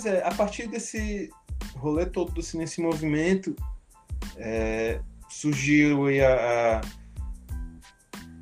Pois 0.00 0.06
é, 0.06 0.24
a 0.24 0.30
partir 0.30 0.66
desse 0.66 1.28
rolê 1.74 2.06
todo 2.06 2.32
do 2.32 2.40
em 2.80 2.84
Movimento, 2.84 3.54
é, 4.36 5.00
surgiu 5.28 6.06
a, 6.22 6.78
a, 6.78 6.80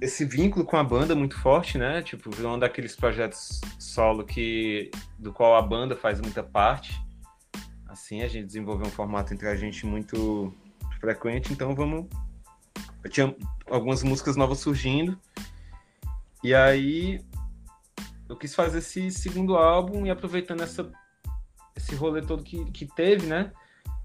esse 0.01 0.25
vínculo 0.25 0.65
com 0.65 0.77
a 0.77 0.85
banda 0.85 1.15
muito 1.15 1.37
forte, 1.39 1.77
né? 1.77 2.03
Tipo, 2.03 2.31
virou 2.31 2.55
um 2.55 2.59
daqueles 2.59 2.95
projetos 2.95 3.61
solo 3.79 4.25
que, 4.25 4.91
do 5.19 5.33
qual 5.33 5.57
a 5.57 5.63
banda 5.63 5.97
faz 5.97 6.21
muita 6.21 6.43
parte. 6.43 7.01
Assim, 7.87 8.23
a 8.23 8.29
gente 8.29 8.47
desenvolveu 8.47 8.87
um 8.87 8.91
formato 8.91 9.35
entre 9.35 9.49
a 9.49 9.57
gente 9.57 9.85
muito 9.87 10.55
frequente, 11.01 11.53
então 11.53 11.75
vamos. 11.75 12.07
Eu 13.03 13.11
tinha 13.11 13.35
algumas 13.67 14.03
músicas 14.03 14.37
novas 14.37 14.59
surgindo. 14.59 15.19
E 16.45 16.55
aí 16.55 17.21
eu 18.29 18.37
quis 18.37 18.55
fazer 18.55 18.79
esse 18.79 19.11
segundo 19.11 19.57
álbum 19.57 20.07
e 20.07 20.11
aproveitando 20.11 20.63
essa 20.63 20.91
esse 21.75 21.95
rolê 21.95 22.21
todo 22.21 22.43
que, 22.43 22.65
que 22.73 22.87
teve, 22.87 23.27
né? 23.27 23.53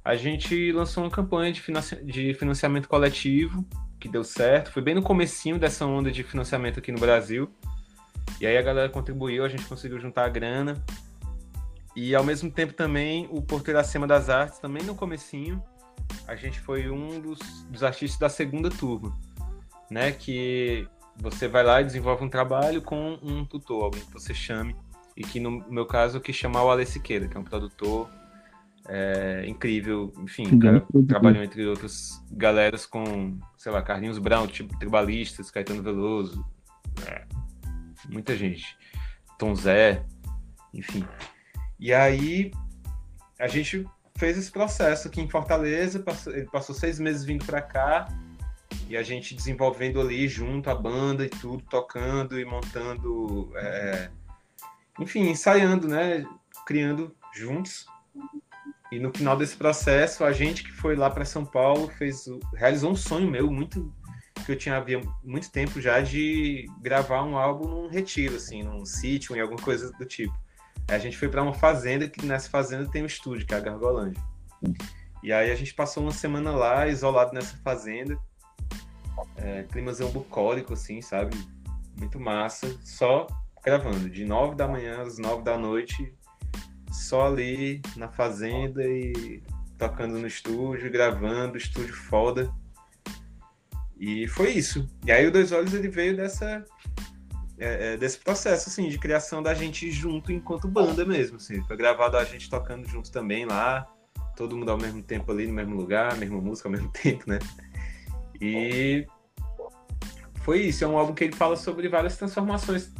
A 0.06 0.15
gente 0.15 0.71
lançou 0.71 1.03
uma 1.03 1.10
campanha 1.10 1.51
de, 1.51 1.60
financi 1.60 1.95
de 2.03 2.34
financiamento 2.36 2.88
coletivo, 2.88 3.65
que 4.03 4.09
deu 4.09 4.23
certo. 4.23 4.69
Foi 4.69 4.81
bem 4.81 4.93
no 4.93 5.01
comecinho 5.01 5.57
dessa 5.57 5.85
onda 5.85 6.11
de 6.11 6.23
financiamento 6.23 6.77
aqui 6.77 6.91
no 6.91 6.99
Brasil. 6.99 7.49
E 8.41 8.45
aí 8.45 8.57
a 8.57 8.61
galera 8.61 8.89
contribuiu, 8.89 9.45
a 9.45 9.47
gente 9.47 9.65
conseguiu 9.65 9.97
juntar 9.97 10.25
a 10.25 10.29
grana. 10.29 10.83
E 11.95 12.13
ao 12.13 12.21
mesmo 12.21 12.51
tempo 12.51 12.73
também 12.73 13.29
o 13.31 13.41
Porteiro 13.41 13.79
Acima 13.79 14.05
das 14.05 14.29
Artes, 14.29 14.59
também 14.59 14.83
no 14.83 14.93
comecinho, 14.93 15.63
a 16.28 16.36
gente 16.36 16.59
foi 16.59 16.89
um 16.89 17.21
dos, 17.21 17.39
dos 17.69 17.82
artistas 17.82 18.19
da 18.19 18.28
segunda 18.28 18.69
turma, 18.69 19.17
né? 19.89 20.11
Que 20.11 20.86
você 21.15 21.47
vai 21.47 21.63
lá 21.63 21.80
e 21.80 21.86
desenvolve 21.86 22.25
um 22.25 22.30
trabalho 22.30 22.82
com 22.82 23.17
um 23.23 23.45
tutor, 23.45 23.86
alguém 23.86 24.01
que 24.01 24.11
você 24.11 24.34
chame 24.34 24.75
e 25.15 25.23
que 25.23 25.39
no 25.39 25.63
meu 25.69 25.86
caso 25.86 26.19
quis 26.19 26.36
chamar 26.36 26.65
o 26.65 26.71
Ale 26.71 26.86
Siqueira, 26.86 27.30
que 27.30 27.38
é 27.38 27.39
um 27.39 27.43
produtor 27.43 28.09
é, 28.88 29.45
incrível, 29.47 30.13
enfim, 30.19 30.59
cara, 30.59 30.86
trabalhou 31.07 31.43
entre 31.43 31.65
outras 31.65 32.21
galeras 32.31 32.86
com, 32.86 33.39
sei 33.57 33.71
lá, 33.71 33.81
Carlinhos 33.81 34.19
Brown, 34.19 34.47
tipo 34.47 34.77
Tribalistas, 34.77 35.49
Caetano 35.49 35.81
Veloso, 35.81 36.45
é, 37.07 37.25
muita 38.09 38.36
gente, 38.36 38.77
Tom 39.39 39.55
Zé, 39.55 40.05
enfim. 40.73 41.05
E 41.79 41.93
aí 41.93 42.51
a 43.39 43.47
gente 43.47 43.86
fez 44.15 44.38
esse 44.38 44.51
processo 44.51 45.07
aqui 45.07 45.21
em 45.21 45.29
Fortaleza, 45.29 45.99
passou, 45.99 46.34
ele 46.34 46.45
passou 46.45 46.75
seis 46.75 46.99
meses 46.99 47.23
vindo 47.23 47.45
para 47.45 47.61
cá 47.61 48.07
e 48.88 48.97
a 48.97 49.03
gente 49.03 49.36
desenvolvendo 49.36 49.99
ali 49.99 50.27
junto 50.27 50.69
a 50.69 50.75
banda 50.75 51.25
e 51.25 51.29
tudo, 51.29 51.63
tocando 51.69 52.39
e 52.39 52.45
montando 52.45 53.51
é, 53.55 54.09
enfim, 54.99 55.29
ensaiando, 55.29 55.88
né? 55.88 56.25
Criando 56.65 57.15
juntos. 57.34 57.86
E 58.95 58.99
no 58.99 59.11
final 59.11 59.35
desse 59.35 59.55
processo, 59.55 60.23
a 60.23 60.31
gente 60.31 60.63
que 60.63 60.71
foi 60.71 60.95
lá 60.95 61.09
para 61.09 61.25
São 61.25 61.45
Paulo 61.45 61.89
fez, 61.89 62.25
realizou 62.55 62.91
um 62.91 62.95
sonho 62.95 63.29
meu 63.29 63.51
muito 63.51 63.93
que 64.45 64.51
eu 64.51 64.57
tinha 64.57 64.77
havia 64.77 65.01
muito 65.23 65.49
tempo 65.51 65.79
já 65.79 66.01
de 66.01 66.65
gravar 66.81 67.23
um 67.23 67.37
álbum 67.37 67.67
num 67.67 67.87
retiro, 67.87 68.35
assim, 68.35 68.63
num 68.63 68.85
sítio, 68.85 69.35
em 69.35 69.39
alguma 69.39 69.61
coisa 69.61 69.91
do 69.93 70.05
tipo. 70.05 70.33
Aí 70.87 70.95
a 70.95 70.99
gente 70.99 71.17
foi 71.17 71.29
para 71.29 71.41
uma 71.41 71.53
fazenda, 71.53 72.09
que 72.09 72.25
nessa 72.25 72.49
fazenda 72.49 72.89
tem 72.89 73.03
um 73.03 73.05
estúdio, 73.05 73.45
que 73.47 73.53
é 73.53 73.57
a 73.57 73.61
Gargolândia. 73.61 74.21
E 75.21 75.31
aí 75.31 75.51
a 75.51 75.55
gente 75.55 75.73
passou 75.73 76.03
uma 76.03 76.11
semana 76.11 76.51
lá, 76.51 76.87
isolado 76.87 77.33
nessa 77.33 77.55
fazenda. 77.57 78.17
É, 79.37 79.63
climazão 79.63 80.09
bucólico, 80.11 80.73
assim, 80.73 81.01
sabe? 81.01 81.37
Muito 81.97 82.19
massa. 82.19 82.77
Só 82.83 83.27
gravando, 83.63 84.09
de 84.09 84.25
nove 84.25 84.55
da 84.55 84.67
manhã 84.67 85.01
às 85.01 85.17
nove 85.17 85.43
da 85.43 85.57
noite, 85.57 86.13
só 86.93 87.27
ali 87.27 87.81
na 87.97 88.07
fazenda 88.07 88.83
e 88.83 89.41
tocando 89.77 90.19
no 90.19 90.27
estúdio, 90.27 90.91
gravando, 90.91 91.57
estúdio 91.57 91.93
foda. 91.93 92.53
E 93.99 94.27
foi 94.27 94.51
isso. 94.51 94.87
E 95.05 95.11
aí 95.11 95.27
o 95.27 95.31
Dois 95.31 95.51
Olhos 95.51 95.73
ele 95.73 95.89
veio 95.89 96.15
dessa 96.15 96.63
é, 97.57 97.93
é, 97.93 97.97
desse 97.97 98.17
processo 98.17 98.69
assim 98.69 98.89
de 98.89 98.97
criação 98.97 99.41
da 99.41 99.53
gente 99.53 99.89
junto 99.91 100.31
enquanto 100.31 100.67
banda 100.67 101.05
mesmo, 101.05 101.37
assim. 101.37 101.61
Foi 101.63 101.77
gravado 101.77 102.17
a 102.17 102.23
gente 102.23 102.49
tocando 102.49 102.87
junto 102.87 103.11
também 103.11 103.45
lá, 103.45 103.87
todo 104.35 104.55
mundo 104.55 104.69
ao 104.69 104.77
mesmo 104.77 105.01
tempo 105.01 105.31
ali 105.31 105.47
no 105.47 105.53
mesmo 105.53 105.75
lugar, 105.75 106.15
mesma 106.17 106.39
música 106.39 106.67
ao 106.67 106.71
mesmo 106.71 106.91
tempo, 106.93 107.23
né? 107.27 107.39
E 108.41 109.07
foi 110.43 110.61
isso, 110.61 110.83
é 110.83 110.87
um 110.87 110.97
álbum 110.97 111.13
que 111.13 111.23
ele 111.23 111.35
fala 111.35 111.55
sobre 111.55 111.87
várias 111.87 112.17
transformações 112.17 112.91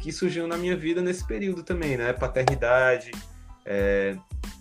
que 0.00 0.12
surgiram 0.12 0.46
na 0.46 0.56
minha 0.56 0.76
vida 0.76 1.00
nesse 1.00 1.26
período 1.26 1.62
também, 1.62 1.96
né? 1.96 2.12
Paternidade, 2.12 3.10
é, 3.64 4.16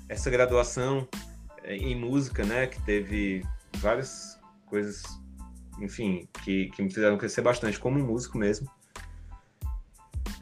essa 0.07 0.29
graduação 0.29 1.07
é, 1.63 1.75
em 1.75 1.95
música, 1.95 2.43
né? 2.43 2.67
Que 2.67 2.81
teve 2.83 3.45
várias 3.77 4.39
coisas, 4.65 5.03
enfim, 5.79 6.27
que, 6.43 6.69
que 6.69 6.81
me 6.81 6.93
fizeram 6.93 7.17
crescer 7.17 7.41
bastante 7.41 7.79
como 7.79 7.99
músico 7.99 8.37
mesmo. 8.37 8.69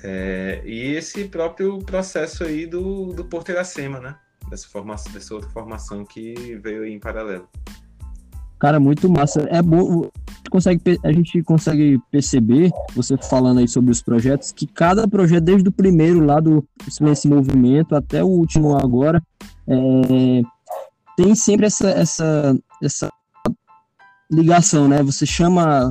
É, 0.04 0.62
e 0.64 0.96
esse 0.96 1.26
próprio 1.26 1.80
processo 1.80 2.44
aí 2.44 2.66
do, 2.66 3.08
do 3.14 3.26
Porto 3.26 3.50
Iracema, 3.50 4.00
né? 4.00 4.18
Dessa, 4.50 4.68
formação, 4.68 5.12
dessa 5.12 5.34
outra 5.34 5.50
formação 5.50 6.06
que 6.06 6.56
veio 6.56 6.86
em 6.86 7.00
paralelo. 7.00 7.48
Cara, 8.60 8.80
muito 8.80 9.10
massa. 9.10 9.48
É 9.50 9.62
bom, 9.62 10.10
consegue, 10.50 11.00
a 11.04 11.12
gente 11.12 11.42
consegue 11.44 11.98
perceber, 12.12 12.72
você 12.94 13.16
falando 13.18 13.60
aí 13.60 13.68
sobre 13.68 13.92
os 13.92 14.02
projetos, 14.02 14.52
que 14.52 14.68
cada 14.68 15.08
projeto, 15.08 15.46
desde 15.46 15.70
o 15.70 15.72
primeiro 15.72 16.26
lá 16.26 16.40
do 16.40 16.66
Silêncio 16.90 17.30
Movimento 17.30 17.96
até 17.96 18.24
o 18.24 18.28
último 18.28 18.78
agora, 18.78 19.24
é, 19.68 20.42
tem 21.16 21.34
sempre 21.36 21.68
essa, 21.68 21.90
essa, 21.90 22.60
essa 22.84 23.10
ligação, 24.30 24.88
né? 24.88 25.02
Você 25.04 25.26
chama 25.26 25.90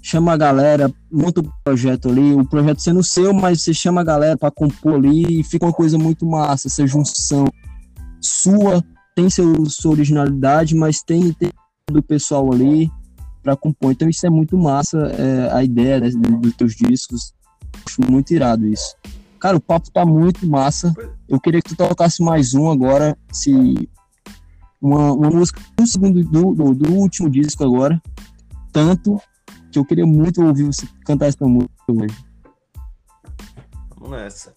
chama 0.00 0.34
a 0.34 0.36
galera, 0.36 0.92
monta 1.10 1.40
o 1.40 1.50
projeto 1.64 2.10
ali, 2.10 2.34
o 2.34 2.44
projeto 2.44 2.78
sendo 2.78 3.02
seu, 3.02 3.32
mas 3.32 3.62
você 3.62 3.72
chama 3.72 4.02
a 4.02 4.04
galera 4.04 4.36
para 4.36 4.50
compor 4.50 4.96
ali 4.96 5.40
e 5.40 5.42
fica 5.42 5.64
uma 5.64 5.72
coisa 5.72 5.96
muito 5.96 6.26
massa, 6.26 6.68
essa 6.68 6.86
junção 6.86 7.46
sua, 8.20 8.84
tem 9.14 9.30
seu, 9.30 9.64
sua 9.66 9.92
originalidade, 9.92 10.74
mas 10.74 11.02
tem, 11.02 11.32
tem 11.32 11.50
do 11.90 12.02
pessoal 12.02 12.52
ali 12.52 12.90
para 13.42 13.56
compor. 13.56 13.92
Então 13.92 14.08
isso 14.08 14.26
é 14.26 14.30
muito 14.30 14.56
massa, 14.56 14.98
é, 14.98 15.52
a 15.52 15.62
ideia 15.62 16.00
né, 16.00 16.10
dos 16.40 16.54
teus 16.54 16.74
discos. 16.74 17.34
Acho 17.86 18.00
muito 18.10 18.32
irado 18.32 18.66
isso. 18.66 18.96
Cara, 19.38 19.56
o 19.56 19.60
papo 19.60 19.90
tá 19.90 20.06
muito 20.06 20.46
massa. 20.46 20.94
Eu 21.28 21.38
queria 21.38 21.60
que 21.60 21.70
tu 21.70 21.76
tocasse 21.76 22.22
mais 22.22 22.54
um 22.54 22.70
agora, 22.70 23.16
se 23.30 23.52
uma, 24.80 25.12
uma 25.12 25.30
música 25.30 25.60
um 25.78 25.86
segundo 25.86 26.22
do, 26.24 26.54
do, 26.54 26.74
do 26.74 26.92
último 26.94 27.28
disco 27.28 27.62
agora. 27.62 28.00
Tanto 28.72 29.20
que 29.70 29.78
eu 29.78 29.84
queria 29.84 30.06
muito 30.06 30.42
ouvir 30.42 30.64
você 30.64 30.86
cantar 31.04 31.26
essa 31.26 31.46
música 31.46 31.72
hoje. 31.88 32.16
Vamos 33.96 34.10
nessa. 34.10 34.54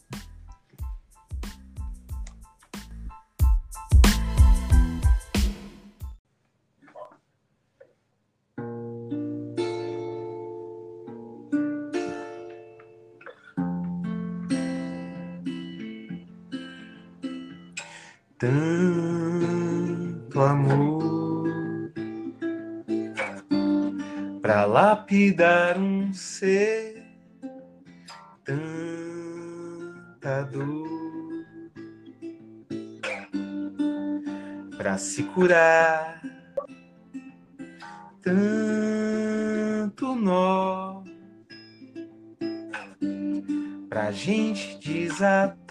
Lapidar 25.17 25.79
um 25.79 26.13
ser 26.13 27.03
tanta 28.45 30.43
dor 30.43 30.87
para 34.77 34.95
se 34.99 35.23
curar 35.23 36.21
tanto 38.21 40.15
nó 40.15 41.03
pra 43.89 44.11
gente 44.11 44.77
desatar 44.77 45.66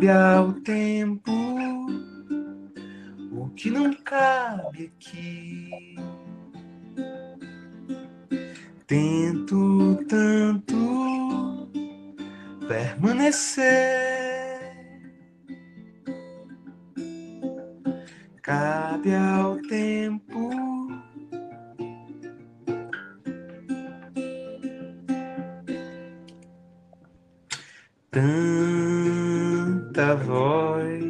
Cabe 0.00 0.08
ao 0.08 0.52
tempo 0.62 1.29
voz 30.14 31.04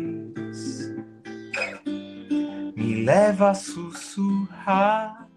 me 2.77 3.05
leva 3.05 3.51
a 3.51 3.55
sussurrar, 3.55 5.29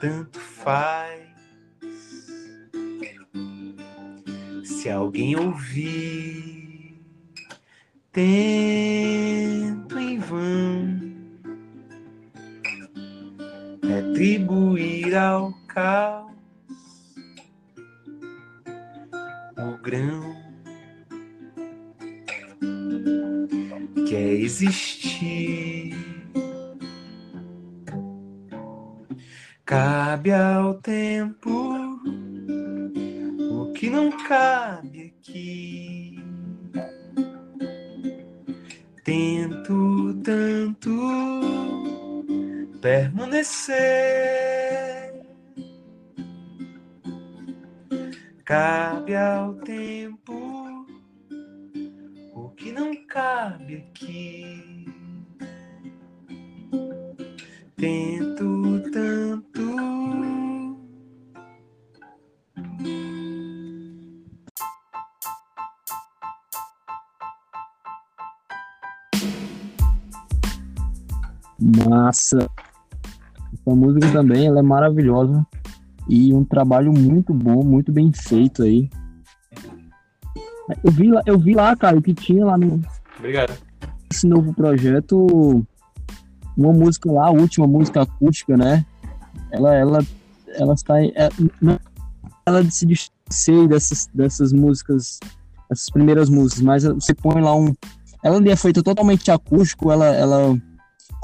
tanto 0.00 0.38
faz. 0.38 1.22
Se 4.64 4.90
alguém 4.90 5.36
ouvir, 5.36 7.00
tento 8.12 9.98
em 9.98 10.18
vão 10.18 11.04
retribuir 13.82 15.16
ao 15.16 15.52
caos 15.66 16.34
grão 19.84 20.43
quer 24.08 24.32
existir. 24.34 25.94
Cabe 29.64 30.32
ao 30.32 30.74
tempo 30.74 32.00
o 33.50 33.72
que 33.72 33.88
não 33.90 34.10
cabe 34.10 35.14
aqui. 35.18 36.18
Tento 39.02 40.14
tanto 40.22 40.90
permanecer 42.80 44.34
Cabe 48.44 49.16
ao 49.16 49.54
tempo 49.54 50.53
que 52.56 52.72
não 52.72 52.94
cabe 53.06 53.76
aqui. 53.76 54.86
Tento 57.76 58.82
tanto. 58.92 59.44
Massa. 71.88 72.48
Essa 73.52 73.74
música 73.74 74.12
também, 74.12 74.46
ela 74.46 74.60
é 74.60 74.62
maravilhosa. 74.62 75.44
E 76.08 76.32
um 76.32 76.44
trabalho 76.44 76.92
muito 76.92 77.32
bom, 77.32 77.64
muito 77.64 77.90
bem 77.90 78.12
feito 78.12 78.62
aí. 78.62 78.88
Eu 80.82 80.90
vi 80.90 81.10
lá, 81.10 81.22
eu 81.26 81.38
vi 81.38 81.54
lá, 81.54 81.76
cara, 81.76 81.96
o 81.96 82.02
que 82.02 82.14
tinha 82.14 82.44
lá 82.44 82.56
no. 82.56 82.80
Obrigado. 83.18 83.56
Esse 84.10 84.26
novo 84.26 84.54
projeto, 84.54 85.66
uma 86.56 86.72
música 86.72 87.10
lá, 87.10 87.26
a 87.26 87.30
última 87.30 87.66
música 87.66 88.02
acústica, 88.02 88.56
né? 88.56 88.84
Ela, 89.50 89.74
ela, 89.74 89.98
ela 90.54 90.74
está. 90.74 91.02
É, 91.02 91.28
ela 92.46 92.70
se 92.70 92.86
distancia 92.86 93.68
dessas, 93.68 94.08
dessas 94.14 94.52
músicas, 94.52 95.18
essas 95.70 95.90
primeiras 95.90 96.28
músicas, 96.28 96.62
mas 96.62 96.84
você 96.84 97.14
põe 97.14 97.40
lá 97.40 97.54
um. 97.54 97.74
Ela 98.22 98.40
é 98.50 98.56
feita 98.56 98.82
totalmente 98.82 99.30
acústico, 99.30 99.92
ela, 99.92 100.06
ela 100.06 100.56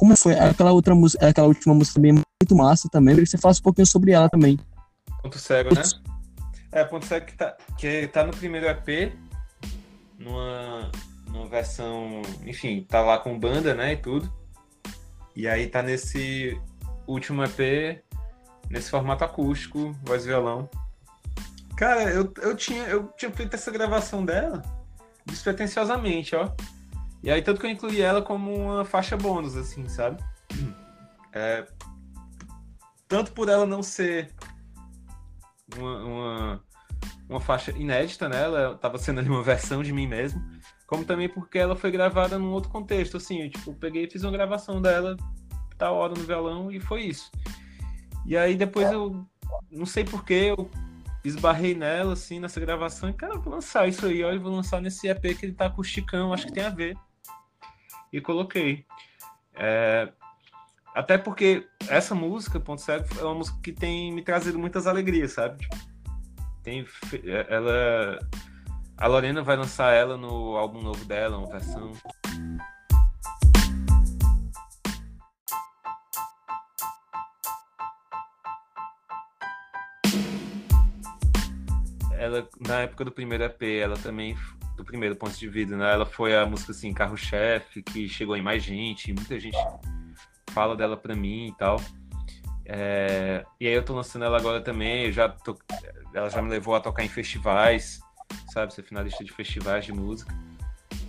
como 0.00 0.16
foi 0.16 0.32
aquela 0.32 0.72
outra 0.72 0.94
música, 0.94 1.28
aquela 1.28 1.48
última 1.48 1.74
música 1.74 1.96
também 1.96 2.12
muito 2.12 2.56
massa 2.56 2.88
também, 2.90 3.16
que 3.16 3.26
você 3.26 3.36
faça 3.36 3.60
um 3.60 3.62
pouquinho 3.62 3.86
sobre 3.86 4.12
ela 4.12 4.30
também. 4.30 4.58
Ponto 5.22 5.38
Cego, 5.38 5.74
né? 5.74 5.82
É, 6.72 6.84
Ponto 6.84 7.04
Cego 7.04 7.26
que 7.26 7.36
tá, 7.36 7.54
que 7.76 8.06
tá 8.08 8.24
no 8.24 8.32
primeiro 8.32 8.66
EP, 8.66 9.12
numa, 10.20 10.92
numa 11.26 11.48
versão, 11.48 12.22
enfim, 12.46 12.84
tá 12.88 13.00
lá 13.00 13.18
com 13.18 13.38
banda, 13.38 13.74
né, 13.74 13.94
e 13.94 13.96
tudo. 13.96 14.32
E 15.34 15.48
aí 15.48 15.66
tá 15.66 15.82
nesse 15.82 16.60
último 17.06 17.42
EP, 17.42 18.04
nesse 18.68 18.90
formato 18.90 19.24
acústico, 19.24 19.96
voz 20.04 20.24
e 20.24 20.28
violão. 20.28 20.68
Cara, 21.76 22.10
eu, 22.10 22.32
eu, 22.42 22.54
tinha, 22.54 22.84
eu 22.84 23.08
tinha 23.16 23.32
feito 23.32 23.54
essa 23.54 23.70
gravação 23.70 24.24
dela 24.24 24.62
despretensiosamente, 25.24 26.36
ó. 26.36 26.50
E 27.22 27.30
aí 27.30 27.42
tanto 27.42 27.60
que 27.60 27.66
eu 27.66 27.70
incluí 27.70 28.00
ela 28.02 28.20
como 28.20 28.54
uma 28.54 28.84
faixa 28.84 29.16
bônus, 29.16 29.56
assim, 29.56 29.88
sabe? 29.88 30.22
É, 31.32 31.66
tanto 33.08 33.32
por 33.32 33.48
ela 33.48 33.64
não 33.64 33.82
ser 33.82 34.30
uma, 35.76 36.04
uma, 36.04 36.64
uma 37.30 37.40
faixa 37.40 37.70
inédita, 37.70 38.28
né? 38.28 38.42
Ela 38.42 38.74
tava 38.76 38.98
sendo 38.98 39.20
ali 39.20 39.28
uma 39.28 39.42
versão 39.42 39.82
de 39.82 39.92
mim 39.92 40.06
mesmo. 40.06 40.42
Como 40.86 41.04
também 41.04 41.28
porque 41.28 41.58
ela 41.58 41.76
foi 41.76 41.90
gravada 41.90 42.38
num 42.38 42.50
outro 42.50 42.70
contexto, 42.70 43.16
assim. 43.16 43.42
Eu, 43.42 43.50
tipo, 43.50 43.72
peguei 43.74 44.04
e 44.04 44.10
fiz 44.10 44.24
uma 44.24 44.32
gravação 44.32 44.82
dela 44.82 45.16
tal 45.78 45.94
hora 45.94 46.12
no 46.12 46.22
violão 46.22 46.70
e 46.70 46.80
foi 46.80 47.02
isso. 47.02 47.30
E 48.26 48.36
aí 48.36 48.54
depois 48.54 48.90
eu 48.92 49.24
não 49.70 49.86
sei 49.86 50.04
porquê, 50.04 50.52
eu 50.56 50.70
esbarrei 51.24 51.74
nela, 51.74 52.14
assim, 52.14 52.40
nessa 52.40 52.60
gravação, 52.60 53.08
e, 53.08 53.12
cara, 53.12 53.38
vou 53.38 53.52
lançar 53.52 53.88
isso 53.88 54.06
aí, 54.06 54.22
olha, 54.22 54.38
vou 54.38 54.52
lançar 54.52 54.80
nesse 54.80 55.08
EP 55.08 55.20
que 55.38 55.46
ele 55.46 55.52
tá 55.52 55.70
com 55.70 55.82
Chicão, 55.82 56.32
acho 56.32 56.46
que 56.46 56.52
tem 56.52 56.64
a 56.64 56.70
ver. 56.70 56.96
E 58.12 58.20
coloquei. 58.20 58.84
É, 59.54 60.12
até 60.94 61.16
porque 61.16 61.66
essa 61.88 62.14
música, 62.14 62.58
Ponto 62.58 62.80
Cego, 62.80 63.06
é 63.18 63.22
uma 63.22 63.34
música 63.34 63.58
que 63.62 63.72
tem 63.72 64.12
me 64.12 64.22
trazido 64.22 64.58
muitas 64.58 64.86
alegrias, 64.86 65.32
sabe? 65.32 65.66
Tem, 66.62 66.86
ela, 67.48 68.18
a 68.96 69.06
Lorena 69.06 69.42
vai 69.42 69.56
lançar 69.56 69.94
ela 69.94 70.16
no 70.16 70.56
álbum 70.56 70.82
novo 70.82 71.04
dela, 71.06 71.38
uma 71.38 71.48
versão. 71.48 71.92
Ela, 82.12 82.46
na 82.60 82.80
época 82.80 83.06
do 83.06 83.10
primeiro 83.10 83.44
EP, 83.44 83.62
ela 83.62 83.96
também 83.96 84.36
do 84.76 84.84
primeiro 84.84 85.16
ponto 85.16 85.36
de 85.38 85.48
vida, 85.48 85.76
né? 85.76 85.92
Ela 85.92 86.04
foi 86.04 86.36
a 86.36 86.44
música 86.44 86.72
assim, 86.72 86.92
carro-chefe, 86.92 87.82
que 87.82 88.08
chegou 88.08 88.36
em 88.36 88.42
mais 88.42 88.62
gente, 88.62 89.12
muita 89.12 89.40
gente 89.40 89.56
fala 90.50 90.76
dela 90.76 90.96
pra 90.96 91.14
mim 91.14 91.48
e 91.48 91.54
tal. 91.56 91.80
É, 92.64 93.44
e 93.58 93.66
aí 93.66 93.72
eu 93.72 93.84
tô 93.84 93.94
lançando 93.94 94.24
ela 94.24 94.36
agora 94.38 94.60
também, 94.60 95.06
eu 95.06 95.12
já 95.12 95.28
tô, 95.28 95.58
ela 96.14 96.28
já 96.28 96.42
me 96.42 96.48
levou 96.48 96.74
a 96.74 96.80
tocar 96.80 97.04
em 97.04 97.08
festivais, 97.08 98.00
sabe, 98.52 98.74
ser 98.74 98.82
finalista 98.82 99.24
de 99.24 99.32
festivais 99.32 99.84
de 99.84 99.92
música. 99.92 100.34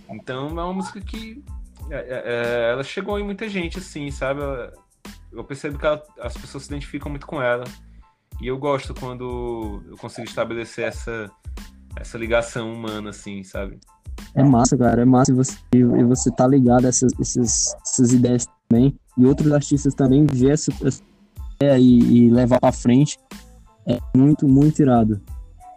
Então 0.08 0.48
é 0.48 0.52
uma 0.52 0.72
música 0.72 1.00
que 1.00 1.42
é, 1.90 1.96
é, 1.96 2.22
é 2.24 2.72
ela 2.72 2.84
chegou 2.84 3.18
em 3.18 3.24
muita 3.24 3.48
gente, 3.48 3.78
assim, 3.78 4.10
sabe? 4.10 4.40
Eu 5.32 5.44
percebo 5.44 5.78
que 5.78 5.86
ela, 5.86 6.02
as 6.20 6.36
pessoas 6.36 6.64
se 6.64 6.70
identificam 6.70 7.10
muito 7.10 7.26
com 7.26 7.40
ela. 7.40 7.64
E 8.40 8.46
eu 8.46 8.58
gosto 8.58 8.94
quando 8.94 9.82
eu 9.88 9.96
consigo 9.96 10.26
estabelecer 10.26 10.84
essa, 10.84 11.30
essa 11.96 12.18
ligação 12.18 12.72
humana, 12.72 13.10
assim, 13.10 13.42
sabe? 13.44 13.78
É 14.34 14.42
massa, 14.42 14.76
cara, 14.76 15.02
é 15.02 15.04
massa 15.04 15.34
você, 15.34 15.56
e 15.72 16.04
você 16.04 16.30
tá 16.30 16.46
ligado 16.46 16.86
a 16.86 16.88
essas, 16.88 17.12
essas, 17.20 17.74
essas 17.82 18.12
ideias 18.12 18.46
também 18.68 18.98
e 19.16 19.26
outros 19.26 19.52
artistas 19.52 19.94
também 19.94 20.26
ver 20.26 20.52
essa, 20.52 20.72
essa 20.86 21.02
ideia 21.60 21.78
e, 21.78 21.98
e 21.98 22.30
levar 22.30 22.58
para 22.60 22.72
frente 22.72 23.18
é 23.86 23.98
muito, 24.16 24.46
muito 24.48 24.80
irado. 24.80 25.20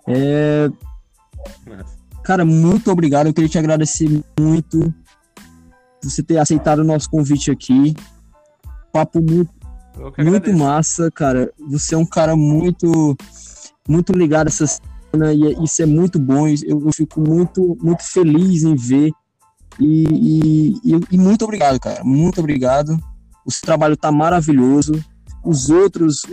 É... 0.08 0.70
Cara, 2.24 2.44
muito 2.44 2.92
obrigado. 2.92 3.28
Eu 3.28 3.34
queria 3.34 3.50
te 3.50 3.58
agradecer 3.58 4.10
muito 4.40 4.80
por 6.02 6.10
você 6.10 6.24
ter 6.24 6.38
aceitado 6.38 6.80
o 6.80 6.84
nosso 6.84 7.10
convite 7.10 7.52
aqui. 7.52 7.96
Papo 8.92 9.22
muito, 9.22 9.52
muito 10.18 10.54
massa, 10.54 11.12
cara. 11.12 11.52
Você 11.70 11.96
é 11.96 11.98
um 11.98 12.06
cara 12.06 12.36
muito, 12.36 13.16
muito 13.88 14.14
ligado 14.14 14.48
a 14.48 14.50
essa 14.50 14.66
cena 14.66 15.34
e 15.34 15.64
isso 15.64 15.82
é 15.82 15.86
muito 15.86 16.20
bom. 16.20 16.48
Eu, 16.48 16.82
eu 16.86 16.94
fico 16.94 17.22
muito, 17.22 17.78
muito 17.82 18.04
feliz 18.04 18.64
em 18.64 18.76
ver. 18.76 19.12
E, 19.80 20.74
e, 20.84 21.00
e, 21.12 21.18
muito 21.18 21.44
obrigado, 21.44 21.80
cara. 21.80 22.04
Muito 22.04 22.40
obrigado. 22.40 22.98
O 23.46 23.52
seu 23.52 23.62
trabalho 23.62 23.98
tá 23.98 24.12
maravilhoso. 24.12 24.94
Os 25.44 25.70
outros, 25.70 26.24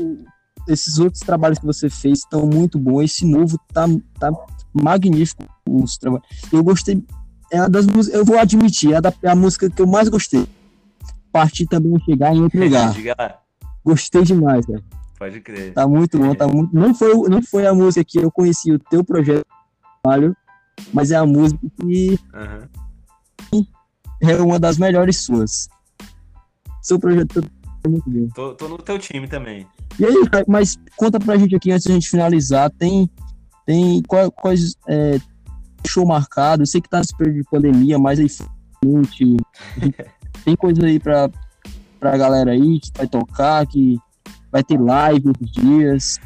esses 0.68 0.98
outros 0.98 1.20
trabalhos 1.20 1.58
que 1.58 1.66
você 1.66 1.88
fez 1.90 2.20
estão 2.20 2.46
muito 2.46 2.78
bons. 2.78 3.04
Esse 3.04 3.26
novo 3.26 3.58
tá, 3.72 3.86
tá 4.18 4.30
magnífico. 4.72 5.44
Os 5.68 5.96
trabalhos. 5.96 6.26
Eu 6.52 6.62
gostei. 6.62 7.02
É 7.50 7.60
uma 7.60 7.68
das 7.68 7.86
músicas, 7.86 8.18
eu 8.18 8.24
vou 8.24 8.38
admitir, 8.38 8.92
é 8.92 8.96
a, 8.96 9.00
da, 9.00 9.12
é 9.22 9.28
a 9.28 9.36
música 9.36 9.68
que 9.68 9.82
eu 9.82 9.86
mais 9.86 10.08
gostei. 10.08 10.46
Partir 11.30 11.66
também 11.66 11.98
chegar 12.04 12.34
em 12.34 12.40
outro 12.42 12.58
lugar. 12.58 12.94
Gostei 13.84 14.22
demais, 14.22 14.64
cara. 14.64 14.82
Pode 15.18 15.40
crer. 15.40 15.72
Tá 15.72 15.86
muito 15.86 16.18
bom, 16.18 16.34
tá 16.34 16.48
muito. 16.48 16.74
Não 16.74 16.94
foi, 16.94 17.14
não 17.28 17.42
foi 17.42 17.66
a 17.66 17.74
música 17.74 18.04
que 18.04 18.18
eu 18.18 18.30
conheci 18.30 18.72
o 18.72 18.78
teu 18.78 19.04
projeto, 19.04 19.46
trabalho, 20.02 20.36
mas 20.92 21.10
é 21.10 21.16
a 21.16 21.24
música 21.24 21.60
que 21.80 22.18
uhum. 23.52 23.66
é 24.20 24.36
uma 24.36 24.58
das 24.58 24.78
melhores 24.78 25.22
suas. 25.22 25.68
Seu 26.80 26.98
projeto. 26.98 27.44
Tô, 28.34 28.54
tô 28.54 28.68
no 28.68 28.78
teu 28.78 28.98
time 28.98 29.26
também. 29.26 29.66
E 29.98 30.04
aí, 30.04 30.14
mas 30.46 30.78
conta 30.96 31.18
pra 31.18 31.36
gente 31.36 31.56
aqui 31.56 31.72
antes 31.72 31.86
da 31.86 31.94
gente 31.94 32.08
finalizar, 32.08 32.70
tem, 32.70 33.10
tem 33.66 34.02
quais, 34.02 34.76
é, 34.88 35.18
show 35.86 36.06
marcado? 36.06 36.62
Eu 36.62 36.66
sei 36.66 36.80
que 36.80 36.88
tá 36.88 36.98
nesse 36.98 37.16
período 37.16 37.36
de 37.36 37.44
pandemia, 37.50 37.98
mas 37.98 38.18
aí 38.18 38.28
tem 40.44 40.56
coisa 40.56 40.86
aí 40.86 40.98
pra, 40.98 41.30
pra 41.98 42.16
galera 42.16 42.52
aí 42.52 42.80
que 42.80 42.90
vai 42.96 43.06
tocar, 43.06 43.66
que 43.66 43.98
vai 44.50 44.62
ter 44.62 44.80
live 44.80 45.28
outros 45.28 45.50
dias. 45.52 46.18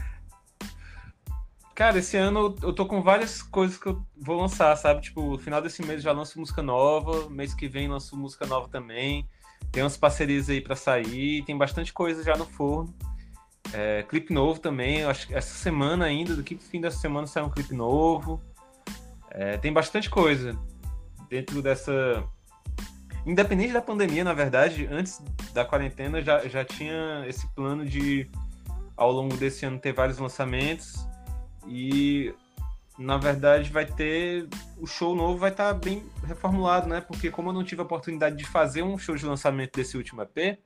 Cara, 1.74 1.98
esse 1.98 2.16
ano 2.16 2.56
eu 2.62 2.72
tô 2.72 2.86
com 2.86 3.02
várias 3.02 3.42
coisas 3.42 3.76
que 3.76 3.86
eu 3.86 4.02
vou 4.16 4.40
lançar, 4.40 4.74
sabe? 4.76 5.02
Tipo, 5.02 5.32
no 5.32 5.38
final 5.38 5.60
desse 5.60 5.84
mês 5.84 6.02
já 6.02 6.10
lanço 6.10 6.40
música 6.40 6.62
nova, 6.62 7.28
mês 7.28 7.52
que 7.52 7.68
vem 7.68 7.86
lanço 7.86 8.16
música 8.16 8.46
nova 8.46 8.66
também. 8.68 9.28
Tem 9.76 9.82
umas 9.82 9.98
parcerias 9.98 10.48
aí 10.48 10.58
para 10.58 10.74
sair, 10.74 11.44
tem 11.44 11.54
bastante 11.54 11.92
coisa 11.92 12.24
já 12.24 12.34
no 12.34 12.46
forno. 12.46 12.94
É, 13.74 14.02
clipe 14.04 14.32
novo 14.32 14.58
também, 14.58 15.04
acho 15.04 15.26
que 15.26 15.34
essa 15.34 15.54
semana 15.54 16.06
ainda, 16.06 16.34
daqui 16.34 16.54
pro 16.54 16.64
fim 16.64 16.80
da 16.80 16.90
semana 16.90 17.26
sai 17.26 17.42
um 17.42 17.50
clipe 17.50 17.74
novo. 17.74 18.40
É, 19.30 19.58
tem 19.58 19.70
bastante 19.70 20.08
coisa 20.08 20.58
dentro 21.28 21.60
dessa. 21.60 22.24
Independente 23.26 23.74
da 23.74 23.82
pandemia, 23.82 24.24
na 24.24 24.32
verdade, 24.32 24.88
antes 24.90 25.22
da 25.52 25.62
quarentena 25.62 26.22
já, 26.22 26.48
já 26.48 26.64
tinha 26.64 27.26
esse 27.28 27.46
plano 27.48 27.84
de, 27.84 28.30
ao 28.96 29.12
longo 29.12 29.36
desse 29.36 29.66
ano, 29.66 29.78
ter 29.78 29.92
vários 29.92 30.16
lançamentos. 30.16 31.06
E 31.68 32.34
na 32.98 33.18
verdade 33.18 33.70
vai 33.70 33.84
ter 33.84 34.48
o 34.78 34.86
show 34.86 35.14
novo 35.14 35.38
vai 35.38 35.50
estar 35.50 35.74
tá 35.74 35.78
bem 35.78 36.04
reformulado, 36.24 36.88
né? 36.88 37.00
Porque 37.00 37.30
como 37.30 37.50
eu 37.50 37.52
não 37.52 37.64
tive 37.64 37.80
a 37.80 37.84
oportunidade 37.84 38.36
de 38.36 38.44
fazer 38.44 38.82
um 38.82 38.96
show 38.96 39.14
de 39.14 39.26
lançamento 39.26 39.76
desse 39.76 39.96
último 39.96 40.22
EP, 40.22 40.58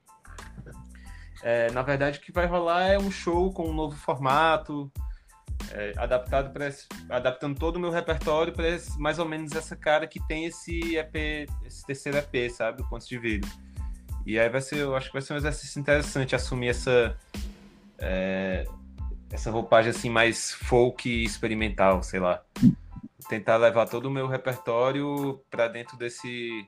é, 1.43 1.70
na 1.72 1.83
verdade 1.83 2.18
o 2.18 2.22
que 2.22 2.33
vai 2.33 2.47
rolar 2.47 2.85
é 2.85 2.99
um 2.99 3.11
show 3.11 3.53
com 3.53 3.68
um 3.68 3.72
novo 3.72 3.97
formato, 3.97 4.91
é, 5.72 5.93
adaptado 5.97 6.53
para 6.53 6.70
adaptando 7.09 7.59
todo 7.59 7.76
o 7.76 7.81
meu 7.81 7.91
repertório 7.91 8.53
para 8.53 8.66
mais 8.99 9.18
ou 9.18 9.26
menos 9.26 9.53
essa 9.53 9.76
cara 9.76 10.07
que 10.07 10.24
tem 10.26 10.47
esse 10.47 10.97
EP, 10.97 11.49
esse 11.64 11.85
terceiro 11.85 12.18
EP, 12.18 12.51
sabe, 12.51 12.78
do 12.78 12.89
ponto 12.89 13.07
de 13.07 13.18
vídeo. 13.18 13.51
E 14.24 14.39
aí 14.39 14.49
vai 14.49 14.61
ser, 14.61 14.78
eu 14.78 14.95
acho 14.95 15.09
que 15.09 15.12
vai 15.14 15.22
ser 15.22 15.33
um 15.33 15.37
exercício 15.37 15.81
interessante 15.81 16.35
assumir 16.35 16.68
essa 16.68 17.16
é, 17.99 18.64
essa 19.33 19.51
roupagem 19.51 19.91
assim 19.91 20.11
mais 20.11 20.53
folk 20.53 21.09
experimental, 21.24 22.03
sei 22.03 22.20
lá. 22.20 22.43
Tentar 23.28 23.57
levar 23.59 23.87
todo 23.89 24.07
o 24.07 24.11
meu 24.11 24.26
repertório 24.26 25.41
para 25.51 25.68
dentro 25.68 25.97
desse 25.97 26.66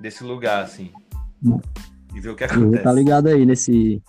desse 0.00 0.22
lugar 0.22 0.62
assim. 0.62 0.92
e 2.14 2.20
ver 2.20 2.30
o 2.30 2.36
que 2.36 2.44
Eu 2.44 2.48
acontece. 2.48 2.84
tá 2.84 2.92
ligado 2.92 3.26
aí 3.28 3.44
nesse. 3.44 4.00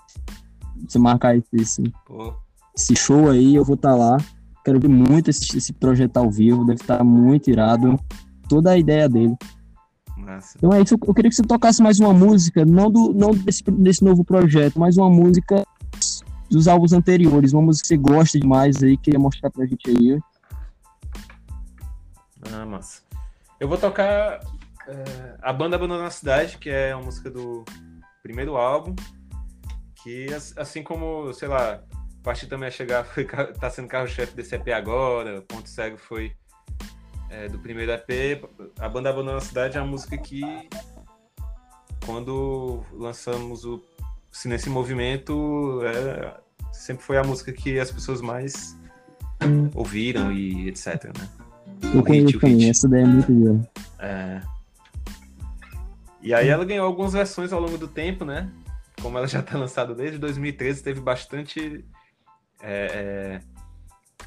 Se 0.88 1.00
marcar 1.00 1.36
esse, 1.36 1.48
esse, 1.56 1.84
Pô, 2.06 2.34
esse 2.78 2.96
show 2.96 3.30
aí, 3.30 3.56
eu 3.56 3.66
vou 3.66 3.76
estar 3.76 3.96
lá. 3.96 4.18
Quero 4.64 4.80
ver 4.80 4.88
muito 4.88 5.30
esse, 5.30 5.58
esse 5.58 5.74
projeto 5.74 6.18
ao 6.18 6.30
vivo, 6.30 6.64
deve 6.66 6.82
estar 6.82 7.04
muito 7.04 7.50
irado. 7.50 8.00
Toda 8.48 8.72
a 8.72 8.78
ideia 8.78 9.10
dele. 9.10 9.36
massa. 10.18 10.58
Então 10.58 10.72
é 10.74 10.82
isso, 10.82 10.96
eu 11.06 11.14
queria 11.14 11.30
que 11.30 11.36
você 11.36 11.42
tocasse 11.44 11.82
mais 11.82 12.00
uma 12.00 12.14
música, 12.14 12.64
não, 12.66 12.90
do, 12.90 13.14
não 13.14 13.32
desse, 13.32 13.64
desse 13.64 14.04
novo 14.04 14.24
projeto, 14.24 14.80
mas 14.80 14.96
uma 14.98 15.10
música 15.10 15.64
dos 16.50 16.68
álbuns 16.68 16.94
anteriores, 16.94 17.54
uma 17.54 17.62
música 17.62 17.84
que 17.84 17.88
você 17.90 17.98
gosta 17.98 18.40
demais 18.40 18.82
aí, 18.84 18.98
queria 18.98 19.20
mostrar 19.20 19.50
pra 19.50 19.66
gente 19.66 19.90
aí. 19.90 20.20
Ah, 22.52 22.66
massa. 22.66 23.02
Eu 23.60 23.68
vou 23.68 23.78
tocar 23.78 24.40
é, 24.88 25.36
A 25.42 25.52
Banda 25.54 25.76
Abandona 25.76 26.08
a 26.08 26.12
Cidade, 26.12 26.58
que 26.58 26.70
é 26.70 26.96
uma 26.96 27.06
música 27.06 27.30
do 27.30 27.64
primeiro 28.24 28.58
álbum, 28.58 28.96
que 30.04 30.34
as- 30.34 30.58
assim 30.58 30.82
como, 30.82 31.34
sei 31.34 31.48
lá, 31.48 31.82
Partir 32.24 32.48
Também 32.48 32.68
a 32.70 32.72
Chegar 32.72 33.04
foi, 33.06 33.26
tá 33.60 33.70
sendo 33.70 33.88
carro-chefe 33.88 34.36
desse 34.36 34.56
EP 34.56 34.70
agora, 34.70 35.42
Ponto 35.44 35.70
Cego 35.70 35.98
foi 35.98 36.34
é, 37.30 37.48
do 37.48 37.60
primeiro 37.60 37.92
EP, 37.92 38.42
A 38.80 38.90
Banda 38.90 39.10
Abandona 39.10 39.38
a 39.38 39.42
Cidade 39.42 39.78
é 39.78 39.82
uma 39.82 39.92
música 39.92 40.18
que 40.18 40.42
quando 42.06 42.84
lançamos 42.94 43.66
o 43.66 43.84
Silêncio 44.32 44.70
em 44.70 44.74
Movimento, 44.74 45.82
é, 45.84 46.40
sempre 46.72 47.04
foi 47.04 47.18
a 47.18 47.24
música 47.24 47.52
que 47.52 47.80
as 47.80 47.92
pessoas 47.92 48.22
mais 48.22 48.78
ouviram 49.74 50.32
e 50.32 50.68
etc, 50.70 51.06
né? 51.06 51.30
Eu 51.94 52.02
O 52.02 52.04
hit, 52.04 52.36
o 52.36 52.40
hit. 52.40 52.70
essa 52.70 52.88
ideia 52.88 53.04
é 53.04 53.08
muito 53.08 53.32
boa. 53.32 53.70
É. 54.00 54.42
E 56.22 56.34
aí 56.34 56.50
ela 56.50 56.66
ganhou 56.66 56.86
algumas 56.86 57.14
versões 57.14 57.54
ao 57.54 57.62
longo 57.62 57.78
do 57.78 57.88
tempo, 57.88 58.26
né? 58.26 58.50
Como 59.02 59.18
ela 59.18 59.28
já 59.28 59.40
está 59.40 59.58
lançada 59.58 59.96
desde 59.96 60.18
2013, 60.18 60.84
teve 60.84 61.00
bastante. 61.00 61.86
é, 62.62 63.40
é, 63.42 63.60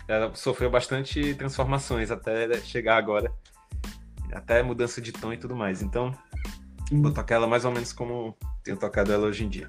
ela 0.08 0.34
sofreu 0.34 0.70
bastante 0.70 1.34
transformações 1.34 2.10
até 2.10 2.58
chegar 2.60 2.96
agora. 2.96 3.32
Até 4.32 4.62
mudança 4.62 5.00
de 5.00 5.12
tom 5.12 5.32
e 5.32 5.36
tudo 5.36 5.54
mais. 5.54 5.82
Então, 5.82 6.14
vou 6.90 7.12
tocar 7.12 7.34
ela 7.34 7.46
mais 7.46 7.66
ou 7.66 7.70
menos 7.70 7.92
como 7.92 8.36
tenho 8.64 8.78
tocado 8.78 9.12
ela 9.12 9.26
hoje 9.26 9.44
em 9.44 9.48
dia. 9.48 9.68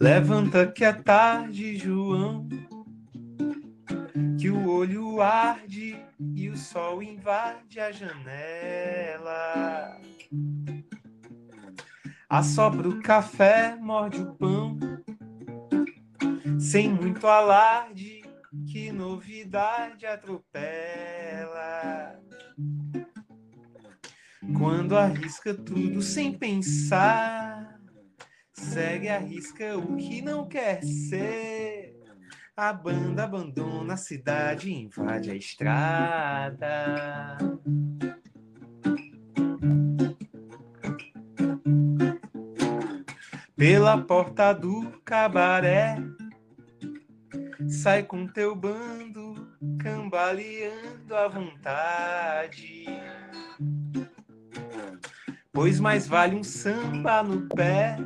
Levanta 0.00 0.66
que 0.66 0.84
é 0.84 0.92
tarde, 0.92 1.76
João. 1.76 2.48
Que 4.40 4.50
o 4.50 4.68
olho 4.68 5.20
arde 5.20 5.96
e 6.34 6.48
o 6.48 6.56
sol 6.56 7.00
invade 7.00 7.78
a 7.78 7.92
janela. 7.92 10.00
Assopra 12.28 12.88
o 12.88 13.00
café, 13.00 13.76
morde 13.80 14.20
o 14.20 14.34
pão. 14.34 14.76
Sem 16.58 16.92
muito 16.92 17.24
alarde, 17.26 18.17
que 18.78 18.92
novidade 18.92 20.06
atropela. 20.06 22.16
Quando 24.56 24.96
arrisca 24.96 25.52
tudo 25.52 26.00
sem 26.00 26.32
pensar. 26.32 27.76
Segue 28.52 29.08
a 29.08 29.18
risca 29.18 29.76
o 29.76 29.96
que 29.96 30.22
não 30.22 30.46
quer 30.46 30.84
ser. 30.84 31.96
A 32.56 32.72
banda 32.72 33.24
abandona 33.24 33.94
a 33.94 33.96
cidade 33.96 34.72
invade 34.72 35.32
a 35.32 35.34
estrada. 35.34 37.36
Pela 43.56 43.98
porta 43.98 44.52
do 44.52 45.00
cabaré, 45.04 45.96
sai 47.68 48.02
com 48.02 48.26
teu 48.26 48.54
bando, 48.54 49.56
cambaleando 49.78 51.14
à 51.14 51.28
vontade. 51.28 52.86
Pois 55.52 55.78
mais 55.78 56.06
vale 56.06 56.36
um 56.36 56.44
samba 56.44 57.22
no 57.22 57.48
pé 57.48 57.98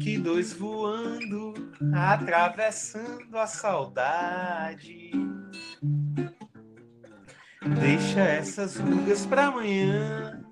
que 0.00 0.18
dois 0.18 0.52
voando, 0.52 1.54
atravessando 1.94 3.36
a 3.38 3.46
saudade. 3.46 5.10
Deixa 7.80 8.20
essas 8.20 8.76
rugas 8.76 9.26
pra 9.26 9.46
amanhã. 9.46 10.42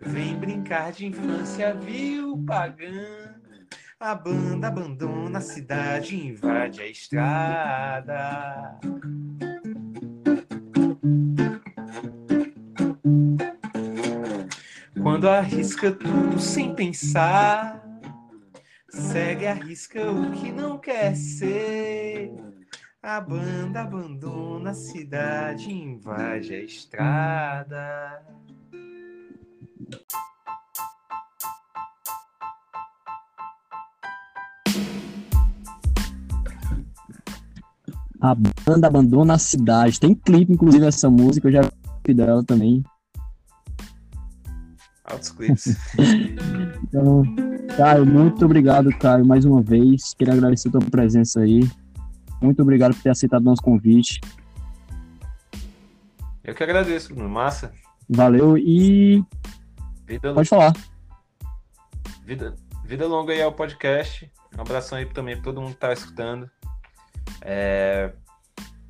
Vem 0.00 0.36
brincar 0.36 0.92
de 0.92 1.06
infância, 1.06 1.74
viu, 1.74 2.42
pagã? 2.46 3.29
A 4.02 4.14
banda 4.14 4.68
abandona 4.68 5.40
a 5.40 5.42
cidade 5.42 6.16
invade 6.16 6.80
a 6.80 6.86
estrada. 6.86 8.80
Quando 15.02 15.28
arrisca 15.28 15.92
tudo 15.92 16.40
sem 16.40 16.74
pensar, 16.74 17.86
segue 18.88 19.46
a 19.46 19.52
risca 19.52 20.10
o 20.10 20.32
que 20.32 20.50
não 20.50 20.78
quer 20.78 21.14
ser. 21.14 22.32
A 23.02 23.20
banda 23.20 23.82
abandona 23.82 24.70
a 24.70 24.74
cidade 24.74 25.70
invade 25.70 26.54
a 26.54 26.64
estrada. 26.64 28.24
A 38.20 38.34
banda 38.66 38.86
abandona 38.86 39.34
a 39.34 39.38
cidade. 39.38 39.98
Tem 39.98 40.14
clipe, 40.14 40.52
inclusive, 40.52 40.84
essa 40.86 41.08
música, 41.08 41.48
eu 41.48 41.52
já 41.52 41.60
vi 42.06 42.14
dela 42.14 42.44
também. 42.44 42.84
Altos 45.04 45.30
clipes. 45.30 45.76
Então, 46.82 47.22
Caio, 47.76 48.04
muito 48.04 48.44
obrigado, 48.44 48.90
Caio, 48.98 49.24
mais 49.24 49.44
uma 49.44 49.62
vez. 49.62 50.12
Queria 50.14 50.34
agradecer 50.34 50.68
a 50.68 50.72
tua 50.72 50.80
presença 50.80 51.40
aí. 51.40 51.60
Muito 52.42 52.60
obrigado 52.62 52.94
por 52.94 53.02
ter 53.02 53.10
aceitado 53.10 53.44
nosso 53.44 53.62
convite. 53.62 54.20
Eu 56.42 56.52
que 56.52 56.64
agradeço, 56.64 57.14
Bruno. 57.14 57.28
Massa. 57.28 57.72
Valeu 58.08 58.58
e 58.58 59.24
Vida, 60.04 60.34
pode 60.34 60.48
falar. 60.48 60.72
vida, 62.24 62.56
vida 62.84 63.06
longa 63.06 63.32
aí 63.32 63.40
ao 63.40 63.52
podcast. 63.52 64.28
Um 64.58 64.62
abração 64.62 64.98
aí 64.98 65.06
também 65.06 65.36
pra 65.36 65.44
todo 65.44 65.60
mundo 65.60 65.74
que 65.74 65.78
tá 65.78 65.92
escutando. 65.92 66.50
É, 67.42 68.12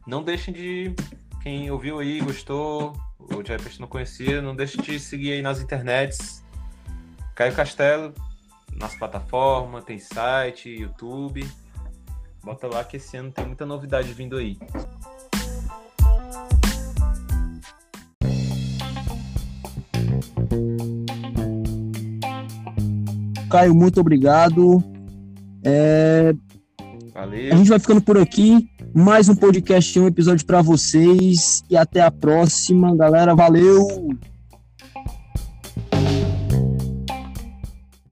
Não 0.06 0.22
deixem 0.22 0.52
de. 0.52 0.94
Quem 1.42 1.70
ouviu 1.70 1.98
aí, 1.98 2.20
gostou, 2.20 2.94
ou 3.18 3.42
de 3.42 3.50
repente 3.50 3.80
não 3.80 3.88
conhecia, 3.88 4.42
não 4.42 4.54
deixe 4.54 4.76
de 4.76 5.00
seguir 5.00 5.32
aí 5.32 5.42
nas 5.42 5.60
internets. 5.60 6.44
Caio 7.34 7.54
Castelo, 7.54 8.12
nas 8.74 8.94
plataformas, 8.94 9.84
tem 9.84 9.98
site, 9.98 10.68
YouTube. 10.68 11.48
Bota 12.44 12.66
lá 12.66 12.84
que 12.84 12.96
esse 12.96 13.16
ano 13.16 13.30
tem 13.30 13.46
muita 13.46 13.64
novidade 13.64 14.12
vindo 14.12 14.36
aí. 14.36 14.58
Caio, 23.50 23.74
muito 23.74 24.00
obrigado. 24.00 24.82
É, 25.64 26.32
Valeu. 27.12 27.52
A 27.52 27.56
gente 27.56 27.68
vai 27.68 27.78
ficando 27.78 28.00
por 28.00 28.18
aqui. 28.18 28.68
Mais 28.94 29.28
um 29.28 29.34
podcast, 29.34 29.98
um 29.98 30.06
episódio 30.06 30.46
para 30.46 30.62
vocês. 30.62 31.62
E 31.68 31.76
até 31.76 32.00
a 32.00 32.10
próxima, 32.10 32.94
galera. 32.96 33.34
Valeu! 33.34 34.16